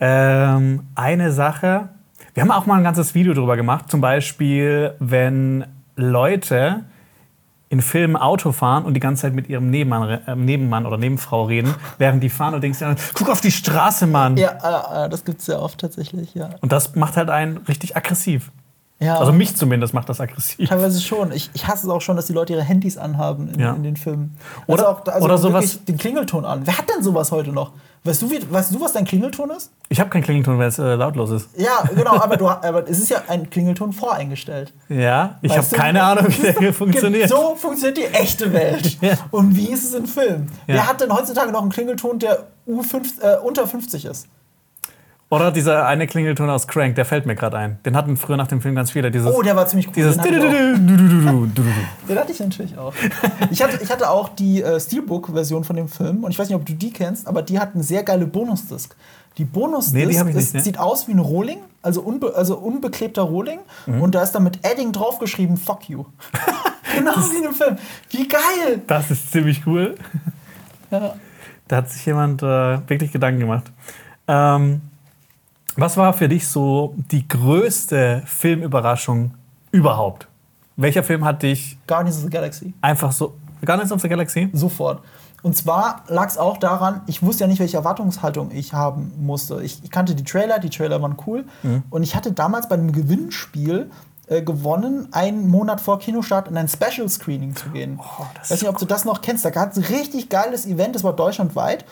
Ähm, 0.00 0.86
eine 0.94 1.32
Sache, 1.32 1.90
wir 2.32 2.42
haben 2.42 2.50
auch 2.50 2.64
mal 2.64 2.76
ein 2.76 2.84
ganzes 2.84 3.14
Video 3.14 3.34
drüber 3.34 3.58
gemacht, 3.58 3.90
zum 3.90 4.00
Beispiel, 4.00 4.94
wenn 5.00 5.66
Leute 5.98 6.84
in 7.68 7.82
Filmen 7.82 8.16
Auto 8.16 8.52
fahren 8.52 8.84
und 8.84 8.94
die 8.94 9.00
ganze 9.00 9.22
Zeit 9.22 9.34
mit 9.34 9.48
ihrem 9.48 9.70
Nebenmann, 9.70 10.08
äh, 10.26 10.34
Nebenmann 10.34 10.86
oder 10.86 10.96
Nebenfrau 10.96 11.44
reden, 11.44 11.74
während 11.98 12.22
die 12.22 12.30
fahren 12.30 12.54
und 12.54 12.62
denkst 12.62 12.78
dir, 12.78 12.96
guck 13.14 13.28
auf 13.28 13.42
die 13.42 13.50
Straße, 13.50 14.06
Mann. 14.06 14.36
Ja, 14.38 15.04
äh, 15.04 15.08
das 15.10 15.24
gibt 15.24 15.42
es 15.42 15.48
ja 15.48 15.58
oft 15.58 15.78
tatsächlich, 15.78 16.34
ja. 16.34 16.50
Und 16.62 16.72
das 16.72 16.94
macht 16.94 17.16
halt 17.16 17.28
einen 17.28 17.58
richtig 17.58 17.96
aggressiv. 17.96 18.50
Ja 19.00 19.18
Also 19.18 19.32
mich 19.32 19.54
zumindest 19.56 19.94
macht 19.94 20.08
das 20.08 20.20
aggressiv. 20.20 20.68
Teilweise 20.68 21.00
schon. 21.00 21.32
Ich, 21.32 21.50
ich 21.54 21.66
hasse 21.66 21.86
es 21.86 21.92
auch 21.92 22.00
schon, 22.00 22.16
dass 22.16 22.26
die 22.26 22.32
Leute 22.32 22.52
ihre 22.54 22.62
Handys 22.62 22.96
anhaben 22.98 23.48
in, 23.54 23.60
Ja. 23.60 23.72
in 23.74 23.82
den 23.82 23.96
Filmen. 23.96 24.36
Oder- 24.66 24.88
also 24.88 25.00
auch, 25.02 25.06
also 25.14 25.24
oder 25.24 25.38
sowas- 25.38 25.84
Den 25.84 25.96
Klingelton 25.98 26.44
an. 26.44 26.62
Wer 26.64 26.78
hat 26.78 26.88
denn 26.88 27.02
sowas 27.02 27.30
heute 27.32 27.50
noch? 27.52 27.72
Weißt 28.04 28.22
du, 28.22 28.30
wie, 28.30 28.40
weißt 28.50 28.72
du 28.74 28.80
was 28.80 28.92
dein 28.92 29.04
Klingelton 29.04 29.50
ist? 29.50 29.70
Ich 29.88 29.98
habe 29.98 30.08
keinen 30.08 30.22
Klingelton, 30.22 30.56
weil 30.58 30.68
es 30.68 30.78
äh, 30.78 30.94
lautlos 30.94 31.30
ist. 31.30 31.48
Ja, 31.56 31.82
genau, 31.94 32.12
aber, 32.16 32.36
du, 32.36 32.48
aber 32.48 32.88
es 32.88 33.00
ist 33.00 33.10
ja 33.10 33.22
ein 33.26 33.50
Klingelton 33.50 33.92
voreingestellt. 33.92 34.72
Ja, 34.88 35.38
ich 35.42 35.56
habe 35.56 35.66
keine 35.74 36.02
Ahnung, 36.02 36.26
wie 36.28 36.52
der 36.60 36.72
funktioniert. 36.72 37.28
So 37.28 37.56
funktioniert 37.56 37.98
die 37.98 38.04
echte 38.14 38.52
Welt. 38.52 38.98
Ja. 39.00 39.14
Und 39.32 39.56
wie 39.56 39.66
ist 39.68 39.84
es 39.84 39.94
in 39.94 40.06
Filmen? 40.06 40.50
Ja. 40.66 40.74
Wer 40.74 40.88
hat 40.88 41.00
denn 41.00 41.12
heutzutage 41.12 41.50
noch 41.52 41.60
einen 41.62 41.70
Klingelton, 41.70 42.18
der 42.18 42.44
U5, 42.68 43.20
äh, 43.20 43.36
unter 43.44 43.66
50 43.66 44.04
ist? 44.06 44.26
Oder 45.30 45.52
dieser 45.52 45.86
eine 45.86 46.06
Klingelton 46.06 46.48
aus 46.48 46.66
Crank, 46.66 46.94
der 46.94 47.04
fällt 47.04 47.26
mir 47.26 47.34
gerade 47.34 47.58
ein. 47.58 47.78
Den 47.84 47.94
hatten 47.96 48.16
früher 48.16 48.38
nach 48.38 48.46
dem 48.46 48.62
Film 48.62 48.74
ganz 48.74 48.90
viele. 48.92 49.10
Dieses, 49.10 49.30
Oh, 49.30 49.42
der 49.42 49.54
war 49.56 49.66
ziemlich 49.66 49.88
cool. 49.88 49.92
dieses 49.94 50.16
Den. 50.16 51.52
Den 52.08 52.18
hatte 52.18 52.32
ich 52.32 52.40
natürlich 52.40 52.78
auch. 52.78 52.94
Ich 53.50 53.62
hatte, 53.62 53.78
ich 53.82 53.90
hatte 53.90 54.08
auch 54.08 54.30
die 54.30 54.62
äh, 54.62 54.80
Steelbook-Version 54.80 55.64
von 55.64 55.76
dem 55.76 55.88
Film 55.88 56.24
und 56.24 56.30
ich 56.30 56.38
weiß 56.38 56.48
nicht, 56.48 56.56
ob 56.56 56.64
du 56.64 56.72
die 56.72 56.90
kennst, 56.92 57.26
aber 57.28 57.42
die 57.42 57.58
hat 57.58 57.74
eine 57.74 57.82
sehr 57.82 58.02
geile 58.04 58.26
Bonusdisk. 58.26 58.96
Die 59.36 59.44
Bonusdisk 59.44 59.94
Nee, 59.94 60.06
die 60.06 60.38
ist, 60.38 60.54
ne? 60.54 60.60
sieht 60.62 60.78
aus 60.78 61.06
wie 61.08 61.12
ein 61.12 61.18
Rohling, 61.18 61.58
also, 61.82 62.00
unbe 62.00 62.34
also 62.34 62.56
unbeklebter 62.56 63.22
Rohling 63.22 63.58
Mhm. 63.86 64.00
und 64.00 64.14
da 64.14 64.22
ist 64.22 64.32
dann 64.32 64.44
mit 64.44 64.60
Edding 64.66 64.92
draufgeschrieben, 64.92 65.56
fuck 65.58 65.88
you. 65.90 66.04
genau 66.96 67.12
wie 67.16 67.36
in 67.36 67.42
dem 67.42 67.52
Film. 67.54 67.76
Wie 68.10 68.26
geil! 68.26 68.80
Das 68.86 69.10
ist 69.10 69.30
ziemlich 69.30 69.66
cool. 69.66 69.94
Ja. 70.90 71.14
Da 71.68 71.76
hat 71.76 71.90
sich 71.90 72.04
jemand 72.06 72.42
äh, 72.42 72.78
wirklich 72.88 73.12
Gedanken 73.12 73.40
gemacht. 73.40 73.70
Ähm, 74.26 74.80
was 75.78 75.96
war 75.96 76.12
für 76.12 76.28
dich 76.28 76.46
so 76.48 76.94
die 77.10 77.26
größte 77.26 78.22
Filmüberraschung 78.26 79.34
überhaupt? 79.70 80.28
Welcher 80.76 81.02
Film 81.02 81.24
hat 81.24 81.42
dich 81.42 81.78
Guardians 81.86 82.18
of 82.18 82.24
the 82.24 82.30
Galaxy. 82.30 82.74
einfach 82.80 83.12
so. 83.12 83.34
Guardians 83.64 83.90
of 83.92 84.00
the 84.00 84.08
Galaxy? 84.08 84.48
Sofort. 84.52 85.02
Und 85.42 85.56
zwar 85.56 86.02
lag 86.08 86.28
es 86.28 86.36
auch 86.36 86.58
daran, 86.58 87.02
ich 87.06 87.22
wusste 87.22 87.44
ja 87.44 87.48
nicht, 87.48 87.60
welche 87.60 87.76
Erwartungshaltung 87.76 88.50
ich 88.50 88.72
haben 88.72 89.12
musste. 89.18 89.62
Ich, 89.62 89.82
ich 89.84 89.90
kannte 89.90 90.14
die 90.14 90.24
Trailer, 90.24 90.58
die 90.58 90.70
Trailer 90.70 91.00
waren 91.00 91.16
cool. 91.26 91.44
Mhm. 91.62 91.84
Und 91.90 92.02
ich 92.02 92.16
hatte 92.16 92.32
damals 92.32 92.68
bei 92.68 92.74
einem 92.74 92.92
Gewinnspiel 92.92 93.90
äh, 94.26 94.42
gewonnen, 94.42 95.08
einen 95.12 95.48
Monat 95.48 95.80
vor 95.80 96.00
Kinostart 96.00 96.48
in 96.48 96.56
ein 96.56 96.68
Special 96.68 97.08
Screening 97.08 97.54
zu 97.54 97.70
gehen. 97.70 98.00
Oh, 98.00 98.24
ich 98.42 98.50
weiß 98.50 98.62
nicht, 98.62 98.68
ob 98.68 98.78
du 98.78 98.84
das 98.84 99.04
noch 99.04 99.22
kennst. 99.22 99.44
Da 99.44 99.50
gab 99.50 99.72
es 99.72 99.78
ein 99.78 99.84
richtig 99.84 100.28
geiles 100.28 100.66
Event, 100.66 100.94
das 100.96 101.04
war 101.04 101.12
deutschlandweit. 101.12 101.84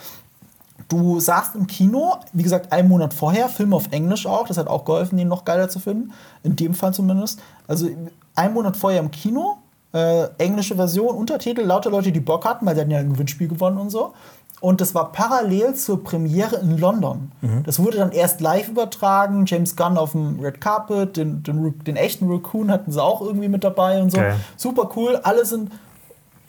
Du 0.87 1.19
saßt 1.19 1.55
im 1.55 1.67
Kino, 1.67 2.15
wie 2.31 2.43
gesagt, 2.43 2.71
einen 2.71 2.87
Monat 2.87 3.13
vorher, 3.13 3.49
Film 3.49 3.73
auf 3.73 3.91
Englisch 3.91 4.25
auch, 4.25 4.47
das 4.47 4.57
hat 4.57 4.67
auch 4.67 4.85
geholfen, 4.85 5.19
ihn 5.19 5.27
noch 5.27 5.43
geiler 5.43 5.67
zu 5.67 5.79
finden. 5.79 6.13
In 6.43 6.55
dem 6.55 6.73
Fall 6.73 6.93
zumindest. 6.93 7.41
Also 7.67 7.89
einen 8.35 8.53
Monat 8.53 8.77
vorher 8.77 8.99
im 9.01 9.11
Kino, 9.11 9.57
äh, 9.93 10.27
englische 10.37 10.75
Version, 10.75 11.15
Untertitel, 11.15 11.61
lauter 11.61 11.89
Leute, 11.89 12.11
die 12.11 12.19
Bock 12.21 12.45
hatten, 12.45 12.65
weil 12.65 12.75
sie 12.75 12.81
hatten 12.81 12.91
ja 12.91 12.99
ein 12.99 13.11
Gewinnspiel 13.13 13.49
gewonnen 13.49 13.77
und 13.77 13.89
so. 13.89 14.13
Und 14.59 14.81
das 14.81 14.95
war 14.95 15.11
parallel 15.11 15.75
zur 15.75 16.03
Premiere 16.03 16.55
in 16.55 16.79
London. 16.79 17.31
Das 17.63 17.77
wurde 17.77 17.97
dann 17.97 18.11
erst 18.11 18.41
live 18.41 18.69
übertragen. 18.69 19.45
James 19.45 19.75
Gunn 19.75 19.97
auf 19.97 20.13
dem 20.13 20.39
Red 20.39 20.59
Carpet, 20.61 21.15
den, 21.15 21.43
den, 21.43 21.77
den 21.83 21.95
echten 21.95 22.27
Raccoon 22.31 22.71
hatten 22.71 22.91
sie 22.91 23.03
auch 23.03 23.21
irgendwie 23.21 23.49
mit 23.49 23.63
dabei 23.63 24.01
und 24.01 24.09
so. 24.09 24.17
Geil. 24.17 24.35
Super 24.55 24.89
cool. 24.95 25.19
Alle 25.21 25.45
sind 25.45 25.71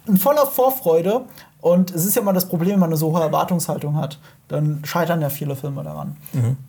in 0.07 0.16
voller 0.16 0.47
Vorfreude. 0.47 1.22
Und 1.61 1.90
es 1.90 2.04
ist 2.04 2.14
ja 2.14 2.22
mal 2.22 2.32
das 2.32 2.48
Problem, 2.48 2.74
wenn 2.74 2.80
man 2.80 2.90
eine 2.90 2.96
so 2.96 3.12
hohe 3.12 3.20
Erwartungshaltung 3.20 3.96
hat, 3.96 4.18
dann 4.46 4.80
scheitern 4.84 5.20
ja 5.20 5.28
viele 5.28 5.56
Filme 5.56 5.82
daran. 5.82 6.16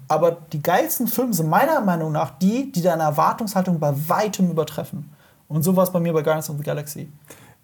Aber 0.07 0.37
die 0.51 0.63
geilsten 0.63 1.07
Filme 1.07 1.33
sind 1.33 1.49
meiner 1.49 1.79
Meinung 1.81 2.11
nach 2.11 2.31
die, 2.39 2.71
die 2.71 2.81
deine 2.81 3.03
Erwartungshaltung 3.03 3.79
bei 3.79 3.93
weitem 4.07 4.49
übertreffen. 4.49 5.11
Und 5.47 5.63
so 5.63 5.75
war 5.75 5.83
es 5.83 5.91
bei 5.91 5.99
mir 5.99 6.13
bei 6.13 6.21
Guardians 6.21 6.49
of 6.49 6.57
the 6.57 6.63
Galaxy. 6.63 7.11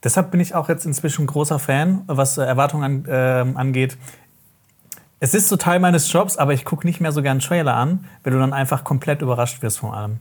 Deshalb 0.03 0.29
bin 0.29 0.39
ich 0.39 0.53
auch 0.53 0.69
jetzt 0.69 0.85
inzwischen 0.85 1.25
großer 1.25 1.57
Fan, 1.57 2.03
was 2.05 2.37
äh, 2.37 2.43
Erwartungen 2.43 2.83
an, 2.83 3.05
ähm, 3.09 3.57
angeht. 3.57 3.97
Es 5.19 5.33
ist 5.33 5.47
so 5.47 5.55
Teil 5.55 5.79
meines 5.79 6.11
Jobs, 6.11 6.37
aber 6.37 6.53
ich 6.53 6.65
gucke 6.65 6.85
nicht 6.85 7.01
mehr 7.01 7.11
so 7.11 7.23
gern 7.23 7.39
Trailer 7.39 7.73
an, 7.73 8.05
weil 8.23 8.33
du 8.33 8.39
dann 8.39 8.53
einfach 8.53 8.83
komplett 8.83 9.23
überrascht 9.23 9.63
wirst 9.63 9.79
von 9.79 9.93
allem. 9.93 10.19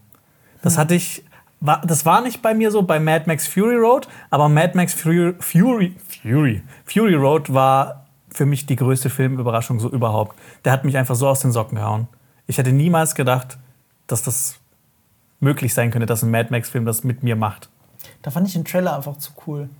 Das 0.63 0.79
hatte 0.79 0.95
ich. 0.95 1.25
War, 1.65 1.81
das 1.81 2.05
war 2.05 2.21
nicht 2.21 2.43
bei 2.43 2.53
mir 2.53 2.71
so 2.71 2.83
bei 2.83 3.01
Mad 3.01 3.25
Max 3.27 3.49
Fury 3.49 3.77
Road, 3.77 4.07
aber 4.29 4.51
Mad 4.51 4.73
Max 4.77 4.93
Fury, 4.93 5.35
Fury, 5.41 5.97
Fury, 6.23 6.63
Fury 6.85 7.15
Road 7.15 7.55
war 7.55 8.05
für 8.29 8.45
mich 8.45 8.67
die 8.67 8.77
größte 8.77 9.09
Filmüberraschung 9.09 9.81
so 9.81 9.89
überhaupt. 9.89 10.37
Der 10.67 10.73
hat 10.73 10.85
mich 10.85 10.99
einfach 10.99 11.15
so 11.15 11.27
aus 11.27 11.41
den 11.41 11.53
Socken 11.53 11.79
gehauen. 11.79 12.07
Ich 12.47 12.59
hätte 12.59 12.71
niemals 12.71 13.15
gedacht, 13.15 13.57
dass 14.09 14.23
das 14.23 14.57
möglich 15.41 15.73
sein 15.73 15.91
könnte, 15.91 16.05
dass 16.05 16.23
ein 16.23 16.31
Mad 16.31 16.51
Max-Film 16.51 16.85
das 16.85 17.03
mit 17.03 17.23
mir 17.23 17.35
macht. 17.35 17.71
Da 18.21 18.31
fand 18.31 18.47
ich 18.47 18.53
den 18.53 18.67
Trailer 18.67 18.95
einfach 18.95 19.17
zu 19.17 19.33
cool. 19.47 19.71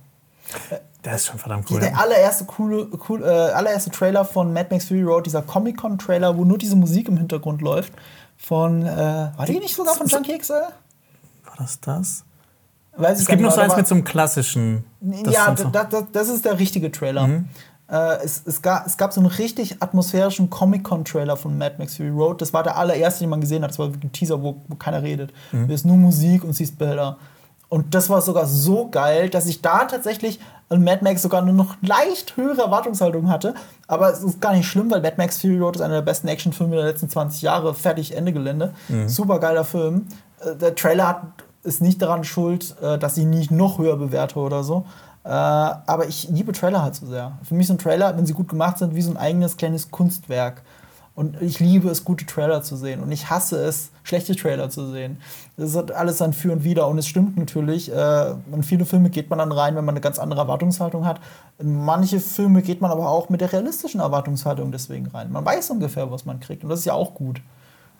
Der 1.03 1.13
ist 1.13 1.27
schon 1.27 1.37
verdammt 1.37 1.69
cool. 1.69 1.81
Der 1.81 1.99
allererste, 1.99 2.45
coole, 2.45 2.87
cool, 3.07 3.21
äh, 3.21 3.27
allererste 3.27 3.91
Trailer 3.91 4.25
von 4.25 4.51
Mad 4.53 4.69
Max 4.71 4.85
Fury 4.85 5.03
Road, 5.03 5.27
dieser 5.27 5.43
Comic-Con-Trailer, 5.43 6.35
wo 6.35 6.45
nur 6.45 6.57
diese 6.57 6.75
Musik 6.75 7.09
im 7.09 7.17
Hintergrund 7.17 7.61
läuft, 7.61 7.93
von, 8.37 8.87
äh, 8.87 8.87
war 9.37 9.45
die 9.45 9.59
nicht 9.59 9.75
sogar 9.75 9.93
von 9.93 10.07
Junkie 10.07 10.35
XL? 10.35 10.63
War 11.57 11.65
das 11.65 11.79
das? 11.79 12.23
Weiß 12.97 13.19
Es 13.19 13.25
gibt 13.27 13.41
noch 13.41 13.51
so 13.51 13.61
eins 13.61 13.75
mit 13.75 13.87
so 13.87 13.95
einem 13.95 14.03
klassischen. 14.05 14.85
das 15.01 15.33
ja, 15.33 15.55
so- 15.57 15.65
das, 15.69 15.89
das, 15.89 16.03
das 16.11 16.29
ist 16.29 16.45
der 16.45 16.59
richtige 16.59 16.91
Trailer. 16.91 17.27
Mhm. 17.27 17.49
Äh, 17.89 18.23
es, 18.23 18.41
es, 18.45 18.61
gab, 18.61 18.87
es 18.87 18.97
gab 18.97 19.11
so 19.13 19.19
einen 19.21 19.29
richtig 19.29 19.81
atmosphärischen 19.81 20.49
Comic-Con-Trailer 20.49 21.37
von 21.37 21.57
Mad 21.57 21.75
Max 21.77 21.97
Fury 21.97 22.09
Road. 22.09 22.41
Das 22.41 22.53
war 22.53 22.63
der 22.63 22.77
allererste, 22.77 23.19
den 23.21 23.29
man 23.29 23.41
gesehen 23.41 23.63
hat. 23.63 23.71
Das 23.71 23.79
war 23.79 23.87
ein 23.87 24.11
Teaser, 24.11 24.41
wo, 24.41 24.61
wo 24.67 24.75
keiner 24.75 25.03
redet. 25.03 25.33
Mhm. 25.51 25.63
Du 25.67 25.71
hörst 25.73 25.85
nur 25.85 25.97
Musik 25.97 26.43
und 26.43 26.53
siehst 26.53 26.77
Bilder. 26.77 27.17
Und 27.67 27.93
das 27.93 28.09
war 28.09 28.21
sogar 28.21 28.45
so 28.45 28.89
geil, 28.89 29.29
dass 29.29 29.45
ich 29.47 29.61
da 29.61 29.85
tatsächlich 29.85 30.39
an 30.69 30.83
Mad 30.83 31.03
Max 31.03 31.21
sogar 31.21 31.41
nur 31.41 31.53
noch 31.53 31.75
leicht 31.81 32.37
höhere 32.37 32.61
Erwartungshaltung 32.61 33.29
hatte. 33.29 33.53
Aber 33.87 34.11
es 34.11 34.23
ist 34.23 34.39
gar 34.39 34.53
nicht 34.53 34.67
schlimm, 34.67 34.89
weil 34.89 35.01
Mad 35.01 35.15
Max 35.17 35.41
Fury 35.41 35.59
Road 35.59 35.75
ist 35.75 35.81
einer 35.81 35.95
der 35.95 36.01
besten 36.01 36.27
Actionfilme 36.27 36.75
der 36.77 36.85
letzten 36.85 37.09
20 37.09 37.41
Jahre. 37.41 37.73
Fertig, 37.75 38.15
Ende 38.15 38.31
Gelände. 38.33 38.73
Super 39.07 39.39
geiler 39.39 39.65
Film. 39.65 40.05
Äh, 40.39 40.55
Der 40.55 40.73
Trailer 40.75 41.07
hat, 41.09 41.21
ist 41.65 41.81
nicht 41.81 42.01
daran 42.01 42.23
schuld, 42.23 42.75
äh, 42.81 42.97
dass 42.97 43.17
ich 43.17 43.25
nicht 43.25 43.51
noch 43.51 43.77
höher 43.77 43.97
bewerte 43.97 44.39
oder 44.39 44.63
so. 44.63 44.85
Äh, 45.23 45.29
aber 45.29 46.07
ich 46.07 46.29
liebe 46.29 46.51
Trailer 46.51 46.83
halt 46.83 46.95
so 46.95 47.07
sehr. 47.07 47.33
Für 47.43 47.55
mich 47.55 47.67
sind 47.67 47.81
Trailer, 47.81 48.15
wenn 48.15 48.25
sie 48.25 48.33
gut 48.33 48.47
gemacht 48.47 48.77
sind, 48.77 48.95
wie 48.95 49.01
so 49.01 49.11
ein 49.11 49.17
eigenes 49.17 49.57
kleines 49.57 49.89
Kunstwerk. 49.91 50.61
Und 51.15 51.41
ich 51.41 51.61
liebe 51.61 51.89
es, 51.89 52.03
gute 52.03 52.25
Trailer 52.25 52.61
zu 52.61 52.75
sehen. 52.75 53.01
Und 53.01 53.09
ich 53.11 53.29
hasse 53.29 53.57
es, 53.57 53.89
schlechte 54.03 54.35
Trailer 54.35 54.69
zu 54.69 54.91
sehen. 54.91 55.17
Das 55.55 55.73
hat 55.73 55.91
alles 55.91 56.17
dann 56.17 56.33
für 56.33 56.51
und 56.51 56.65
wider. 56.65 56.87
Und 56.89 56.97
es 56.97 57.07
stimmt 57.07 57.37
natürlich, 57.37 57.91
äh, 57.91 58.31
in 58.51 58.63
viele 58.63 58.85
Filme 58.85 59.09
geht 59.09 59.29
man 59.29 59.39
dann 59.39 59.53
rein, 59.53 59.77
wenn 59.77 59.85
man 59.85 59.93
eine 59.93 60.01
ganz 60.01 60.19
andere 60.19 60.41
Erwartungshaltung 60.41 61.05
hat. 61.05 61.21
In 61.57 61.85
manche 61.85 62.19
Filme 62.19 62.61
geht 62.61 62.81
man 62.81 62.91
aber 62.91 63.09
auch 63.09 63.29
mit 63.29 63.39
der 63.39 63.53
realistischen 63.53 64.01
Erwartungshaltung 64.01 64.73
deswegen 64.73 65.07
rein. 65.07 65.31
Man 65.31 65.45
weiß 65.45 65.69
ungefähr, 65.69 66.11
was 66.11 66.25
man 66.25 66.41
kriegt. 66.41 66.63
Und 66.63 66.69
das 66.69 66.79
ist 66.79 66.85
ja 66.85 66.93
auch 66.93 67.13
gut. 67.13 67.39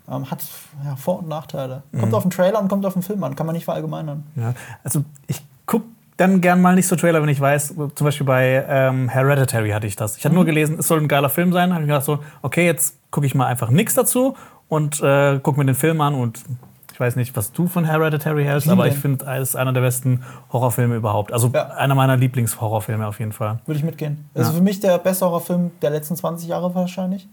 Ähm, 0.09 0.29
hat 0.29 0.43
ja, 0.83 0.95
Vor- 0.95 1.19
und 1.19 1.27
Nachteile. 1.27 1.83
Kommt 1.99 2.13
auf 2.13 2.23
den 2.23 2.29
Trailer 2.31 2.59
und 2.61 2.67
kommt 2.67 2.85
auf 2.85 2.93
den 2.93 3.01
Film 3.01 3.23
an. 3.23 3.35
Kann 3.35 3.45
man 3.47 3.55
nicht 3.55 3.65
verallgemeinern. 3.65 4.23
Ja, 4.35 4.53
also 4.83 5.03
ich 5.27 5.41
gucke 5.65 5.85
dann 6.17 6.39
gern 6.41 6.61
mal 6.61 6.75
nicht 6.75 6.87
so 6.87 6.95
Trailer, 6.95 7.21
wenn 7.21 7.29
ich 7.29 7.41
weiß, 7.41 7.75
zum 7.95 8.05
Beispiel 8.05 8.25
bei 8.25 8.63
ähm, 8.69 9.09
Hereditary 9.09 9.71
hatte 9.71 9.87
ich 9.87 9.95
das. 9.95 10.15
Ich 10.17 10.23
hatte 10.23 10.33
Mhm. 10.33 10.35
nur 10.35 10.45
gelesen, 10.45 10.77
es 10.79 10.87
soll 10.87 10.99
ein 11.01 11.07
geiler 11.07 11.29
Film 11.29 11.51
sein. 11.53 11.73
habe 11.73 11.83
ich 11.83 11.87
gedacht 11.89 12.05
so, 12.05 12.19
okay, 12.41 12.65
jetzt 12.65 12.95
gucke 13.11 13.25
ich 13.25 13.35
mal 13.35 13.47
einfach 13.47 13.69
nichts 13.69 13.95
dazu 13.95 14.35
und 14.69 15.01
äh, 15.01 15.39
gucke 15.39 15.59
mir 15.59 15.65
den 15.65 15.75
Film 15.75 15.99
an 16.01 16.13
und 16.13 16.39
ich 16.93 16.99
weiß 16.99 17.17
nicht, 17.17 17.35
was 17.35 17.51
du 17.51 17.67
von 17.67 17.83
Hereditary 17.83 18.45
hältst, 18.45 18.69
aber 18.69 18.87
ich 18.87 18.93
finde, 18.95 19.25
es 19.25 19.49
ist 19.49 19.55
einer 19.57 19.73
der 19.73 19.81
besten 19.81 20.23
Horrorfilme 20.53 20.95
überhaupt. 20.95 21.33
Also 21.33 21.49
Ja. 21.53 21.67
einer 21.71 21.93
meiner 21.95 22.15
Lieblingshorrorfilme 22.15 23.05
auf 23.05 23.19
jeden 23.19 23.33
Fall. 23.33 23.59
Würde 23.65 23.79
ich 23.79 23.83
mitgehen. 23.83 24.29
Ja. 24.33 24.43
ist 24.43 24.51
für 24.51 24.61
mich 24.61 24.79
der 24.79 24.97
beste 24.99 25.25
Horrorfilm 25.25 25.71
der 25.81 25.89
letzten 25.89 26.15
20 26.15 26.47
Jahre 26.47 26.73
wahrscheinlich. 26.73 27.27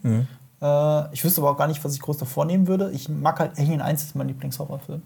Äh, 0.62 1.12
ich 1.12 1.24
wüsste 1.24 1.40
aber 1.40 1.50
auch 1.50 1.56
gar 1.56 1.66
nicht, 1.66 1.84
was 1.84 1.94
ich 1.94 2.00
groß 2.00 2.18
davor 2.18 2.44
nehmen 2.44 2.68
würde. 2.68 2.90
Ich 2.92 3.08
mag 3.08 3.40
halt 3.40 3.58
Alien 3.58 3.80
1 3.80 4.02
ist 4.02 4.14
mein 4.14 4.28
Lieblingshorrorfilm. 4.28 5.02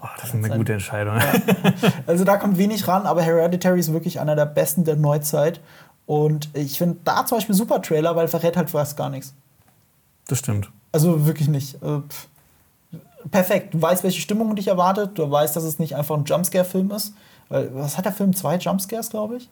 Oh, 0.00 0.06
das 0.20 0.32
ist 0.32 0.34
eine 0.34 0.56
gute 0.56 0.74
Entscheidung. 0.74 1.18
Also 2.06 2.24
da 2.24 2.36
kommt 2.36 2.56
wenig 2.56 2.86
ran, 2.86 3.04
aber 3.04 3.22
Hereditary 3.22 3.80
ist 3.80 3.92
wirklich 3.92 4.20
einer 4.20 4.36
der 4.36 4.46
besten 4.46 4.84
der 4.84 4.96
Neuzeit. 4.96 5.60
Und 6.06 6.50
ich 6.54 6.78
finde 6.78 6.98
da 7.04 7.26
zum 7.26 7.38
Beispiel 7.38 7.54
super 7.54 7.82
Trailer, 7.82 8.14
weil 8.14 8.28
verrät 8.28 8.56
halt 8.56 8.70
fast 8.70 8.96
gar 8.96 9.10
nichts. 9.10 9.34
Das 10.28 10.38
stimmt. 10.38 10.70
Also 10.92 11.26
wirklich 11.26 11.48
nicht. 11.48 11.78
Pff. 11.80 12.28
perfekt. 13.30 13.74
Du 13.74 13.82
weißt, 13.82 14.04
welche 14.04 14.20
Stimmung 14.20 14.54
dich 14.54 14.68
erwartet. 14.68 15.18
Du 15.18 15.28
weißt, 15.28 15.56
dass 15.56 15.64
es 15.64 15.80
nicht 15.80 15.96
einfach 15.96 16.16
ein 16.16 16.24
Jumpscare-Film 16.24 16.92
ist. 16.92 17.14
Weil, 17.48 17.74
was 17.74 17.98
hat 17.98 18.04
der 18.04 18.12
Film? 18.12 18.34
Zwei 18.34 18.56
Jumpscares, 18.56 19.10
glaube 19.10 19.38
ich? 19.38 19.50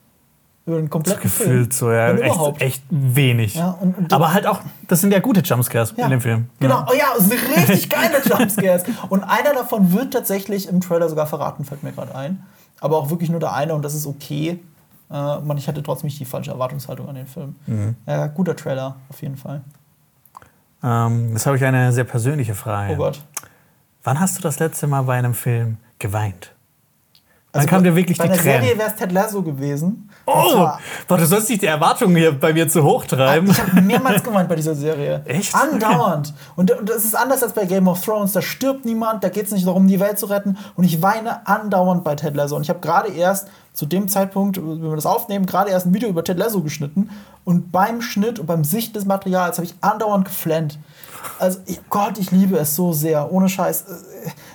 Über 0.66 0.76
den 0.78 0.88
kompletten 0.88 1.28
Film. 1.28 1.48
Gefühlt 1.50 1.72
so, 1.74 1.92
ja. 1.92 2.08
Wenn 2.08 2.22
Echt, 2.22 2.34
überhaupt. 2.34 2.62
echt 2.62 2.82
wenig. 2.88 3.54
Ja, 3.54 3.70
und- 3.72 3.98
und- 3.98 4.12
aber 4.12 4.32
halt 4.32 4.46
auch, 4.46 4.60
das 4.88 5.02
sind 5.02 5.12
ja 5.12 5.18
gute 5.20 5.40
Jumpscares 5.40 5.92
Ja, 5.96 6.04
in 6.06 6.10
dem 6.12 6.20
Film. 6.22 6.48
Genau, 6.58 6.76
Ja. 6.78 6.86
oh 6.90 6.94
ja, 6.94 7.04
es 7.18 7.28
sind 7.28 7.38
richtig 7.56 7.90
geile 7.90 8.22
Jumpscares. 8.24 8.84
Und 9.10 9.24
einer 9.24 9.52
davon 9.52 9.92
wird 9.92 10.12
tatsächlich 10.14 10.66
im 10.68 10.80
Trailer 10.80 11.08
sogar 11.10 11.26
verraten, 11.26 11.64
fällt 11.64 11.82
mir 11.82 11.92
gerade 11.92 12.14
ein. 12.14 12.42
Aber 12.80 12.96
auch 12.96 13.10
wirklich 13.10 13.28
nur 13.30 13.40
der 13.40 13.52
eine 13.52 13.74
und 13.74 13.82
das 13.84 13.94
ist 13.94 14.06
okay. 14.06 14.58
Äh, 15.10 15.40
man, 15.40 15.58
ich 15.58 15.68
hatte 15.68 15.82
trotzdem 15.82 16.06
nicht 16.06 16.18
die 16.18 16.24
falsche 16.24 16.50
Erwartungshaltung 16.50 17.08
an 17.10 17.14
den 17.16 17.26
Film. 17.26 17.56
Mhm. 17.66 17.96
Ja, 18.06 18.26
guter 18.28 18.56
Trailer, 18.56 18.96
auf 19.10 19.20
jeden 19.20 19.36
Fall. 19.36 19.60
Ähm, 20.82 21.32
jetzt 21.32 21.46
habe 21.46 21.56
ich 21.56 21.64
eine 21.64 21.92
sehr 21.92 22.04
persönliche 22.04 22.54
Frage. 22.54 22.94
Oh 22.94 22.96
Gott. 22.96 23.22
Wann 24.02 24.20
hast 24.20 24.36
du 24.38 24.42
das 24.42 24.58
letzte 24.58 24.86
Mal 24.86 25.02
bei 25.02 25.16
einem 25.18 25.34
Film 25.34 25.76
geweint? 25.98 26.52
Also 27.52 27.66
kam 27.68 27.82
bei- 27.82 27.90
dir 27.90 27.96
wirklich 27.96 28.18
bei 28.18 28.24
die 28.28 28.32
der 28.34 28.38
Tränen? 28.42 28.62
Serie 28.62 28.78
wäre 28.78 28.88
es 28.90 28.96
Ted 28.96 29.12
Lasso 29.12 29.42
gewesen. 29.42 30.10
Oh, 30.27 30.68
boah, 31.07 31.18
du 31.18 31.27
sollst 31.27 31.51
nicht 31.51 31.62
die 31.62 31.66
Erwartungen 31.66 32.16
hier 32.16 32.33
bei 32.33 32.53
mir 32.53 32.68
zu 32.68 32.83
hoch 32.83 33.05
treiben. 33.05 33.51
Ich 33.51 33.61
habe 33.61 33.81
mehrmals 33.83 34.22
geweint 34.22 34.49
bei 34.49 34.57
dieser 34.57 34.75
Serie. 34.75 35.22
Echt? 35.27 35.55
Andauernd. 35.55 36.33
Und, 36.57 36.70
und 36.70 36.89
das 36.89 37.05
ist 37.05 37.14
anders 37.14 37.43
als 37.43 37.53
bei 37.53 37.66
Game 37.66 37.89
of 37.89 38.03
Thrones. 38.03 38.33
Da 38.33 38.41
stirbt 38.41 38.87
niemand, 38.87 39.22
da 39.22 39.29
geht 39.29 39.47
es 39.47 39.53
nicht 39.53 39.66
darum, 39.66 39.87
die 39.87 40.01
Welt 40.01 40.18
zu 40.18 40.27
retten. 40.27 40.57
Und 40.77 40.85
ich 40.85 41.03
weine 41.03 41.47
andauernd 41.47 42.05
bei 42.05 42.14
Ted 42.14 42.35
Lasso. 42.35 42.57
Und 42.57 42.62
ich 42.62 42.70
habe 42.70 42.81
gerade 42.81 43.12
erst 43.12 43.49
zu 43.75 43.87
dem 43.87 44.09
Zeitpunkt, 44.09 44.57
wenn 44.57 44.83
wir 44.83 44.97
das 44.97 45.05
aufnehmen, 45.05 45.47
gerade 45.47 45.70
erst 45.70 45.87
ein 45.87 45.95
Video 45.95 46.09
über 46.09 46.25
Ted 46.25 46.39
Lasso 46.39 46.62
geschnitten. 46.62 47.11
Und 47.45 47.70
beim 47.70 48.01
Schnitt 48.01 48.39
und 48.39 48.47
beim 48.47 48.64
Sichten 48.64 48.95
des 48.95 49.05
Materials 49.05 49.59
habe 49.59 49.66
ich 49.66 49.75
andauernd 49.83 50.25
geflennt. 50.25 50.79
Also, 51.39 51.59
ich, 51.66 51.81
Gott, 51.91 52.18
ich 52.18 52.31
liebe 52.31 52.57
es 52.57 52.75
so 52.75 52.93
sehr. 52.93 53.31
Ohne 53.31 53.49
Scheiß. 53.49 53.85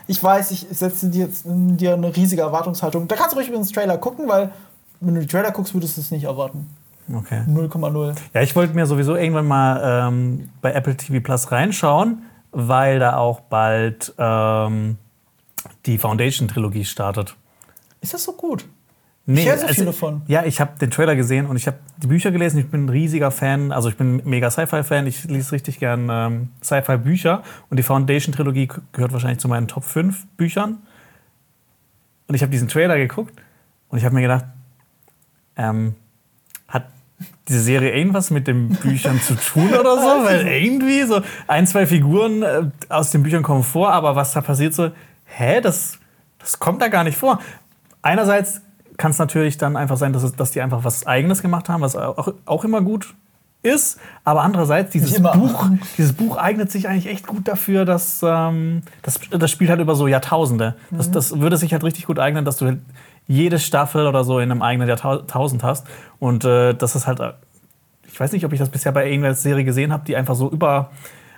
Ich 0.08 0.24
weiß, 0.24 0.50
ich 0.52 0.66
setze 0.72 1.10
dir, 1.10 1.30
dir 1.44 1.94
eine 1.94 2.16
riesige 2.16 2.42
Erwartungshaltung. 2.42 3.08
Da 3.08 3.16
kannst 3.16 3.34
du 3.34 3.38
ruhig 3.38 3.50
übrigens 3.50 3.72
Trailer 3.72 3.98
gucken, 3.98 4.28
weil 4.28 4.52
wenn 5.02 5.16
du 5.16 5.22
die 5.22 5.28
Trailer 5.28 5.52
guckst, 5.52 5.74
würdest 5.74 5.98
du 5.98 6.02
es 6.02 6.12
nicht 6.12 6.26
erwarten. 6.26 6.68
Okay. 7.12 7.42
0,0. 7.48 8.16
Ja, 8.34 8.42
ich 8.42 8.56
wollte 8.56 8.76
mir 8.76 8.86
sowieso 8.86 9.16
irgendwann 9.16 9.48
mal 9.48 10.08
ähm, 10.08 10.50
bei 10.62 10.74
Apple 10.74 10.96
TV 10.96 11.22
Plus 11.22 11.52
reinschauen, 11.52 12.24
weil 12.52 13.00
da 13.00 13.18
auch 13.18 13.40
bald 13.40 14.14
ähm, 14.18 14.98
die 15.86 15.98
Foundation-Trilogie 15.98 16.86
startet. 16.86 17.36
Ist 18.02 18.14
das 18.14 18.24
so 18.24 18.34
gut? 18.34 18.66
Nee, 19.26 19.42
ich 19.42 19.48
höre 19.48 19.58
so 19.58 19.64
also- 19.64 19.76
viel 19.76 19.86
davon. 19.86 20.22
Ja, 20.28 20.44
ich 20.46 20.60
habe 20.60 20.78
den 20.80 20.90
Trailer 20.92 21.16
gesehen 21.16 21.46
und 21.46 21.56
ich 21.56 21.68
habe 21.68 21.78
die 21.98 22.08
Bücher 22.08 22.32
gelesen. 22.32 22.60
Ich 22.60 22.70
bin 22.70 22.86
ein 22.86 22.90
riesiger 22.90 23.32
Fan, 23.32 23.72
also 23.72 23.90
ich 23.90 23.96
bin 23.96 24.22
mega 24.26 24.50
Sci-Fi-Fan. 24.50 25.06
Ich 25.08 25.24
lese 25.26 25.52
richtig 25.52 25.80
gern 25.80 26.10
ähm, 26.12 26.50
Sci-Fi-Bücher 26.64 27.44
und 27.70 27.78
die 27.78 27.84
Foundation-Trilogie 27.84 28.70
gehört 28.92 29.14
wahrscheinlich 29.14 29.40
zu 29.40 29.48
meinen 29.48 29.68
Top 29.68 29.84
5 29.84 30.26
Büchern. 30.38 30.80
Und 32.28 32.36
ich 32.36 32.42
habe 32.42 32.52
diesen 32.52 32.68
Trailer 32.68 32.98
geguckt 32.98 33.34
und 33.90 33.98
ich 33.98 34.06
habe 34.06 34.16
mir 34.16 34.22
gedacht, 34.22 34.46
ähm, 35.60 35.96
hat 36.68 36.86
diese 37.48 37.60
Serie 37.60 37.92
irgendwas 37.92 38.32
mit 38.32 38.48
den 38.48 38.70
Büchern 38.70 39.20
zu 39.22 39.36
tun 39.36 39.70
oder 39.74 39.96
so? 39.98 40.02
Weil 40.26 40.48
irgendwie 40.48 41.04
so 41.04 41.22
ein, 41.48 41.68
zwei 41.68 41.86
Figuren 41.86 42.42
äh, 42.42 42.64
aus 42.88 43.12
den 43.12 43.24
Büchern 43.24 43.44
kommen 43.44 43.64
vor, 43.64 43.92
aber 43.92 44.16
was 44.16 44.34
da 44.34 44.42
passiert 44.42 44.74
so, 44.74 44.92
hä, 45.26 45.62
das, 45.62 46.00
das 46.40 46.60
kommt 46.60 46.82
da 46.82 46.88
gar 46.88 47.04
nicht 47.04 47.18
vor. 47.18 47.40
Einerseits 48.02 48.62
kann 48.98 49.12
es 49.12 49.18
natürlich 49.18 49.58
dann 49.58 49.76
einfach 49.76 49.98
sein, 49.98 50.14
dass, 50.14 50.36
dass 50.36 50.52
die 50.52 50.62
einfach 50.62 50.84
was 50.84 51.06
Eigenes 51.06 51.42
gemacht 51.42 51.70
haben, 51.70 51.82
was 51.82 51.96
auch, 51.96 52.34
auch 52.46 52.64
immer 52.64 52.82
gut 52.82 53.14
ist. 53.62 54.00
Aber 54.24 54.42
andererseits, 54.42 54.92
dieses. 54.92 55.22
Buch, 55.22 55.70
dieses 55.98 56.14
Buch 56.14 56.38
eignet 56.38 56.72
sich 56.72 56.88
eigentlich 56.88 57.08
echt 57.08 57.28
gut 57.28 57.48
dafür, 57.48 57.86
dass 57.86 58.22
ähm, 58.24 58.84
das, 59.02 59.20
das 59.32 59.52
spielt 59.52 59.70
halt 59.70 59.82
über 59.82 59.96
so 59.96 60.08
Jahrtausende. 60.08 60.76
Das, 60.92 61.12
das 61.12 61.40
würde 61.40 61.58
sich 61.58 61.74
halt 61.74 61.84
richtig 61.84 62.06
gut 62.06 62.20
eignen, 62.20 62.46
dass 62.46 62.58
du 62.58 62.66
halt 62.66 62.80
jede 63.30 63.60
Staffel 63.60 64.08
oder 64.08 64.26
so 64.26 64.40
in 64.40 64.52
einem 64.52 64.62
eigenen 64.62 64.90
Jahrtausend 64.90 65.64
hast. 65.64 65.88
Und 66.20 66.44
äh, 66.44 66.74
das 66.74 66.96
ist 66.96 67.08
halt, 67.08 67.20
äh, 67.22 67.34
ich 68.08 68.20
weiß 68.20 68.32
nicht, 68.34 68.44
ob 68.44 68.52
ich 68.52 68.60
das 68.60 68.70
bisher 68.70 68.92
bei 68.92 69.06
irgendeiner 69.06 69.36
Serie 69.36 69.64
gesehen 69.64 69.94
habe, 69.94 70.04
die 70.04 70.16
einfach 70.18 70.36
so 70.36 70.50
über, 70.50 70.90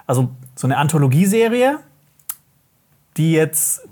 also 0.08 0.30
so 0.56 0.66
eine 0.68 0.78
Anthologieserie, 0.78 1.80
die 3.18 3.34
jetzt 3.34 3.88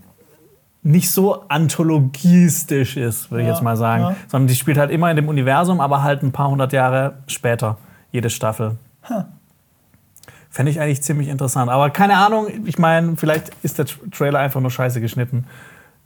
nicht 0.81 1.11
so 1.11 1.43
anthologistisch 1.49 2.95
ist, 2.95 3.31
würde 3.31 3.41
ich 3.41 3.47
Ja, 3.49 3.53
jetzt 3.53 3.61
mal 3.63 3.75
sagen. 3.75 4.03
ja. 4.03 4.15
Sondern 4.29 4.47
die 4.47 4.55
spielt 4.55 4.77
halt 4.77 4.91
immer 4.91 5.09
in 5.09 5.17
dem 5.17 5.27
Universum, 5.27 5.81
aber 5.81 6.01
halt 6.01 6.23
ein 6.23 6.31
paar 6.31 6.49
hundert 6.49 6.71
Jahre 6.71 7.15
später, 7.27 7.77
jede 8.13 8.29
Staffel. 8.29 8.77
Fände 10.49 10.71
ich 10.71 10.79
eigentlich 10.79 11.03
ziemlich 11.03 11.27
interessant. 11.27 11.69
Aber 11.69 11.89
keine 11.89 12.15
Ahnung, 12.15 12.47
ich 12.65 12.79
meine, 12.79 13.17
vielleicht 13.17 13.51
ist 13.61 13.77
der 13.77 13.87
Tra- 13.87 14.09
Trailer 14.17 14.39
einfach 14.39 14.61
nur 14.61 14.71
scheiße 14.71 15.01
geschnitten. 15.01 15.45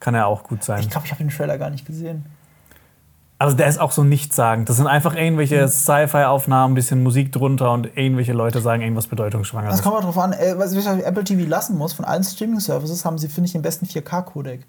Kann 0.03 0.15
ja 0.15 0.25
auch 0.25 0.43
gut 0.43 0.65
sein. 0.65 0.81
Ich 0.81 0.89
glaube, 0.89 1.05
ich 1.05 1.13
habe 1.13 1.23
den 1.23 1.29
Trailer 1.29 1.57
gar 1.57 1.69
nicht 1.69 1.85
gesehen. 1.85 2.25
Also 3.39 3.55
der 3.55 3.67
ist 3.67 3.79
auch 3.79 3.93
so 3.93 4.03
nichtssagend. 4.03 4.67
Das 4.67 4.75
sind 4.75 4.87
einfach 4.87 5.15
irgendwelche 5.15 5.65
Sci-Fi-Aufnahmen, 5.65 6.73
ein 6.73 6.75
bisschen 6.75 7.01
Musik 7.03 7.31
drunter 7.31 7.71
und 7.71 7.95
irgendwelche 7.97 8.33
Leute 8.33 8.59
sagen 8.59 8.81
irgendwas 8.81 9.05
Das 9.05 9.11
Bedeutungsschwangeres. 9.11 9.81
kommt 9.81 9.95
mal 9.95 10.01
drauf 10.01 10.17
an, 10.17 10.33
äh, 10.33 10.55
was 10.57 10.73
Apple 10.75 11.23
TV 11.23 11.47
lassen 11.47 11.77
muss. 11.77 11.93
Von 11.93 12.03
allen 12.03 12.25
Streaming-Services 12.25 13.05
haben 13.05 13.17
sie, 13.17 13.29
finde 13.29 13.45
ich, 13.45 13.53
den 13.53 13.61
besten 13.61 13.85
4K-Codec. 13.85 14.65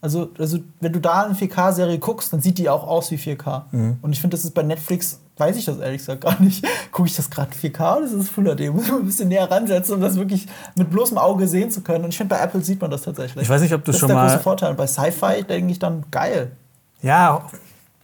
Also, 0.00 0.30
also, 0.38 0.58
wenn 0.80 0.92
du 0.92 1.00
da 1.00 1.24
eine 1.24 1.34
4K-Serie 1.34 1.98
guckst, 1.98 2.32
dann 2.32 2.40
sieht 2.40 2.58
die 2.58 2.68
auch 2.68 2.86
aus 2.86 3.10
wie 3.10 3.16
4K. 3.16 3.62
Und 4.00 4.12
ich 4.12 4.20
finde, 4.20 4.36
das 4.36 4.44
ist 4.44 4.54
bei 4.54 4.62
Netflix, 4.62 5.18
weiß 5.38 5.56
ich 5.56 5.64
das 5.64 5.78
ehrlich 5.78 5.98
gesagt 5.98 6.20
gar 6.20 6.40
nicht. 6.40 6.64
Gucke 6.92 7.08
ich 7.08 7.16
das 7.16 7.28
gerade 7.28 7.50
4K 7.52 7.96
oder 7.96 8.06
ist 8.06 8.14
das 8.16 8.28
Full 8.28 8.44
HD? 8.44 8.70
Muss 8.72 8.88
man 8.88 9.00
ein 9.00 9.06
bisschen 9.06 9.28
näher 9.28 9.50
ransetzen, 9.50 9.96
um 9.96 10.00
das 10.00 10.14
wirklich 10.16 10.46
mit 10.76 10.88
bloßem 10.90 11.18
Auge 11.18 11.48
sehen 11.48 11.70
zu 11.72 11.80
können. 11.80 12.04
Und 12.04 12.10
ich 12.10 12.16
finde, 12.16 12.34
bei 12.36 12.40
Apple 12.40 12.60
sieht 12.62 12.80
man 12.80 12.92
das 12.92 13.02
tatsächlich. 13.02 13.42
Ich 13.42 13.48
weiß 13.48 13.60
nicht, 13.60 13.74
ob 13.74 13.84
du 13.84 13.90
das 13.90 13.98
schon 13.98 14.08
ist 14.08 14.14
der 14.14 14.22
mal- 14.22 14.28
große 14.30 14.42
Vorteil. 14.42 14.70
Und 14.70 14.76
bei 14.76 14.86
Sci-Fi 14.86 15.42
denke 15.42 15.72
ich 15.72 15.80
dann, 15.80 16.04
geil. 16.12 16.52
Ja, 17.02 17.42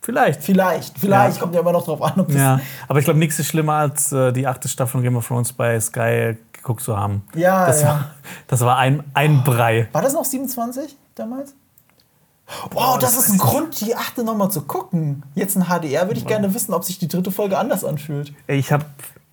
vielleicht. 0.00 0.42
Vielleicht, 0.42 0.98
vielleicht 0.98 1.36
Ja. 1.36 1.42
kommt 1.42 1.54
ja 1.54 1.60
immer 1.60 1.72
noch 1.72 1.84
drauf 1.84 2.02
an, 2.02 2.14
ob 2.18 2.26
das. 2.26 2.36
Ja, 2.36 2.60
aber 2.88 2.98
ich 2.98 3.04
glaube, 3.04 3.20
nichts 3.20 3.38
ist 3.38 3.46
schlimmer, 3.46 3.74
als 3.74 4.10
äh, 4.10 4.32
die 4.32 4.48
achte 4.48 4.68
Staffel 4.68 4.92
von 4.92 5.02
Game 5.02 5.16
of 5.16 5.26
Thrones 5.28 5.52
bei 5.52 5.78
Sky 5.78 6.36
geguckt 6.52 6.82
zu 6.82 6.96
haben. 6.96 7.22
Ja, 7.36 7.66
das 7.66 7.82
ja. 7.82 7.88
War, 7.88 8.10
das 8.48 8.60
war 8.62 8.78
ein, 8.78 9.04
ein 9.14 9.44
Brei. 9.44 9.88
War 9.92 10.02
das 10.02 10.12
noch 10.12 10.24
27 10.24 10.96
damals? 11.14 11.54
Wow, 12.72 12.98
das, 12.98 13.16
ist 13.16 13.30
ein 13.30 13.38
Grund, 13.38 13.80
die 13.80 13.96
achte 13.96 14.22
nochmal 14.22 14.50
zu 14.50 14.62
gucken. 14.62 15.22
Jetzt 15.34 15.56
in 15.56 15.64
HDR 15.64 16.06
würde 16.08 16.20
ich 16.20 16.26
gerne 16.26 16.52
wissen, 16.54 16.74
ob 16.74 16.84
sich 16.84 16.98
die 16.98 17.08
dritte 17.08 17.30
Folge 17.30 17.58
anders 17.58 17.84
anfühlt. 17.84 18.32
Ich 18.46 18.70
habe, 18.70 18.84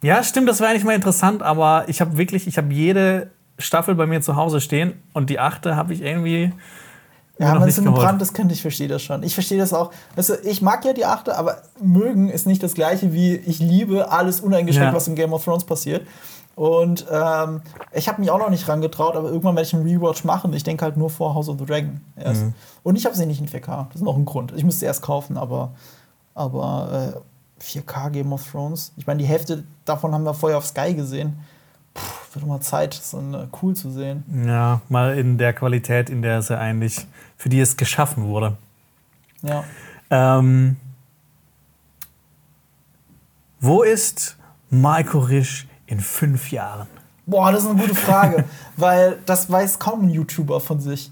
ja, 0.01 0.23
stimmt, 0.23 0.47
das 0.47 0.59
wäre 0.59 0.69
eigentlich 0.71 0.85
mal 0.85 0.95
interessant, 0.95 1.43
aber 1.43 1.85
ich 1.87 1.99
habe 2.01 2.17
wirklich, 2.17 2.47
ich 2.47 2.57
habe 2.57 2.73
jede 2.73 3.29
Staffel 3.59 3.95
bei 3.95 4.05
mir 4.07 4.21
zu 4.21 4.35
Hause 4.37 4.61
stehen 4.61 4.93
und 5.13 5.29
die 5.29 5.39
achte 5.39 5.75
habe 5.75 5.93
ich 5.93 6.01
irgendwie 6.01 6.53
Ja, 7.37 7.49
noch 7.49 7.53
man 7.55 7.59
nicht 7.63 7.69
ist 7.69 7.77
in 7.79 7.83
einem 7.85 7.93
geholt. 7.95 8.07
Brand, 8.07 8.21
das 8.21 8.33
könnte 8.33 8.53
ich 8.53 8.61
verstehe 8.61 8.87
das 8.87 9.01
schon. 9.03 9.23
Ich 9.23 9.33
verstehe 9.33 9.57
das 9.59 9.73
auch. 9.73 9.91
Weißt 10.15 10.29
du, 10.29 10.33
ich 10.43 10.61
mag 10.61 10.83
ja 10.85 10.93
die 10.93 11.05
achte, 11.05 11.37
aber 11.37 11.61
mögen 11.81 12.29
ist 12.29 12.47
nicht 12.47 12.63
das 12.63 12.73
gleiche 12.73 13.13
wie 13.13 13.35
ich 13.35 13.59
liebe 13.59 14.09
alles 14.11 14.39
uneingeschränkt, 14.39 14.93
Ja. 14.93 14.95
was 14.95 15.07
in 15.07 15.15
Game 15.15 15.33
of 15.33 15.43
Thrones 15.43 15.65
passiert. 15.65 16.07
Und 16.55 17.05
ähm, 17.09 17.61
ich 17.93 18.07
habe 18.07 18.19
mich 18.19 18.29
auch 18.29 18.37
noch 18.37 18.49
nicht 18.49 18.67
rangetraut, 18.67 19.15
aber 19.15 19.29
irgendwann 19.29 19.55
werde 19.55 19.67
ich 19.67 19.73
einen 19.73 19.87
Rewatch 19.87 20.23
machen. 20.23 20.53
Ich 20.53 20.63
denke 20.63 20.83
halt 20.83 20.97
nur 20.97 21.09
vor 21.09 21.33
House 21.33 21.49
of 21.49 21.57
the 21.59 21.65
Dragon 21.65 22.01
erst. 22.15 22.43
Mhm. 22.43 22.53
Und 22.83 22.95
ich 22.97 23.05
habe 23.05 23.15
sie 23.15 23.25
nicht 23.25 23.39
in 23.39 23.47
4K. 23.47 23.87
Das 23.87 23.95
ist 23.95 24.01
noch 24.01 24.17
ein 24.17 24.25
Grund. 24.25 24.53
Ich 24.55 24.63
müsste 24.63 24.85
erst 24.85 25.01
kaufen, 25.01 25.37
aber, 25.37 25.71
aber 26.35 27.15
äh, 27.59 27.63
4K 27.63 28.09
Game 28.09 28.33
of 28.33 28.49
Thrones. 28.49 28.91
Ich 28.97 29.07
meine, 29.07 29.19
die 29.19 29.27
Hälfte 29.27 29.63
davon 29.85 30.13
haben 30.13 30.23
wir 30.23 30.33
vorher 30.33 30.57
auf 30.57 30.65
Sky 30.65 30.93
gesehen. 30.93 31.39
Puh, 31.93 32.01
wird 32.33 32.45
mal 32.45 32.61
Zeit, 32.61 32.93
das 32.93 33.05
ist 33.05 33.13
dann, 33.13 33.33
äh, 33.33 33.47
cool 33.61 33.75
zu 33.75 33.89
sehen. 33.89 34.23
Ja, 34.47 34.81
mal 34.89 35.17
in 35.17 35.37
der 35.37 35.53
Qualität, 35.53 36.09
in 36.09 36.21
der 36.21 36.39
es 36.39 36.49
ja 36.49 36.57
eigentlich, 36.57 37.07
für 37.37 37.49
die 37.49 37.59
es 37.59 37.77
geschaffen 37.77 38.25
wurde. 38.25 38.57
Ja. 39.41 39.63
Ähm, 40.09 40.77
wo 43.59 43.83
ist 43.83 44.37
Marco 44.69 45.19
Risch 45.19 45.67
in 45.91 45.99
fünf 45.99 46.51
Jahren? 46.51 46.87
Boah, 47.27 47.51
das 47.51 47.63
ist 47.63 47.69
eine 47.69 47.79
gute 47.79 47.93
Frage, 47.95 48.45
weil 48.77 49.19
das 49.25 49.49
weiß 49.51 49.77
kaum 49.79 50.05
ein 50.05 50.09
YouTuber 50.09 50.59
von 50.59 50.79
sich. 50.79 51.11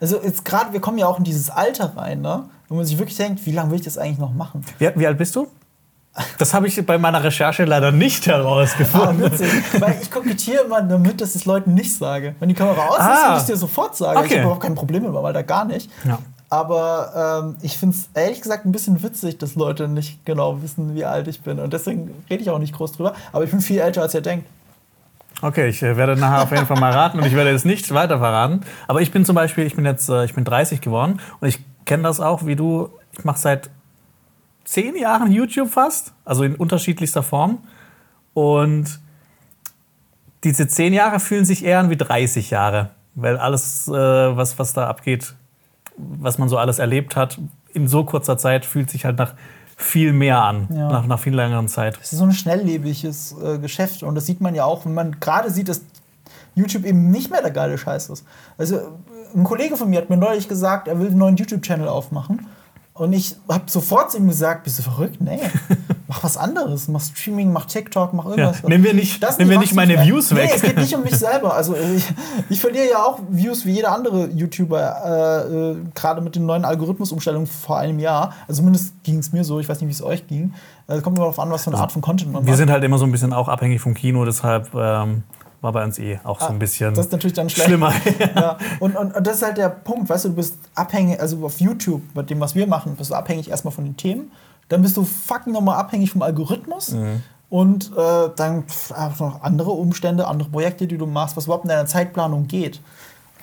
Also 0.00 0.20
jetzt 0.22 0.44
gerade, 0.44 0.72
wir 0.74 0.80
kommen 0.80 0.98
ja 0.98 1.06
auch 1.06 1.18
in 1.18 1.24
dieses 1.24 1.48
Alter 1.48 1.96
rein, 1.96 2.20
ne? 2.20 2.44
Wo 2.68 2.74
man 2.74 2.84
sich 2.84 2.98
wirklich 2.98 3.16
denkt, 3.16 3.46
wie 3.46 3.52
lange 3.52 3.70
will 3.70 3.78
ich 3.78 3.84
das 3.84 3.96
eigentlich 3.96 4.18
noch 4.18 4.34
machen? 4.34 4.64
Wie, 4.78 4.90
wie 4.96 5.06
alt 5.06 5.16
bist 5.16 5.34
du? 5.36 5.46
Das 6.38 6.52
habe 6.54 6.66
ich 6.66 6.84
bei 6.86 6.98
meiner 6.98 7.22
Recherche 7.22 7.64
leider 7.64 7.92
nicht 7.92 8.26
Ah, 8.28 8.32
herausgefunden. 8.32 9.20
witzig. 9.20 9.50
weil 9.80 9.98
ich 10.02 10.10
kokettiere 10.10 10.64
immer 10.64 10.82
damit, 10.82 11.20
dass 11.20 11.30
ich 11.30 11.42
es 11.42 11.44
Leuten 11.44 11.74
nicht 11.74 11.94
sage. 11.96 12.34
Wenn 12.40 12.48
die 12.48 12.54
Kamera 12.54 12.86
aus 12.88 12.96
ist, 12.96 13.02
Ah. 13.02 13.22
würde 13.24 13.32
ich 13.34 13.40
es 13.42 13.46
dir 13.46 13.56
sofort 13.56 13.96
sagen. 13.96 14.18
Ich 14.20 14.24
Okay. 14.24 14.34
habe 14.34 14.42
überhaupt 14.44 14.62
kein 14.62 14.74
Problem 14.74 15.02
mit 15.04 15.12
weil 15.12 15.32
da 15.32 15.42
gar 15.42 15.64
nicht. 15.66 15.90
Ja. 16.04 16.18
Aber 16.48 17.42
ähm, 17.44 17.56
ich 17.62 17.76
finde 17.76 17.96
es 17.96 18.08
ehrlich 18.14 18.40
gesagt 18.40 18.66
ein 18.66 18.72
bisschen 18.72 19.02
witzig, 19.02 19.38
dass 19.38 19.56
Leute 19.56 19.88
nicht 19.88 20.24
genau 20.24 20.62
wissen, 20.62 20.94
wie 20.94 21.04
alt 21.04 21.26
ich 21.26 21.40
bin. 21.40 21.58
Und 21.58 21.72
deswegen 21.72 22.10
rede 22.30 22.42
ich 22.42 22.50
auch 22.50 22.58
nicht 22.58 22.74
groß 22.74 22.92
drüber. 22.92 23.14
Aber 23.32 23.44
ich 23.44 23.50
bin 23.50 23.60
viel 23.60 23.80
älter, 23.80 24.02
als 24.02 24.14
ihr 24.14 24.20
denkt. 24.20 24.46
Okay, 25.42 25.68
ich 25.68 25.82
äh, 25.82 25.96
werde 25.96 26.16
nachher 26.16 26.42
auf 26.42 26.50
jeden 26.50 26.66
Fall 26.66 26.80
mal 26.80 26.92
raten 26.92 27.18
und 27.18 27.26
ich 27.26 27.34
werde 27.34 27.50
es 27.50 27.64
nicht 27.64 27.92
weiter 27.92 28.18
verraten. 28.18 28.60
Aber 28.88 29.02
ich 29.02 29.10
bin 29.10 29.24
zum 29.24 29.34
Beispiel, 29.34 29.66
ich 29.66 29.74
bin 29.74 29.84
jetzt, 29.84 30.08
äh, 30.08 30.24
ich 30.24 30.34
bin 30.34 30.44
30 30.44 30.80
geworden 30.80 31.20
und 31.40 31.48
ich 31.48 31.58
kenne 31.84 32.04
das 32.04 32.20
auch, 32.20 32.46
wie 32.46 32.56
du. 32.56 32.90
Ich 33.12 33.24
mache 33.24 33.38
seit 33.38 33.70
zehn 34.64 34.96
Jahren 34.96 35.30
YouTube 35.32 35.70
fast, 35.70 36.12
also 36.24 36.42
in 36.42 36.54
unterschiedlichster 36.54 37.22
Form. 37.22 37.58
Und 38.34 39.00
diese 40.44 40.68
zehn 40.68 40.92
Jahre 40.92 41.20
fühlen 41.20 41.44
sich 41.44 41.64
eher 41.64 41.80
an 41.80 41.90
wie 41.90 41.96
30 41.96 42.50
Jahre, 42.50 42.90
weil 43.14 43.36
alles, 43.36 43.88
äh, 43.88 43.92
was, 43.92 44.58
was 44.58 44.72
da 44.72 44.86
abgeht, 44.86 45.34
was 45.96 46.38
man 46.38 46.48
so 46.48 46.58
alles 46.58 46.78
erlebt 46.78 47.16
hat, 47.16 47.38
in 47.72 47.88
so 47.88 48.04
kurzer 48.04 48.38
Zeit 48.38 48.64
fühlt 48.64 48.90
sich 48.90 49.04
halt 49.04 49.18
nach 49.18 49.34
viel 49.76 50.12
mehr 50.12 50.42
an, 50.42 50.68
Ja. 50.74 50.88
nach, 50.90 51.06
nach 51.06 51.18
viel 51.20 51.34
längeren 51.34 51.68
Zeit. 51.68 51.98
Es 52.02 52.12
ist 52.12 52.18
so 52.18 52.24
ein 52.24 52.32
schnelllebiges 52.32 53.34
äh, 53.42 53.58
Geschäft 53.58 54.02
und 54.02 54.14
das 54.14 54.24
sieht 54.26 54.40
man 54.40 54.54
ja 54.54 54.64
auch, 54.64 54.84
wenn 54.86 54.94
man 54.94 55.20
gerade 55.20 55.50
sieht, 55.50 55.68
dass 55.68 55.82
YouTube 56.54 56.84
eben 56.84 57.10
nicht 57.10 57.30
mehr 57.30 57.42
der 57.42 57.50
geile 57.50 57.76
Scheiß 57.76 58.08
ist. 58.08 58.24
Also 58.56 58.80
ein 59.34 59.44
Kollege 59.44 59.76
von 59.76 59.90
mir 59.90 59.98
hat 60.00 60.08
mir 60.08 60.16
neulich 60.16 60.48
gesagt, 60.48 60.88
er 60.88 60.98
will 60.98 61.08
einen 61.08 61.18
neuen 61.18 61.36
YouTube-Channel 61.36 61.88
aufmachen 61.88 62.46
und 62.94 63.12
ich 63.12 63.36
habe 63.48 63.64
sofort 63.70 64.10
zu 64.12 64.16
ihm 64.16 64.28
gesagt, 64.28 64.64
bist 64.64 64.78
du 64.78 64.82
verrückt? 64.82 65.20
Nee, 65.20 65.40
mach 66.08 66.22
was 66.22 66.36
anderes, 66.36 66.88
mach 66.88 67.00
Streaming, 67.00 67.52
mach 67.52 67.66
TikTok, 67.66 68.12
mach 68.12 68.24
Ja, 68.26 68.30
irgendwas. 68.30 68.62
nehmen 68.62 68.84
wir 68.84 68.94
nicht, 68.94 69.22
Das 69.22 69.38
nehmen 69.38 69.50
wir 69.50 69.56
die 69.58 69.64
nicht 69.64 69.74
meine. 69.74 70.02
Views 70.04 70.34
weg. 70.34 70.44
Nee, 70.50 70.52
es 70.56 70.62
geht 70.62 70.76
nicht 70.76 70.94
um 70.94 71.02
mich 71.02 71.14
selber. 71.18 71.54
Also 71.54 71.74
ich, 71.76 72.04
ich 72.48 72.60
verliere 72.60 72.88
ja 72.90 72.98
auch 73.04 73.18
Views 73.28 73.66
wie 73.66 73.72
jeder 73.72 73.92
andere 73.92 74.26
YouTuber, 74.28 75.46
äh, 75.50 75.70
äh, 75.72 75.76
gerade 75.94 76.20
mit 76.20 76.36
den 76.36 76.46
neuen 76.46 76.64
Algorithmusumstellungen 76.64 77.46
vor 77.46 77.78
einem 77.78 77.98
Jahr. 77.98 78.34
Also 78.48 78.60
zumindest 78.60 78.94
ging 79.02 79.18
es 79.18 79.32
mir 79.32 79.44
so, 79.44 79.58
ich 79.60 79.68
weiß 79.68 79.80
nicht, 79.80 79.88
wie 79.88 79.92
es 79.92 80.02
euch 80.02 80.26
ging. 80.26 80.54
Äh, 80.88 80.94
Es 80.96 81.02
kommt 81.02 81.16
immer 81.18 81.24
darauf 81.26 81.38
an, 81.40 81.50
was 81.50 81.64
für 81.64 81.70
eine 81.72 81.80
Art 81.80 81.92
von 81.92 82.02
Content 82.02 82.32
man 82.32 82.44
Wir 82.44 82.50
macht. 82.50 82.58
sind 82.58 82.70
halt 82.70 82.84
immer 82.84 82.98
so 82.98 83.04
ein 83.04 83.12
bisschen 83.12 83.32
auch 83.32 83.48
abhängig 83.48 83.80
vom 83.80 83.94
Kino, 83.94 84.24
deshalb 84.24 84.72
ähm, 84.74 85.24
war 85.62 85.72
bei 85.72 85.82
uns 85.82 85.98
eh 85.98 86.20
auch 86.22 86.38
so 86.40 86.46
ein 86.48 86.58
bisschen 86.60 86.94
Das 86.94 87.06
ist 87.06 87.12
natürlich 87.12 87.34
dann 87.34 87.48
schlecht. 87.50 87.66
schlimmer. 87.68 87.92
Ja. 88.36 88.58
Und, 88.78 88.94
und, 88.96 89.16
und 89.16 89.26
das 89.26 89.36
ist 89.36 89.42
halt 89.42 89.56
der 89.56 89.70
Punkt, 89.70 90.08
weißt 90.08 90.26
du, 90.26 90.28
du 90.28 90.34
bist 90.36 90.56
abhängig, 90.74 91.18
also 91.20 91.44
auf 91.44 91.58
YouTube, 91.60 92.02
mit 92.14 92.30
dem, 92.30 92.38
was 92.40 92.54
wir 92.54 92.66
machen, 92.66 92.94
bist 92.96 93.10
du 93.10 93.14
abhängig 93.14 93.50
erstmal 93.50 93.72
von 93.72 93.84
den 93.84 93.96
Themen, 93.96 94.30
dann 94.68 94.82
bist 94.82 94.96
du 94.96 95.04
fucking 95.04 95.52
nochmal 95.52 95.76
abhängig 95.76 96.10
vom 96.10 96.22
Algorithmus 96.22 96.94
und 97.48 97.92
äh, 97.96 98.28
dann 98.36 98.64
auch 98.94 99.18
noch 99.20 99.42
andere 99.42 99.70
Umstände, 99.70 100.26
andere 100.26 100.48
Projekte, 100.48 100.86
die 100.86 100.98
du 100.98 101.06
machst, 101.06 101.36
was 101.36 101.44
überhaupt 101.44 101.64
in 101.64 101.68
deiner 101.68 101.86
Zeitplanung 101.86 102.46
geht. 102.48 102.80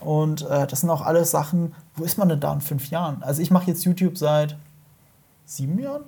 Und 0.01 0.41
äh, 0.49 0.67
das 0.67 0.81
sind 0.81 0.89
auch 0.89 1.01
alles 1.01 1.31
Sachen, 1.31 1.73
wo 1.95 2.03
ist 2.03 2.17
man 2.17 2.27
denn 2.27 2.39
da 2.39 2.53
in 2.53 2.61
fünf 2.61 2.89
Jahren? 2.89 3.23
Also 3.23 3.41
ich 3.41 3.51
mache 3.51 3.67
jetzt 3.67 3.85
YouTube 3.85 4.17
seit 4.17 4.57
sieben 5.45 5.79
Jahren, 5.79 6.03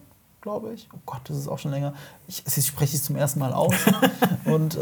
glaube 0.46 0.74
ich. 0.74 0.88
Oh 0.94 1.00
Gott, 1.08 1.22
das 1.24 1.38
ist 1.38 1.48
auch 1.48 1.58
schon 1.58 1.72
länger. 1.72 1.96
Ich, 2.28 2.44
ich 2.46 2.66
spreche 2.68 2.96
es 2.96 3.04
zum 3.04 3.16
ersten 3.16 3.40
Mal 3.40 3.52
aus. 3.52 3.74
und 4.46 4.76
äh, 4.76 4.80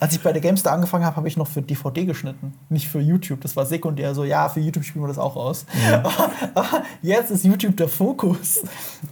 als 0.00 0.14
ich 0.14 0.22
bei 0.22 0.32
der 0.32 0.40
Gamestar 0.40 0.72
angefangen 0.72 1.04
habe, 1.04 1.16
habe 1.16 1.28
ich 1.28 1.36
noch 1.36 1.46
für 1.46 1.60
DVD 1.60 2.06
geschnitten, 2.06 2.54
nicht 2.70 2.88
für 2.88 2.98
YouTube. 2.98 3.42
Das 3.42 3.54
war 3.54 3.66
sekundär 3.66 4.14
so, 4.14 4.24
ja, 4.24 4.48
für 4.48 4.60
YouTube 4.60 4.84
spielen 4.84 5.04
wir 5.04 5.08
das 5.08 5.18
auch 5.18 5.36
aus. 5.36 5.66
aber 6.54 6.84
jetzt 7.02 7.30
ist 7.30 7.44
YouTube 7.44 7.76
der 7.76 7.88
Fokus. 7.88 8.62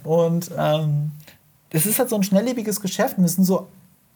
Und 0.03 0.49
ähm, 0.57 1.11
das 1.69 1.85
ist 1.85 1.99
halt 1.99 2.09
so 2.09 2.15
ein 2.15 2.23
schnelllebiges 2.23 2.81
Geschäft. 2.81 3.19
Wir 3.19 3.27
sind 3.27 3.43
so 3.43 3.67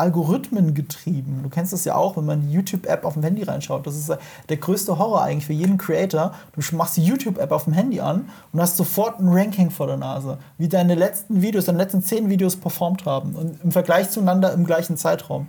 Algorithmen 0.01 0.73
getrieben. 0.73 1.41
Du 1.43 1.49
kennst 1.49 1.71
das 1.73 1.85
ja 1.85 1.95
auch, 1.95 2.17
wenn 2.17 2.25
man 2.25 2.41
die 2.41 2.51
YouTube-App 2.51 3.05
auf 3.05 3.13
dem 3.13 3.23
Handy 3.23 3.43
reinschaut. 3.43 3.85
Das 3.85 3.95
ist 3.95 4.11
der 4.49 4.57
größte 4.57 4.97
Horror 4.97 5.23
eigentlich 5.23 5.45
für 5.45 5.53
jeden 5.53 5.77
Creator. 5.77 6.33
Du 6.53 6.75
machst 6.75 6.97
die 6.97 7.03
YouTube-App 7.03 7.51
auf 7.51 7.65
dem 7.65 7.73
Handy 7.73 8.01
an 8.01 8.29
und 8.51 8.59
hast 8.59 8.77
sofort 8.77 9.19
ein 9.19 9.29
Ranking 9.29 9.69
vor 9.69 9.87
der 9.87 9.97
Nase, 9.97 10.39
wie 10.57 10.67
deine 10.67 10.95
letzten 10.95 11.41
Videos, 11.41 11.65
deine 11.65 11.77
letzten 11.77 12.03
zehn 12.03 12.29
Videos 12.29 12.55
performt 12.55 13.05
haben 13.05 13.35
und 13.35 13.63
im 13.63 13.71
Vergleich 13.71 14.09
zueinander 14.09 14.51
im 14.53 14.65
gleichen 14.65 14.97
Zeitraum. 14.97 15.47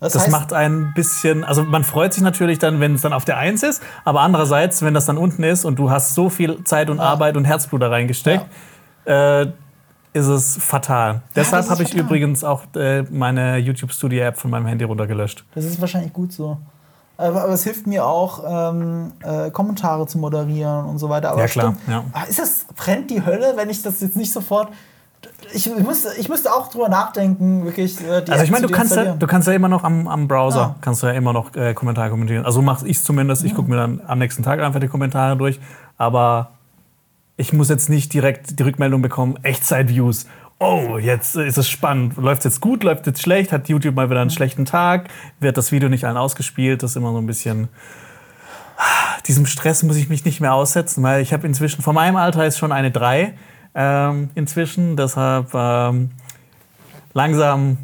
Das 0.00 0.28
macht 0.28 0.52
ein 0.52 0.92
bisschen, 0.94 1.44
also 1.44 1.62
man 1.62 1.84
freut 1.84 2.12
sich 2.12 2.22
natürlich 2.22 2.58
dann, 2.58 2.80
wenn 2.80 2.96
es 2.96 3.02
dann 3.02 3.12
auf 3.12 3.24
der 3.24 3.38
Eins 3.38 3.62
ist, 3.62 3.82
aber 4.04 4.20
andererseits, 4.20 4.82
wenn 4.82 4.92
das 4.92 5.06
dann 5.06 5.16
unten 5.16 5.44
ist 5.44 5.64
und 5.64 5.78
du 5.78 5.90
hast 5.90 6.14
so 6.14 6.28
viel 6.28 6.62
Zeit 6.64 6.90
und 6.90 7.00
Arbeit 7.00 7.36
und 7.36 7.44
Herzblut 7.44 7.80
da 7.80 7.88
reingesteckt, 7.88 8.44
äh, 9.06 9.46
ist 10.14 10.26
es 10.28 10.56
fatal. 10.56 11.20
Deshalb 11.36 11.58
das 11.60 11.66
ist 11.66 11.70
habe 11.72 11.82
ich 11.82 11.90
fatal. 11.90 12.04
übrigens 12.06 12.42
auch 12.44 12.62
äh, 12.76 13.02
meine 13.10 13.58
YouTube 13.58 13.92
Studio 13.92 14.24
App 14.24 14.38
von 14.38 14.50
meinem 14.50 14.64
Handy 14.66 14.84
runtergelöscht. 14.84 15.44
Das 15.54 15.64
ist 15.66 15.78
wahrscheinlich 15.80 16.12
gut 16.14 16.32
so. 16.32 16.56
Aber, 17.16 17.42
aber 17.44 17.52
es 17.52 17.62
hilft 17.64 17.86
mir 17.86 18.04
auch, 18.06 18.42
ähm, 18.72 19.12
äh, 19.22 19.50
Kommentare 19.50 20.06
zu 20.06 20.18
moderieren 20.18 20.86
und 20.86 20.98
so 20.98 21.08
weiter. 21.08 21.30
Aber 21.30 21.42
Ja, 21.42 21.46
klar, 21.46 21.74
stimmt. 21.76 21.88
ja. 21.88 22.04
Ah, 22.12 22.24
Ist 22.28 22.38
das, 22.38 22.64
brennt 22.74 23.10
die 23.10 23.24
Hölle, 23.24 23.52
wenn 23.56 23.68
ich 23.70 23.82
das 23.82 24.00
jetzt 24.00 24.16
nicht 24.16 24.32
sofort. 24.32 24.68
Ich 25.52 25.68
müsste, 25.76 26.08
ich 26.18 26.28
müsste 26.28 26.52
auch 26.52 26.68
drüber 26.68 26.88
nachdenken, 26.88 27.64
wirklich. 27.64 28.00
äh, 28.04 28.24
Also 28.28 28.44
ich 28.44 28.50
meine, 28.50 28.66
du 28.66 28.72
kannst 28.72 28.94
ja, 28.96 29.14
du 29.14 29.26
kannst 29.26 29.46
ja 29.48 29.54
immer 29.54 29.68
noch 29.68 29.84
am, 29.84 30.08
am 30.08 30.26
Browser, 30.28 30.58
Ja. 30.60 30.74
kannst 30.80 31.02
du 31.02 31.06
ja 31.06 31.12
immer 31.12 31.32
noch 31.32 31.54
äh, 31.54 31.72
Kommentare 31.74 32.10
kommentieren. 32.10 32.44
Also 32.44 32.62
mache 32.62 32.86
ich 32.88 33.02
zumindest, 33.02 33.44
ich 33.44 33.54
gucke 33.54 33.70
mir 33.70 33.76
dann 33.76 34.00
am 34.06 34.18
nächsten 34.18 34.42
Tag 34.42 34.60
einfach 34.60 34.80
die 34.80 34.88
Kommentare 34.88 35.36
durch, 35.36 35.60
aber 35.96 36.50
ich 37.36 37.52
muss 37.52 37.68
jetzt 37.68 37.88
nicht 37.88 38.12
direkt 38.12 38.58
die 38.58 38.62
Rückmeldung 38.62 39.02
bekommen, 39.02 39.38
Echtzeit-Views. 39.42 40.26
Oh, 40.60 40.98
jetzt 40.98 41.34
ist 41.34 41.58
es 41.58 41.68
spannend. 41.68 42.16
Läuft 42.16 42.40
es 42.40 42.54
jetzt 42.54 42.60
gut, 42.60 42.84
läuft 42.84 43.02
es 43.02 43.06
jetzt 43.08 43.22
schlecht? 43.22 43.52
Hat 43.52 43.68
YouTube 43.68 43.96
mal 43.96 44.08
wieder 44.08 44.20
einen 44.20 44.30
schlechten 44.30 44.64
Tag? 44.64 45.08
Wird 45.40 45.56
das 45.56 45.72
Video 45.72 45.88
nicht 45.88 46.04
allen 46.04 46.16
ausgespielt? 46.16 46.82
Das 46.82 46.92
ist 46.92 46.96
immer 46.96 47.12
so 47.12 47.18
ein 47.18 47.26
bisschen. 47.26 47.68
Diesem 49.26 49.46
Stress 49.46 49.82
muss 49.82 49.96
ich 49.96 50.08
mich 50.08 50.24
nicht 50.24 50.40
mehr 50.40 50.54
aussetzen, 50.54 51.02
weil 51.02 51.22
ich 51.22 51.32
habe 51.32 51.46
inzwischen, 51.46 51.82
von 51.82 51.94
meinem 51.94 52.16
Alter 52.16 52.46
ist 52.46 52.58
schon 52.58 52.72
eine 52.72 52.90
3 52.90 53.34
ähm, 53.74 54.30
inzwischen. 54.34 54.96
Deshalb 54.96 55.52
ähm, 55.54 56.10
langsam, 57.14 57.78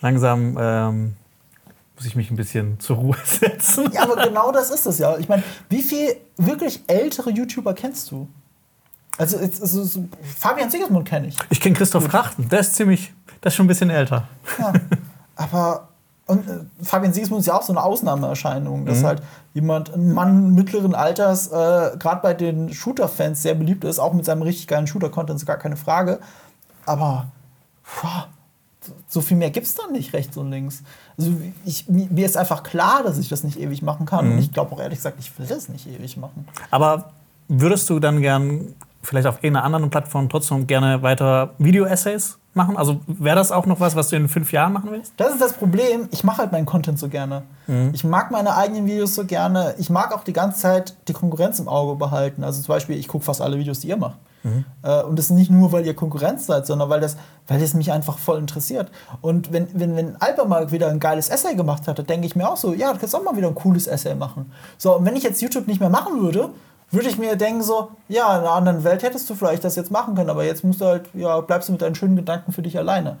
langsam 0.00 0.56
ähm, 0.60 1.16
muss 1.96 2.06
ich 2.06 2.14
mich 2.14 2.30
ein 2.30 2.36
bisschen 2.36 2.78
zur 2.78 2.96
Ruhe 2.96 3.16
setzen. 3.24 3.90
Ja, 3.92 4.04
aber 4.04 4.16
genau 4.16 4.52
das 4.52 4.70
ist 4.70 4.86
es 4.86 4.98
ja. 4.98 5.16
Ich 5.18 5.28
meine, 5.28 5.42
wie 5.68 5.82
viele 5.82 6.16
wirklich 6.36 6.82
ältere 6.86 7.30
YouTuber 7.30 7.74
kennst 7.74 8.10
du? 8.10 8.28
Also, 9.18 9.38
es- 9.38 9.60
es 9.60 9.74
ist- 9.74 9.98
Fabian 10.36 10.70
Sigismund 10.70 11.06
kenne 11.08 11.28
ich. 11.28 11.36
Ich 11.50 11.60
kenne 11.60 11.74
Christoph 11.76 12.08
Krachten, 12.08 12.48
der 12.48 12.60
ist 12.60 12.74
ziemlich, 12.74 13.12
der 13.42 13.48
ist 13.48 13.54
schon 13.54 13.64
ein 13.64 13.68
bisschen 13.68 13.90
älter. 13.90 14.28
Ja. 14.58 14.72
Aber 15.36 15.88
und 16.26 16.48
äh, 16.48 16.54
Fabian 16.82 17.12
Sigismund 17.12 17.40
ist 17.40 17.46
ja 17.46 17.54
auch 17.54 17.62
so 17.62 17.72
eine 17.72 17.82
Ausnahmeerscheinung, 17.82 18.84
dass 18.84 19.04
halt 19.04 19.22
jemand, 19.54 19.94
ein 19.94 20.12
Mann 20.12 20.54
mittleren 20.54 20.94
Alters, 20.94 21.46
äh, 21.48 21.96
gerade 21.98 22.20
bei 22.20 22.34
den 22.34 22.72
Shooter-Fans 22.72 23.42
sehr 23.42 23.54
beliebt 23.54 23.84
ist, 23.84 24.00
auch 24.00 24.12
mit 24.12 24.24
seinem 24.24 24.42
richtig 24.42 24.66
geilen 24.66 24.88
Shooter-Content, 24.88 25.38
ist 25.38 25.46
gar 25.46 25.56
keine 25.56 25.76
Frage. 25.76 26.18
Aber 26.84 27.26
boah, 28.02 28.26
so 29.08 29.20
viel 29.20 29.36
mehr 29.36 29.50
gibt 29.50 29.66
es 29.66 29.74
da 29.76 29.86
nicht 29.90 30.12
rechts 30.14 30.36
und 30.36 30.50
links. 30.50 30.82
Also 31.16 31.30
ich, 31.64 31.88
mir 31.88 32.26
ist 32.26 32.36
einfach 32.36 32.64
klar, 32.64 33.02
dass 33.04 33.18
ich 33.18 33.28
das 33.28 33.44
nicht 33.44 33.58
ewig 33.60 33.82
machen 33.82 34.04
kann. 34.06 34.32
Und 34.32 34.38
ich 34.38 34.52
glaube 34.52 34.72
auch 34.74 34.80
ehrlich 34.80 34.98
gesagt, 34.98 35.18
ich 35.20 35.36
will 35.38 35.46
das 35.46 35.68
nicht 35.68 35.86
ewig 35.86 36.16
machen. 36.16 36.46
Aber 36.72 37.12
würdest 37.48 37.88
du 37.88 38.00
dann 38.00 38.20
gern 38.20 38.74
vielleicht 39.06 39.26
auf 39.26 39.36
irgendeiner 39.36 39.64
anderen 39.64 39.90
Plattform 39.90 40.28
trotzdem 40.28 40.66
gerne 40.66 41.02
weiter 41.02 41.54
Video-Essays 41.58 42.38
machen? 42.54 42.76
Also 42.76 43.00
wäre 43.06 43.36
das 43.36 43.52
auch 43.52 43.66
noch 43.66 43.80
was, 43.80 43.96
was 43.96 44.08
du 44.08 44.16
in 44.16 44.28
fünf 44.28 44.52
Jahren 44.52 44.72
machen 44.72 44.90
willst? 44.90 45.12
Das 45.16 45.32
ist 45.32 45.40
das 45.40 45.52
Problem. 45.52 46.08
Ich 46.10 46.24
mache 46.24 46.38
halt 46.38 46.52
meinen 46.52 46.66
Content 46.66 46.98
so 46.98 47.08
gerne. 47.08 47.42
Ich 47.92 48.04
mag 48.04 48.30
meine 48.30 48.56
eigenen 48.56 48.86
Videos 48.86 49.14
so 49.14 49.24
gerne. 49.24 49.74
Ich 49.78 49.90
mag 49.90 50.14
auch 50.14 50.24
die 50.24 50.32
ganze 50.32 50.60
Zeit 50.60 50.96
die 51.08 51.12
Konkurrenz 51.12 51.58
im 51.58 51.68
Auge 51.68 51.96
behalten. 51.96 52.44
Also 52.44 52.62
zum 52.62 52.74
Beispiel, 52.74 52.96
ich 52.96 53.08
gucke 53.08 53.24
fast 53.24 53.40
alle 53.40 53.58
Videos, 53.58 53.80
die 53.80 53.88
ihr 53.88 53.96
macht. 53.96 54.18
Äh, 54.82 55.02
und 55.02 55.18
das 55.18 55.30
nicht 55.30 55.50
nur, 55.50 55.72
weil 55.72 55.84
ihr 55.86 55.94
Konkurrenz 55.94 56.46
seid, 56.46 56.66
sondern 56.66 56.88
weil 56.88 57.00
das, 57.00 57.16
weil 57.48 57.60
das 57.60 57.74
mich 57.74 57.92
einfach 57.92 58.18
voll 58.18 58.38
interessiert. 58.38 58.90
Und 59.20 59.52
wenn, 59.52 59.68
wenn, 59.74 59.96
wenn 59.96 60.16
Alper 60.20 60.44
mal 60.44 60.70
wieder 60.70 60.88
ein 60.88 61.00
geiles 61.00 61.28
Essay 61.28 61.54
gemacht 61.54 61.88
hat, 61.88 61.98
dann 61.98 62.06
denke 62.06 62.26
ich 62.26 62.36
mir 62.36 62.48
auch 62.48 62.56
so, 62.56 62.72
ja, 62.72 62.92
du 62.92 62.98
kannst 62.98 63.14
auch 63.14 63.24
mal 63.24 63.36
wieder 63.36 63.48
ein 63.48 63.54
cooles 63.54 63.86
Essay 63.86 64.14
machen. 64.14 64.52
So, 64.78 64.96
und 64.96 65.04
wenn 65.04 65.16
ich 65.16 65.22
jetzt 65.22 65.42
YouTube 65.42 65.66
nicht 65.66 65.80
mehr 65.80 65.90
machen 65.90 66.20
würde, 66.20 66.50
würde 66.90 67.08
ich 67.08 67.18
mir 67.18 67.36
denken 67.36 67.62
so, 67.62 67.90
ja, 68.08 68.34
in 68.36 68.42
einer 68.42 68.52
anderen 68.52 68.84
Welt 68.84 69.02
hättest 69.02 69.28
du 69.28 69.34
vielleicht 69.34 69.64
das 69.64 69.76
jetzt 69.76 69.90
machen 69.90 70.14
können, 70.14 70.30
aber 70.30 70.44
jetzt 70.44 70.64
musst 70.64 70.80
du 70.80 70.84
halt, 70.86 71.08
ja, 71.14 71.40
bleibst 71.40 71.68
du 71.68 71.72
mit 71.72 71.82
deinen 71.82 71.94
schönen 71.94 72.16
Gedanken 72.16 72.52
für 72.52 72.62
dich 72.62 72.78
alleine. 72.78 73.16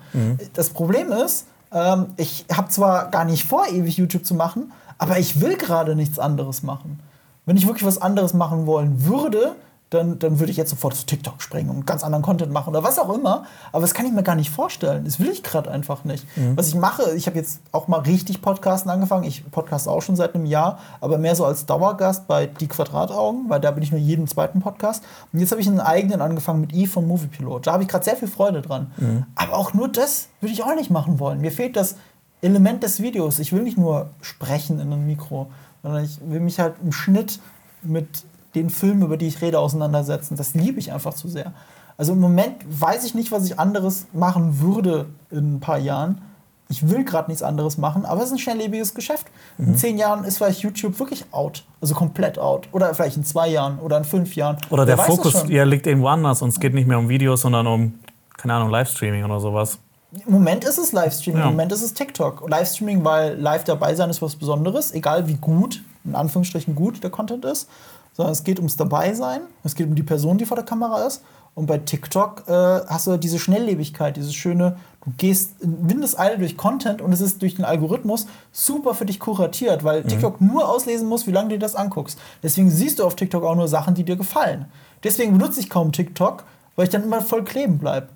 Das 0.54 0.70
Problem 0.70 1.10
ist, 1.12 1.46
ähm, 1.72 2.06
ich 2.16 2.46
habe 2.52 2.68
zwar 2.68 3.10
gar 3.10 3.24
nicht 3.24 3.44
vor, 3.44 3.66
ewig 3.68 3.96
YouTube 3.96 4.24
zu 4.24 4.34
machen, 4.34 4.72
aber 4.98 5.18
ich 5.18 5.40
will 5.40 5.56
gerade 5.56 5.96
nichts 5.96 6.18
anderes 6.18 6.62
machen. 6.62 7.00
Wenn 7.44 7.56
ich 7.56 7.66
wirklich 7.66 7.84
was 7.84 8.00
anderes 8.00 8.34
machen 8.34 8.66
wollen 8.66 9.04
würde, 9.04 9.56
dann, 9.90 10.18
dann 10.18 10.40
würde 10.40 10.50
ich 10.50 10.56
jetzt 10.56 10.70
sofort 10.70 10.96
zu 10.96 11.06
TikTok 11.06 11.40
springen 11.40 11.70
und 11.70 11.86
ganz 11.86 12.02
anderen 12.02 12.24
Content 12.24 12.52
machen 12.52 12.70
oder 12.70 12.82
was 12.82 12.98
auch 12.98 13.14
immer. 13.14 13.44
Aber 13.70 13.82
das 13.82 13.94
kann 13.94 14.04
ich 14.04 14.12
mir 14.12 14.24
gar 14.24 14.34
nicht 14.34 14.50
vorstellen. 14.50 15.04
Das 15.04 15.20
will 15.20 15.28
ich 15.28 15.44
gerade 15.44 15.70
einfach 15.70 16.02
nicht. 16.02 16.26
Was 16.56 16.68
ich 16.68 16.74
mache, 16.74 17.14
ich 17.14 17.26
habe 17.28 17.38
jetzt 17.38 17.60
auch 17.70 17.86
mal 17.86 18.00
richtig 18.00 18.42
Podcasten 18.42 18.90
angefangen. 18.90 19.22
Ich 19.24 19.48
podcast 19.50 19.86
auch 19.86 20.02
schon 20.02 20.16
seit 20.16 20.34
einem 20.34 20.44
Jahr, 20.44 20.80
aber 21.00 21.18
mehr 21.18 21.36
so 21.36 21.44
als 21.44 21.66
Dauergast 21.66 22.26
bei 22.26 22.46
Die 22.46 22.66
Quadrataugen, 22.66 23.48
weil 23.48 23.60
da 23.60 23.70
bin 23.70 23.82
ich 23.82 23.92
nur 23.92 24.00
jeden 24.00 24.26
zweiten 24.26 24.60
Podcast. 24.60 25.04
Und 25.32 25.38
jetzt 25.38 25.52
habe 25.52 25.60
ich 25.60 25.68
einen 25.68 25.80
eigenen 25.80 26.20
angefangen 26.20 26.60
mit 26.60 26.72
Eve 26.72 26.90
von 26.90 27.06
Moviepilot. 27.06 27.68
Da 27.68 27.72
habe 27.74 27.84
ich 27.84 27.88
gerade 27.88 28.04
sehr 28.04 28.16
viel 28.16 28.28
Freude 28.28 28.62
dran. 28.62 28.90
Aber 29.36 29.54
auch 29.56 29.72
nur 29.72 29.88
das 29.88 30.28
würde 30.40 30.52
ich 30.52 30.64
auch 30.64 30.74
nicht 30.74 30.90
machen 30.90 31.20
wollen. 31.20 31.40
Mir 31.40 31.52
fehlt 31.52 31.76
das 31.76 31.94
Element 32.42 32.82
des 32.82 33.00
Videos. 33.00 33.38
Ich 33.38 33.52
will 33.52 33.62
nicht 33.62 33.78
nur 33.78 34.10
sprechen 34.20 34.80
in 34.80 34.92
einem 34.92 35.06
Mikro, 35.06 35.46
sondern 35.84 36.04
ich 36.04 36.18
will 36.22 36.40
mich 36.40 36.58
halt 36.58 36.74
im 36.82 36.90
Schnitt 36.90 37.38
mit 37.82 38.24
den 38.56 38.70
Filmen, 38.70 39.02
über 39.02 39.16
die 39.16 39.28
ich 39.28 39.40
rede, 39.42 39.58
auseinandersetzen. 39.58 40.36
Das 40.36 40.54
liebe 40.54 40.78
ich 40.78 40.92
einfach 40.92 41.14
zu 41.14 41.28
sehr. 41.28 41.52
Also 41.98 42.12
im 42.12 42.20
Moment 42.20 42.56
weiß 42.68 43.04
ich 43.04 43.14
nicht, 43.14 43.32
was 43.32 43.44
ich 43.44 43.58
anderes 43.58 44.06
machen 44.12 44.60
würde 44.60 45.06
in 45.30 45.56
ein 45.56 45.60
paar 45.60 45.78
Jahren. 45.78 46.20
Ich 46.68 46.88
will 46.88 47.04
gerade 47.04 47.30
nichts 47.30 47.44
anderes 47.44 47.78
machen, 47.78 48.04
aber 48.04 48.20
es 48.22 48.26
ist 48.26 48.32
ein 48.32 48.38
schnelllebiges 48.40 48.92
Geschäft. 48.94 49.26
In 49.56 49.76
zehn 49.76 49.98
Jahren 49.98 50.24
ist 50.24 50.38
vielleicht 50.38 50.60
YouTube 50.60 50.98
wirklich 50.98 51.24
out. 51.30 51.64
Also 51.80 51.94
komplett 51.94 52.40
out. 52.40 52.68
Oder 52.72 52.92
vielleicht 52.92 53.16
in 53.16 53.24
zwei 53.24 53.48
Jahren 53.48 53.78
oder 53.78 53.96
in 53.98 54.04
fünf 54.04 54.34
Jahren. 54.34 54.56
Oder 54.70 54.84
der 54.84 54.98
Fokus 54.98 55.44
ja, 55.48 55.62
liegt 55.62 55.86
irgendwo 55.86 56.08
anders 56.08 56.42
und 56.42 56.48
es 56.48 56.58
geht 56.58 56.74
nicht 56.74 56.88
mehr 56.88 56.98
um 56.98 57.08
Videos, 57.08 57.42
sondern 57.42 57.68
um, 57.68 57.94
keine 58.36 58.54
Ahnung, 58.54 58.70
Livestreaming 58.70 59.24
oder 59.24 59.38
sowas. 59.38 59.78
Im 60.12 60.32
Moment 60.32 60.64
ist 60.64 60.78
es 60.78 60.92
Livestreaming, 60.92 61.40
Ja. 61.40 61.46
im 61.46 61.52
Moment 61.52 61.72
ist 61.72 61.82
es 61.82 61.94
TikTok. 61.94 62.48
Livestreaming, 62.48 63.04
weil 63.04 63.34
live 63.36 63.64
dabei 63.64 63.94
sein 63.94 64.10
ist 64.10 64.20
was 64.20 64.34
Besonderes, 64.34 64.92
egal 64.92 65.28
wie 65.28 65.34
gut, 65.34 65.82
in 66.04 66.14
Anführungsstrichen 66.14 66.74
gut 66.74 67.02
der 67.02 67.10
Content 67.10 67.44
ist, 67.44 67.68
sondern 68.16 68.32
es 68.32 68.44
geht 68.44 68.58
ums 68.58 68.76
Dabeisein, 68.76 69.42
es 69.62 69.74
geht 69.74 69.86
um 69.86 69.94
die 69.94 70.02
Person, 70.02 70.38
die 70.38 70.46
vor 70.46 70.56
der 70.56 70.64
Kamera 70.64 71.06
ist. 71.06 71.22
Und 71.54 71.66
bei 71.66 71.78
TikTok 71.78 72.44
äh, 72.48 72.52
hast 72.52 73.06
du 73.06 73.16
diese 73.16 73.38
Schnelllebigkeit, 73.38 74.16
dieses 74.16 74.34
schöne, 74.34 74.76
du 75.04 75.12
gehst 75.16 75.52
in 75.60 75.88
Windeseile 75.88 76.38
durch 76.38 76.56
Content 76.56 77.00
und 77.00 77.12
es 77.12 77.20
ist 77.20 77.40
durch 77.40 77.54
den 77.54 77.64
Algorithmus 77.64 78.26
super 78.52 78.94
für 78.94 79.06
dich 79.06 79.20
kuratiert, 79.20 79.82
weil 79.84 80.02
TikTok 80.02 80.40
nur 80.40 80.68
auslesen 80.68 81.08
muss, 81.08 81.26
wie 81.26 81.30
lange 81.30 81.48
du 81.48 81.54
dir 81.54 81.60
das 81.60 81.74
anguckst. 81.74 82.18
Deswegen 82.42 82.70
siehst 82.70 82.98
du 82.98 83.04
auf 83.04 83.16
TikTok 83.16 83.42
auch 83.44 83.54
nur 83.54 83.68
Sachen, 83.68 83.94
die 83.94 84.04
dir 84.04 84.16
gefallen. 84.16 84.66
Deswegen 85.02 85.38
benutze 85.38 85.60
ich 85.60 85.70
kaum 85.70 85.92
TikTok, 85.92 86.44
weil 86.74 86.84
ich 86.84 86.90
dann 86.90 87.04
immer 87.04 87.22
voll 87.22 87.44
kleben 87.44 87.78
bleibe. 87.78 88.08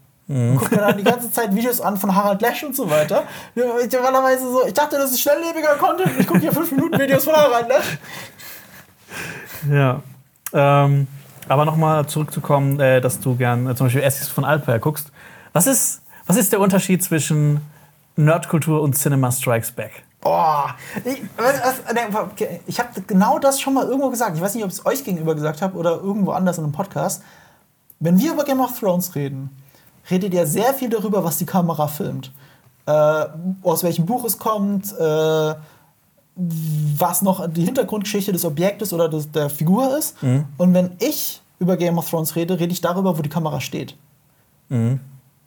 Und 0.52 0.58
guck 0.58 0.70
mir 0.70 0.78
dann 0.78 0.96
die 0.96 1.02
ganze 1.02 1.30
Zeit 1.32 1.54
Videos 1.54 1.80
an 1.80 1.96
von 1.96 2.14
Harald 2.14 2.40
Lesch 2.40 2.62
und 2.62 2.76
so 2.76 2.88
weiter. 2.88 3.24
Ich, 3.54 3.62
so, 4.40 4.64
ich 4.66 4.74
dachte, 4.74 4.96
das 4.96 5.10
ist 5.10 5.20
schnelllebiger 5.20 5.76
Content. 5.76 6.12
Ich 6.20 6.26
gucke 6.26 6.40
hier 6.40 6.52
5 6.52 6.70
Minuten 6.72 6.98
Videos 7.00 7.24
von 7.24 7.34
Harald 7.34 7.68
Lesch. 7.68 7.98
Ja. 9.70 10.02
Ähm, 10.52 11.06
aber 11.48 11.64
nochmal 11.64 12.06
zurückzukommen, 12.06 12.78
äh, 12.80 13.00
dass 13.00 13.20
du 13.20 13.34
gern 13.36 13.68
äh, 13.68 13.74
zum 13.74 13.86
Beispiel 13.86 14.02
Essays 14.02 14.28
von 14.28 14.44
Alper 14.44 14.78
guckst. 14.78 15.10
Was 15.52 15.66
ist, 15.66 16.02
was 16.26 16.36
ist 16.36 16.52
der 16.52 16.60
Unterschied 16.60 17.02
zwischen 17.02 17.60
Nerdkultur 18.16 18.80
und 18.82 18.96
Cinema 18.96 19.32
Strikes 19.32 19.72
Back? 19.72 20.04
Oh, 20.22 20.64
ich, 21.04 21.22
ich 22.66 22.78
habe 22.78 23.00
genau 23.06 23.38
das 23.38 23.60
schon 23.60 23.74
mal 23.74 23.86
irgendwo 23.86 24.10
gesagt. 24.10 24.36
Ich 24.36 24.42
weiß 24.42 24.54
nicht, 24.54 24.64
ob 24.64 24.70
ich 24.70 24.78
es 24.78 24.86
euch 24.86 25.02
gegenüber 25.02 25.34
gesagt 25.34 25.62
habe 25.62 25.76
oder 25.78 25.92
irgendwo 25.92 26.32
anders 26.32 26.58
in 26.58 26.64
einem 26.64 26.72
Podcast. 26.72 27.22
Wenn 28.00 28.18
wir 28.18 28.32
über 28.32 28.44
Game 28.44 28.60
of 28.60 28.78
Thrones 28.78 29.14
reden, 29.14 29.50
redet 30.10 30.34
ihr 30.34 30.46
sehr 30.46 30.74
viel 30.74 30.90
darüber, 30.90 31.24
was 31.24 31.38
die 31.38 31.46
Kamera 31.46 31.88
filmt. 31.88 32.32
Äh, 32.86 33.26
aus 33.62 33.82
welchem 33.82 34.04
Buch 34.06 34.24
es 34.24 34.38
kommt, 34.38 34.92
äh, 34.92 35.54
was 36.98 37.22
noch 37.22 37.46
die 37.48 37.64
Hintergrundgeschichte 37.64 38.32
des 38.32 38.44
Objektes 38.44 38.92
oder 38.92 39.08
des, 39.08 39.30
der 39.30 39.50
Figur 39.50 39.96
ist. 39.96 40.22
Mhm. 40.22 40.44
Und 40.56 40.74
wenn 40.74 40.92
ich 40.98 41.42
über 41.58 41.76
Game 41.76 41.98
of 41.98 42.08
Thrones 42.08 42.36
rede, 42.36 42.58
rede 42.58 42.72
ich 42.72 42.80
darüber, 42.80 43.18
wo 43.18 43.22
die 43.22 43.28
Kamera 43.28 43.60
steht. 43.60 43.96
Mhm. 44.68 45.00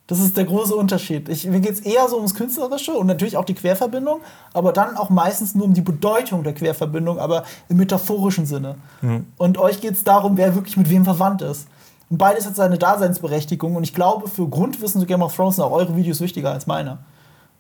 Das 0.05 0.19
ist 0.19 0.35
der 0.35 0.43
große 0.43 0.75
Unterschied. 0.75 1.29
Ich, 1.29 1.47
mir 1.47 1.61
geht 1.61 1.73
es 1.73 1.79
eher 1.79 2.07
so 2.09 2.17
ums 2.17 2.35
Künstlerische 2.35 2.91
und 2.93 3.07
natürlich 3.07 3.37
auch 3.37 3.45
die 3.45 3.53
Querverbindung, 3.53 4.19
aber 4.53 4.73
dann 4.73 4.97
auch 4.97 5.09
meistens 5.09 5.55
nur 5.55 5.65
um 5.65 5.73
die 5.73 5.81
Bedeutung 5.81 6.43
der 6.43 6.53
Querverbindung, 6.53 7.19
aber 7.19 7.43
im 7.69 7.77
metaphorischen 7.77 8.45
Sinne. 8.45 8.75
Mhm. 9.01 9.25
Und 9.37 9.57
euch 9.57 9.79
geht 9.79 9.93
es 9.93 10.03
darum, 10.03 10.35
wer 10.35 10.55
wirklich 10.55 10.75
mit 10.75 10.89
wem 10.89 11.05
verwandt 11.05 11.41
ist. 11.41 11.67
Und 12.09 12.17
beides 12.17 12.45
hat 12.45 12.55
seine 12.55 12.77
Daseinsberechtigung 12.77 13.75
und 13.75 13.83
ich 13.83 13.93
glaube, 13.93 14.27
für 14.27 14.47
Grundwissen 14.47 14.99
zu 14.99 15.07
Game 15.07 15.21
of 15.21 15.35
Thrones 15.35 15.55
sind 15.55 15.63
auch 15.63 15.71
eure 15.71 15.95
Videos 15.95 16.19
wichtiger 16.19 16.51
als 16.51 16.67
meine. 16.67 16.99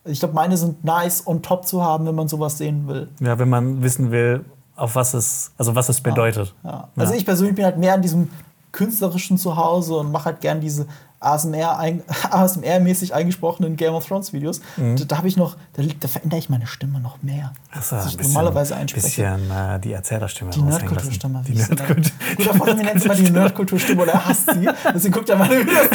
Ich 0.05 0.19
glaube, 0.19 0.33
meine 0.33 0.57
sind 0.57 0.83
nice 0.83 1.21
und 1.21 1.45
top 1.45 1.65
zu 1.65 1.83
haben, 1.83 2.05
wenn 2.05 2.15
man 2.15 2.27
sowas 2.27 2.57
sehen 2.57 2.87
will. 2.87 3.09
Ja, 3.19 3.39
wenn 3.39 3.49
man 3.49 3.81
wissen 3.81 4.11
will, 4.11 4.43
auf 4.75 4.95
was 4.95 5.13
es, 5.13 5.51
also 5.57 5.75
was 5.75 5.89
es 5.89 6.01
bedeutet. 6.01 6.53
Ja, 6.63 6.69
ja. 6.69 6.89
Also 6.95 7.13
ich 7.13 7.25
persönlich 7.25 7.55
bin 7.55 7.65
halt 7.65 7.77
mehr 7.77 7.93
an 7.93 8.01
diesem 8.01 8.29
künstlerischen 8.71 9.37
Zuhause 9.37 9.95
und 9.95 10.11
mache 10.11 10.25
halt 10.25 10.41
gern 10.41 10.59
diese 10.59 10.87
ASMR-mäßig 11.23 13.11
ASMR 13.13 13.23
eingesprochenen 13.23 13.75
Game 13.75 13.93
of 13.93 14.05
Thrones 14.05 14.33
Videos. 14.33 14.61
Mhm. 14.77 14.97
Da, 14.97 15.05
da 15.05 15.17
habe 15.17 15.27
ich 15.27 15.37
noch, 15.37 15.55
da, 15.73 15.83
da, 15.99 16.07
verändere 16.07 16.39
ich 16.39 16.49
meine 16.49 16.67
Stimme 16.67 16.99
noch 16.99 17.21
mehr. 17.23 17.53
Achso, 17.71 17.95
ein 17.95 18.03
bisschen, 18.03 18.33
normalerweise 18.33 18.75
einspreche. 18.75 19.07
bisschen 19.07 19.51
äh, 19.51 19.79
die 19.79 19.93
Erzählerstimme 19.93 20.51
Die 20.51 20.61
Nerdkulturstimme. 20.61 21.41
Die 21.47 21.53
Nerdkultur. 21.53 22.11
Guter 22.37 22.53
Freund 22.55 22.83
nennt 22.83 23.05
immer 23.05 23.15
die 23.15 23.29
Nerdkulturstimme 23.29 24.01
oder 24.01 24.13
er 24.13 24.25
hasst 24.27 24.51
sie. 24.53 24.69
Deswegen 24.93 25.13
guckt 25.13 25.29
er 25.29 25.37
meine 25.37 25.59
Videos. 25.65 25.87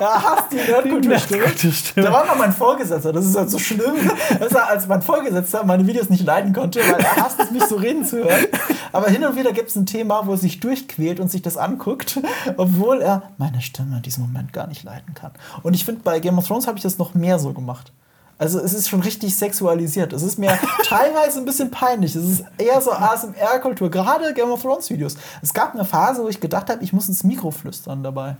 Er 0.00 0.22
hasst 0.22 0.52
die 0.52 0.56
Nerdkulturstimme. 0.56 1.42
Nerd 1.42 1.96
da 1.96 2.12
war 2.12 2.26
mal 2.26 2.36
mein 2.36 2.52
Vorgesetzter. 2.52 3.12
Das 3.12 3.26
ist 3.26 3.36
halt 3.36 3.50
so 3.50 3.58
schlimm, 3.58 4.10
dass 4.38 4.52
er 4.52 4.68
als 4.68 4.86
mein 4.86 5.02
Vorgesetzter 5.02 5.64
meine 5.64 5.86
Videos 5.86 6.08
nicht 6.10 6.24
leiden 6.24 6.52
konnte, 6.52 6.80
weil 6.80 7.00
er 7.00 7.16
hasst 7.16 7.40
es, 7.40 7.50
mich 7.50 7.64
so 7.64 7.76
reden 7.76 8.04
zu 8.04 8.18
hören. 8.18 8.46
Aber 8.92 9.08
hin 9.08 9.24
und 9.24 9.36
wieder 9.36 9.52
gibt 9.52 9.70
es 9.70 9.76
ein 9.76 9.86
Thema, 9.86 10.26
wo 10.26 10.32
er 10.32 10.38
sich 10.38 10.60
durchquält 10.60 11.20
und 11.20 11.30
sich 11.30 11.42
das 11.42 11.56
anguckt, 11.56 12.20
obwohl 12.56 13.02
er 13.02 13.22
meine 13.36 13.60
Stimme 13.60 13.96
in 13.96 14.02
diesem 14.02 14.24
Moment 14.24 14.52
gar 14.52 14.67
nicht 14.68 14.84
leiden 14.84 15.14
kann. 15.14 15.32
Und 15.62 15.74
ich 15.74 15.84
finde, 15.84 16.02
bei 16.02 16.20
Game 16.20 16.38
of 16.38 16.46
Thrones 16.46 16.66
habe 16.66 16.78
ich 16.78 16.82
das 16.82 16.98
noch 16.98 17.14
mehr 17.14 17.38
so 17.38 17.52
gemacht. 17.52 17.92
Also 18.38 18.60
es 18.60 18.72
ist 18.72 18.88
schon 18.88 19.00
richtig 19.00 19.36
sexualisiert. 19.36 20.12
Es 20.12 20.22
ist 20.22 20.38
mir 20.38 20.56
teilweise 20.84 21.40
ein 21.40 21.44
bisschen 21.44 21.70
peinlich. 21.70 22.14
Es 22.14 22.24
ist 22.24 22.44
eher 22.56 22.80
so 22.80 22.92
ASMR-Kultur, 22.92 23.90
gerade 23.90 24.32
Game 24.32 24.50
of 24.50 24.62
Thrones-Videos. 24.62 25.16
Es 25.42 25.52
gab 25.52 25.74
eine 25.74 25.84
Phase, 25.84 26.22
wo 26.22 26.28
ich 26.28 26.40
gedacht 26.40 26.70
habe, 26.70 26.82
ich 26.84 26.92
muss 26.92 27.08
ins 27.08 27.24
Mikro 27.24 27.50
flüstern 27.50 28.02
dabei. 28.02 28.36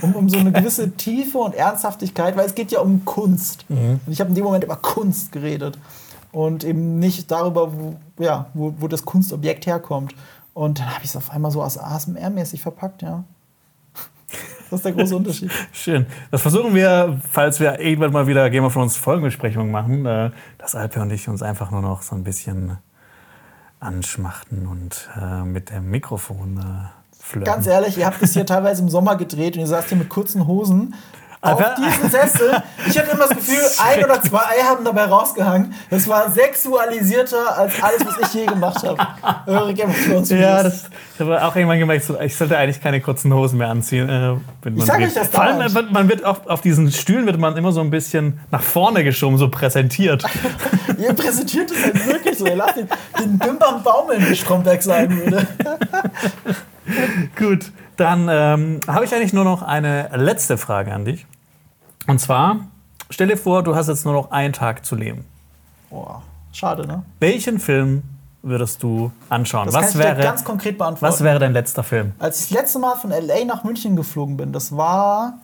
Um, 0.00 0.14
um 0.14 0.28
so 0.28 0.38
eine 0.38 0.52
gewisse 0.52 0.92
Tiefe 0.92 1.38
und 1.38 1.54
Ernsthaftigkeit, 1.54 2.36
weil 2.36 2.46
es 2.46 2.54
geht 2.54 2.70
ja 2.70 2.80
um 2.80 3.04
Kunst. 3.04 3.64
Mhm. 3.68 4.00
Und 4.06 4.12
ich 4.12 4.20
habe 4.20 4.28
in 4.28 4.36
dem 4.36 4.44
Moment 4.44 4.62
über 4.62 4.76
Kunst 4.76 5.32
geredet. 5.32 5.78
Und 6.30 6.62
eben 6.62 6.98
nicht 6.98 7.30
darüber, 7.30 7.72
wo, 7.72 7.96
ja, 8.18 8.46
wo, 8.54 8.74
wo 8.78 8.86
das 8.86 9.04
Kunstobjekt 9.04 9.66
herkommt. 9.66 10.14
Und 10.54 10.78
dann 10.78 10.94
habe 10.94 11.04
ich 11.04 11.10
es 11.10 11.16
auf 11.16 11.30
einmal 11.30 11.50
so 11.50 11.62
als 11.62 11.78
ASMR-mäßig 11.78 12.60
verpackt, 12.60 13.02
ja. 13.02 13.24
Das 14.70 14.80
ist 14.80 14.84
der 14.84 14.92
große 14.92 15.14
Unterschied. 15.14 15.50
Schön. 15.72 16.06
Das 16.30 16.40
versuchen 16.40 16.74
wir, 16.74 17.20
falls 17.30 17.60
wir 17.60 17.78
irgendwann 17.78 18.12
mal 18.12 18.26
wieder 18.26 18.48
Game 18.48 18.64
of 18.64 18.72
Thrones 18.72 18.96
Folgenbesprechungen 18.96 19.70
machen, 19.70 20.06
äh, 20.06 20.30
dass 20.58 20.74
Alpe 20.74 21.00
und 21.00 21.12
ich 21.12 21.28
uns 21.28 21.42
einfach 21.42 21.70
nur 21.70 21.82
noch 21.82 22.02
so 22.02 22.14
ein 22.14 22.24
bisschen 22.24 22.78
anschmachten 23.80 24.66
und 24.66 25.10
äh, 25.20 25.42
mit 25.42 25.70
dem 25.70 25.90
Mikrofon 25.90 26.58
äh, 26.58 27.22
flirten. 27.22 27.52
Ganz 27.52 27.66
ehrlich, 27.66 27.98
ihr 27.98 28.06
habt 28.06 28.22
es 28.22 28.32
hier 28.32 28.46
teilweise 28.46 28.82
im 28.82 28.88
Sommer 28.88 29.16
gedreht 29.16 29.56
und 29.56 29.60
ihr 29.60 29.66
saßt 29.66 29.88
hier 29.90 29.98
mit 29.98 30.08
kurzen 30.08 30.46
Hosen 30.46 30.94
auf 31.42 31.74
diesen 31.74 32.10
Sessel. 32.10 32.62
Ich 32.88 32.96
hatte 32.96 33.10
immer 33.10 33.26
das 33.26 33.36
Gefühl, 33.36 33.58
ein 33.78 34.04
oder 34.04 34.22
zwei 34.22 34.38
Eier 34.38 34.68
haben 34.68 34.84
dabei 34.84 35.04
rausgehangen. 35.04 35.74
Das 35.90 36.06
war 36.08 36.30
sexualisierter 36.30 37.58
als 37.58 37.82
alles, 37.82 38.06
was 38.06 38.28
ich 38.28 38.34
je 38.34 38.46
gemacht 38.46 38.82
habe. 38.84 38.96
Eure 39.46 39.74
Game 39.74 39.90
of 39.90 40.06
Thrones 40.06 40.30
Ja, 40.30 40.62
das, 40.62 40.84
ich 41.14 41.20
habe 41.20 41.44
auch 41.44 41.54
irgendwann 41.56 41.80
gemerkt, 41.80 42.08
ich 42.22 42.36
sollte 42.36 42.56
eigentlich 42.56 42.80
keine 42.80 43.00
kurzen 43.00 43.34
Hosen 43.34 43.58
mehr 43.58 43.68
anziehen. 43.68 44.08
Äh, 44.08 44.68
ich 44.70 44.84
sage 44.84 45.04
euch 45.04 45.14
das 45.14 45.28
Vor 45.28 45.42
allem, 45.42 45.72
man, 45.72 45.92
man 45.92 46.08
wird 46.08 46.24
auf, 46.24 46.46
auf 46.46 46.60
diesen 46.60 46.90
Stühlen 46.92 47.26
wird 47.26 47.38
man 47.38 47.56
immer 47.56 47.72
so 47.72 47.80
ein 47.80 47.90
bisschen 47.90 48.38
nach 48.52 48.62
vorne 48.62 49.02
geschoben, 49.02 49.36
so 49.36 49.48
präsentiert. 49.48 50.24
Ihr 50.98 51.12
präsentiert 51.12 51.70
es 51.72 51.84
halt 51.84 52.06
wirklich 52.06 52.38
so. 52.38 52.46
Ihr 52.46 52.56
lasst 52.56 52.76
den, 52.76 52.88
den 53.18 53.38
Bimbam 53.38 53.82
baumeln, 53.82 54.24
wie 54.28 54.36
Stromberg 54.36 54.80
sagen 54.82 55.18
würde. 55.18 55.46
Gut, 57.36 57.72
dann 57.96 58.28
ähm, 58.30 58.80
habe 58.86 59.04
ich 59.04 59.14
eigentlich 59.14 59.32
nur 59.32 59.44
noch 59.44 59.62
eine 59.62 60.08
letzte 60.14 60.56
Frage 60.56 60.92
an 60.92 61.04
dich. 61.04 61.26
Und 62.06 62.20
zwar, 62.20 62.56
stell 63.10 63.28
dir 63.28 63.36
vor, 63.36 63.62
du 63.62 63.74
hast 63.74 63.88
jetzt 63.88 64.04
nur 64.04 64.14
noch 64.14 64.30
einen 64.30 64.52
Tag 64.52 64.84
zu 64.84 64.96
leben. 64.96 65.24
Boah, 65.90 66.22
schade, 66.52 66.86
ne? 66.86 67.02
Welchen 67.20 67.58
Film 67.58 68.02
würdest 68.42 68.82
du 68.82 69.12
anschauen? 69.28 69.66
Das 69.66 69.74
was 69.74 69.98
wäre, 69.98 70.20
ganz 70.22 70.44
konkret 70.44 70.78
beantworten. 70.78 71.12
Was 71.12 71.22
wäre 71.22 71.38
dein 71.38 71.52
letzter 71.52 71.84
Film? 71.84 72.12
Als 72.18 72.40
ich 72.40 72.48
das 72.48 72.58
letzte 72.58 72.78
Mal 72.78 72.96
von 72.96 73.10
LA 73.10 73.44
nach 73.44 73.64
München 73.64 73.94
geflogen 73.96 74.36
bin, 74.36 74.52
das 74.52 74.76
war 74.76 75.38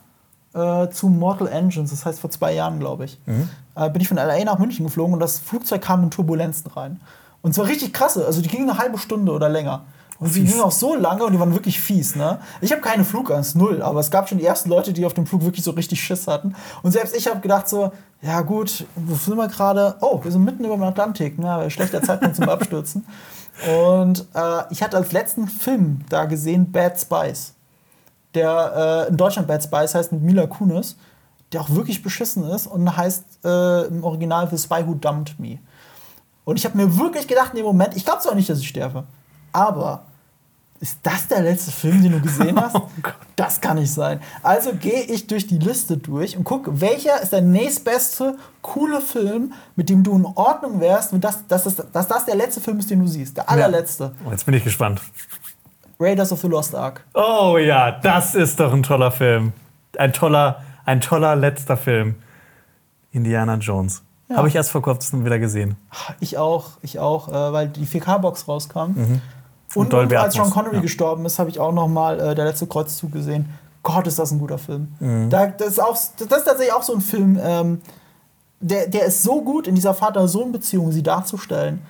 äh, 0.54 0.88
zu 0.88 1.08
Mortal 1.08 1.48
Engines, 1.48 1.90
das 1.90 2.04
heißt 2.04 2.20
vor 2.20 2.30
zwei 2.30 2.54
Jahren, 2.54 2.80
glaube 2.80 3.04
ich, 3.04 3.18
mhm. 3.26 3.48
äh, 3.76 3.88
bin 3.90 4.02
ich 4.02 4.08
von 4.08 4.16
LA 4.16 4.44
nach 4.44 4.58
München 4.58 4.84
geflogen 4.84 5.14
und 5.14 5.20
das 5.20 5.38
Flugzeug 5.38 5.82
kam 5.82 6.02
in 6.02 6.10
Turbulenzen 6.10 6.70
rein. 6.70 7.00
Und 7.40 7.54
zwar 7.54 7.66
richtig 7.66 7.92
krasse, 7.92 8.26
also 8.26 8.42
die 8.42 8.48
gingen 8.48 8.68
eine 8.68 8.78
halbe 8.78 8.98
Stunde 8.98 9.32
oder 9.32 9.48
länger. 9.48 9.82
Und 10.20 10.32
sie 10.32 10.44
gingen 10.44 10.60
auch 10.60 10.72
so 10.72 10.96
lange 10.96 11.24
und 11.24 11.32
die 11.32 11.38
waren 11.38 11.54
wirklich 11.54 11.80
fies. 11.80 12.16
Ne? 12.16 12.40
Ich 12.60 12.72
habe 12.72 12.82
keine 12.82 13.04
Flugangst, 13.04 13.54
null. 13.54 13.82
Aber 13.82 14.00
es 14.00 14.10
gab 14.10 14.28
schon 14.28 14.38
die 14.38 14.44
ersten 14.44 14.68
Leute, 14.68 14.92
die 14.92 15.06
auf 15.06 15.14
dem 15.14 15.26
Flug 15.26 15.44
wirklich 15.44 15.64
so 15.64 15.70
richtig 15.70 16.02
Schiss 16.02 16.26
hatten. 16.26 16.56
Und 16.82 16.90
selbst 16.90 17.16
ich 17.16 17.28
habe 17.28 17.40
gedacht 17.40 17.68
so, 17.68 17.92
ja 18.20 18.40
gut, 18.40 18.84
wo 18.96 19.14
sind 19.14 19.36
wir 19.36 19.46
gerade? 19.46 19.96
Oh, 20.00 20.18
wir 20.22 20.32
sind 20.32 20.44
mitten 20.44 20.64
über 20.64 20.74
dem 20.74 20.82
Atlantik. 20.82 21.38
Ne? 21.38 21.70
Schlechter 21.70 22.02
Zeitpunkt 22.02 22.34
zum 22.34 22.48
Abstürzen. 22.48 23.06
Und 23.66 24.26
äh, 24.34 24.62
ich 24.70 24.82
hatte 24.82 24.96
als 24.96 25.12
letzten 25.12 25.46
Film 25.46 26.00
da 26.08 26.24
gesehen 26.24 26.72
Bad 26.72 26.98
Spice. 26.98 27.54
Der 28.34 29.06
äh, 29.06 29.10
in 29.10 29.16
Deutschland 29.16 29.46
Bad 29.46 29.62
Spice 29.62 29.94
heißt 29.94 30.12
mit 30.12 30.22
Mila 30.22 30.46
Kunis, 30.46 30.96
der 31.52 31.60
auch 31.60 31.70
wirklich 31.70 32.02
beschissen 32.02 32.44
ist 32.44 32.66
und 32.66 32.96
heißt 32.96 33.44
äh, 33.44 33.86
im 33.86 34.04
Original 34.04 34.48
The 34.50 34.58
Spy 34.58 34.86
Who 34.86 34.94
Dumped 34.94 35.38
Me. 35.38 35.58
Und 36.44 36.56
ich 36.56 36.64
habe 36.64 36.76
mir 36.76 36.98
wirklich 36.98 37.28
gedacht 37.28 37.50
in 37.50 37.58
dem 37.58 37.66
Moment, 37.66 37.96
ich 37.96 38.04
glaube 38.04 38.20
zwar 38.20 38.34
nicht, 38.34 38.48
dass 38.48 38.58
ich 38.58 38.68
sterbe, 38.68 39.04
aber 39.52 40.07
ist 40.80 40.98
das 41.02 41.26
der 41.26 41.42
letzte 41.42 41.72
Film, 41.72 42.02
den 42.02 42.12
du 42.12 42.20
gesehen 42.20 42.60
hast? 42.60 42.76
Oh 42.76 42.88
das 43.36 43.60
kann 43.60 43.78
nicht 43.78 43.92
sein. 43.92 44.20
Also 44.42 44.72
gehe 44.74 45.02
ich 45.02 45.26
durch 45.26 45.46
die 45.46 45.58
Liste 45.58 45.96
durch 45.96 46.36
und 46.36 46.44
gucke, 46.44 46.80
welcher 46.80 47.20
ist 47.20 47.32
der 47.32 47.42
nächstbeste 47.42 48.36
coole 48.62 49.00
Film, 49.00 49.52
mit 49.76 49.88
dem 49.88 50.02
du 50.02 50.16
in 50.16 50.24
Ordnung 50.24 50.80
wärst, 50.80 51.12
dass, 51.14 51.46
dass, 51.46 51.64
dass, 51.64 51.76
dass 51.92 52.08
das 52.08 52.24
der 52.26 52.36
letzte 52.36 52.60
Film 52.60 52.78
ist, 52.78 52.90
den 52.90 53.00
du 53.00 53.06
siehst. 53.06 53.36
Der 53.36 53.48
allerletzte. 53.48 54.12
Ja. 54.24 54.30
Jetzt 54.30 54.46
bin 54.46 54.54
ich 54.54 54.64
gespannt. 54.64 55.00
Raiders 56.00 56.32
of 56.32 56.40
the 56.40 56.48
Lost 56.48 56.74
Ark. 56.74 57.04
Oh 57.14 57.58
ja, 57.58 57.90
das 57.90 58.34
ist 58.34 58.60
doch 58.60 58.72
ein 58.72 58.82
toller 58.82 59.10
Film. 59.10 59.52
Ein 59.96 60.12
toller, 60.12 60.62
ein 60.84 61.00
toller 61.00 61.34
letzter 61.34 61.76
Film. 61.76 62.16
Indiana 63.10 63.56
Jones. 63.56 64.02
Ja. 64.28 64.36
Habe 64.36 64.48
ich 64.48 64.54
erst 64.54 64.70
vor 64.70 64.82
kurzem 64.82 65.24
wieder 65.24 65.38
gesehen. 65.38 65.76
Ich 66.20 66.38
auch, 66.38 66.72
ich 66.82 66.98
auch, 66.98 67.28
äh, 67.28 67.52
weil 67.52 67.68
die 67.68 67.86
4K-Box 67.86 68.46
rauskam. 68.46 68.92
Mhm. 68.94 69.22
Und, 69.74 69.92
und 69.92 70.14
als 70.14 70.34
Sean 70.34 70.50
Connery 70.50 70.76
ja. 70.76 70.82
gestorben 70.82 71.26
ist, 71.26 71.38
habe 71.38 71.50
ich 71.50 71.60
auch 71.60 71.72
noch 71.72 71.88
mal 71.88 72.18
äh, 72.18 72.34
der 72.34 72.46
letzte 72.46 72.66
Kreuzzug 72.66 73.12
gesehen. 73.12 73.48
Gott, 73.82 74.06
ist 74.06 74.18
das 74.18 74.30
ein 74.32 74.38
guter 74.38 74.58
Film. 74.58 74.88
Mhm. 75.00 75.30
Da, 75.30 75.46
das, 75.46 75.68
ist 75.68 75.78
auch, 75.80 75.92
das 75.92 76.38
ist 76.38 76.44
tatsächlich 76.44 76.72
auch 76.72 76.82
so 76.82 76.94
ein 76.94 77.00
Film, 77.00 77.38
ähm, 77.42 77.80
der, 78.60 78.88
der 78.88 79.06
ist 79.06 79.22
so 79.22 79.42
gut 79.42 79.66
in 79.66 79.74
dieser 79.74 79.94
Vater-Sohn-Beziehung, 79.94 80.90
sie 80.92 81.02
darzustellen. 81.02 81.82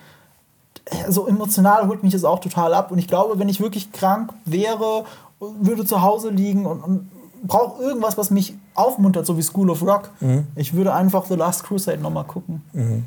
So 1.07 1.27
emotional 1.27 1.87
holt 1.87 2.03
mich 2.03 2.13
das 2.13 2.23
auch 2.23 2.39
total 2.39 2.73
ab. 2.73 2.91
Und 2.91 2.99
ich 2.99 3.07
glaube, 3.07 3.39
wenn 3.39 3.49
ich 3.49 3.59
wirklich 3.59 3.91
krank 3.91 4.33
wäre, 4.45 5.05
würde 5.39 5.85
zu 5.85 6.01
Hause 6.01 6.29
liegen 6.29 6.65
und, 6.65 6.81
und 6.81 7.09
brauche 7.43 7.81
irgendwas, 7.81 8.17
was 8.17 8.29
mich 8.29 8.55
aufmuntert, 8.75 9.25
so 9.25 9.37
wie 9.37 9.41
School 9.41 9.69
of 9.69 9.81
Rock, 9.81 10.09
mhm. 10.19 10.47
ich 10.55 10.73
würde 10.73 10.93
einfach 10.93 11.25
The 11.25 11.35
Last 11.35 11.63
Crusade 11.63 11.99
noch 11.99 12.11
mal 12.11 12.23
gucken. 12.23 12.61
Mhm. 12.73 13.05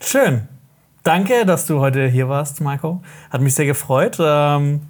Schön. 0.00 0.48
Danke, 1.06 1.46
dass 1.46 1.66
du 1.66 1.78
heute 1.78 2.08
hier 2.08 2.28
warst, 2.28 2.60
Marco. 2.60 3.00
Hat 3.30 3.40
mich 3.40 3.54
sehr 3.54 3.64
gefreut. 3.64 4.16
Ähm, 4.18 4.80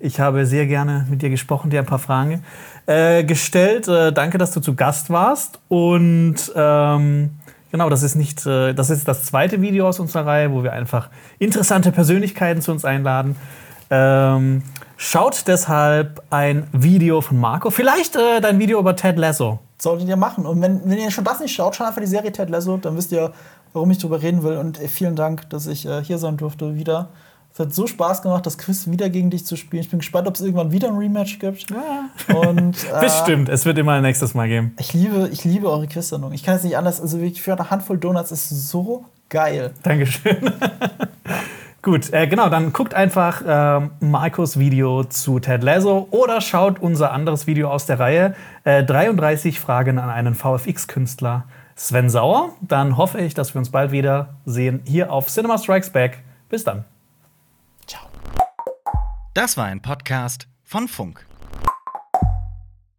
ich 0.00 0.18
habe 0.18 0.44
sehr 0.46 0.66
gerne 0.66 1.06
mit 1.08 1.22
dir 1.22 1.30
gesprochen, 1.30 1.70
dir 1.70 1.78
ein 1.78 1.86
paar 1.86 2.00
Fragen 2.00 2.42
äh, 2.86 3.22
gestellt. 3.22 3.86
Äh, 3.86 4.12
danke, 4.12 4.38
dass 4.38 4.50
du 4.50 4.58
zu 4.58 4.74
Gast 4.74 5.10
warst. 5.10 5.60
Und 5.68 6.34
ähm, 6.56 7.30
genau, 7.70 7.88
das 7.88 8.02
ist 8.02 8.16
nicht, 8.16 8.44
äh, 8.46 8.74
das 8.74 8.90
ist 8.90 9.06
das 9.06 9.26
zweite 9.26 9.62
Video 9.62 9.86
aus 9.86 10.00
unserer 10.00 10.26
Reihe, 10.26 10.50
wo 10.50 10.64
wir 10.64 10.72
einfach 10.72 11.08
interessante 11.38 11.92
Persönlichkeiten 11.92 12.60
zu 12.60 12.72
uns 12.72 12.84
einladen. 12.84 13.36
Ähm, 13.90 14.64
schaut 14.96 15.46
deshalb 15.46 16.20
ein 16.30 16.66
Video 16.72 17.20
von 17.20 17.38
Marco. 17.38 17.70
Vielleicht 17.70 18.16
äh, 18.16 18.40
dein 18.40 18.58
Video 18.58 18.80
über 18.80 18.96
Ted 18.96 19.16
Lasso. 19.16 19.60
Solltet 19.80 20.08
ihr 20.08 20.16
machen. 20.16 20.46
Und 20.46 20.60
wenn, 20.60 20.80
wenn 20.84 20.98
ihr 20.98 21.12
schon 21.12 21.22
das 21.22 21.38
nicht 21.38 21.54
schaut, 21.54 21.76
schaut 21.76 21.86
einfach 21.86 22.00
die 22.00 22.08
Serie 22.08 22.32
Ted 22.32 22.50
Lasso, 22.50 22.76
dann 22.78 22.96
wisst 22.96 23.12
ihr, 23.12 23.32
warum 23.72 23.90
ich 23.90 23.98
darüber 23.98 24.22
reden 24.22 24.42
will. 24.42 24.56
Und 24.56 24.80
äh, 24.80 24.88
vielen 24.88 25.16
Dank, 25.16 25.48
dass 25.50 25.66
ich 25.66 25.86
äh, 25.86 26.02
hier 26.02 26.18
sein 26.18 26.36
durfte 26.36 26.76
wieder. 26.76 27.08
Es 27.52 27.60
hat 27.60 27.74
so 27.74 27.86
Spaß 27.86 28.22
gemacht, 28.22 28.46
das 28.46 28.58
Quiz 28.58 28.88
wieder 28.88 29.10
gegen 29.10 29.30
dich 29.30 29.44
zu 29.46 29.56
spielen. 29.56 29.82
Ich 29.82 29.90
bin 29.90 29.98
gespannt, 29.98 30.28
ob 30.28 30.34
es 30.34 30.40
irgendwann 30.40 30.70
wieder 30.70 30.88
ein 30.88 30.96
Rematch 30.96 31.38
gibt. 31.38 31.70
Ja. 31.70 32.36
Und, 32.36 32.76
äh, 32.92 33.00
Bestimmt, 33.00 33.48
es 33.48 33.64
wird 33.64 33.78
immer 33.78 33.92
ein 33.92 34.02
nächstes 34.02 34.34
Mal 34.34 34.48
geben. 34.48 34.74
Ich 34.78 34.92
liebe, 34.92 35.28
ich 35.32 35.44
liebe 35.44 35.68
eure 35.68 35.86
Quiz-Sendung. 35.86 36.32
Ich 36.32 36.44
kann 36.44 36.56
es 36.56 36.62
nicht 36.62 36.76
anders. 36.76 37.00
Also 37.00 37.18
wirklich 37.18 37.42
für 37.42 37.52
eine 37.54 37.70
Handvoll 37.70 37.98
Donuts 37.98 38.32
ist 38.32 38.68
so 38.68 39.06
geil. 39.28 39.72
Dankeschön. 39.82 40.52
Gut, 41.82 42.12
äh, 42.12 42.26
genau, 42.26 42.48
dann 42.48 42.72
guckt 42.72 42.92
einfach 42.92 43.42
äh, 43.42 43.88
Markus 44.00 44.58
Video 44.58 45.04
zu 45.04 45.38
Ted 45.38 45.62
Lasso 45.62 46.08
oder 46.10 46.40
schaut 46.40 46.80
unser 46.80 47.12
anderes 47.12 47.46
Video 47.46 47.70
aus 47.70 47.86
der 47.86 47.98
Reihe 47.98 48.34
äh, 48.64 48.82
33 48.82 49.58
Fragen 49.60 49.98
an 49.98 50.10
einen 50.10 50.34
VFX-Künstler 50.34 51.44
Sven 51.78 52.10
Sauer. 52.10 52.56
Dann 52.60 52.96
hoffe 52.96 53.20
ich, 53.20 53.34
dass 53.34 53.54
wir 53.54 53.60
uns 53.60 53.70
bald 53.70 53.92
wieder 53.92 54.34
sehen 54.44 54.82
hier 54.84 55.12
auf 55.12 55.28
Cinema 55.28 55.56
Strikes 55.58 55.90
Back. 55.90 56.24
Bis 56.48 56.64
dann. 56.64 56.84
Ciao. 57.86 58.06
Das 59.32 59.56
war 59.56 59.66
ein 59.66 59.80
Podcast 59.80 60.48
von 60.64 60.88
Funk. 60.88 61.27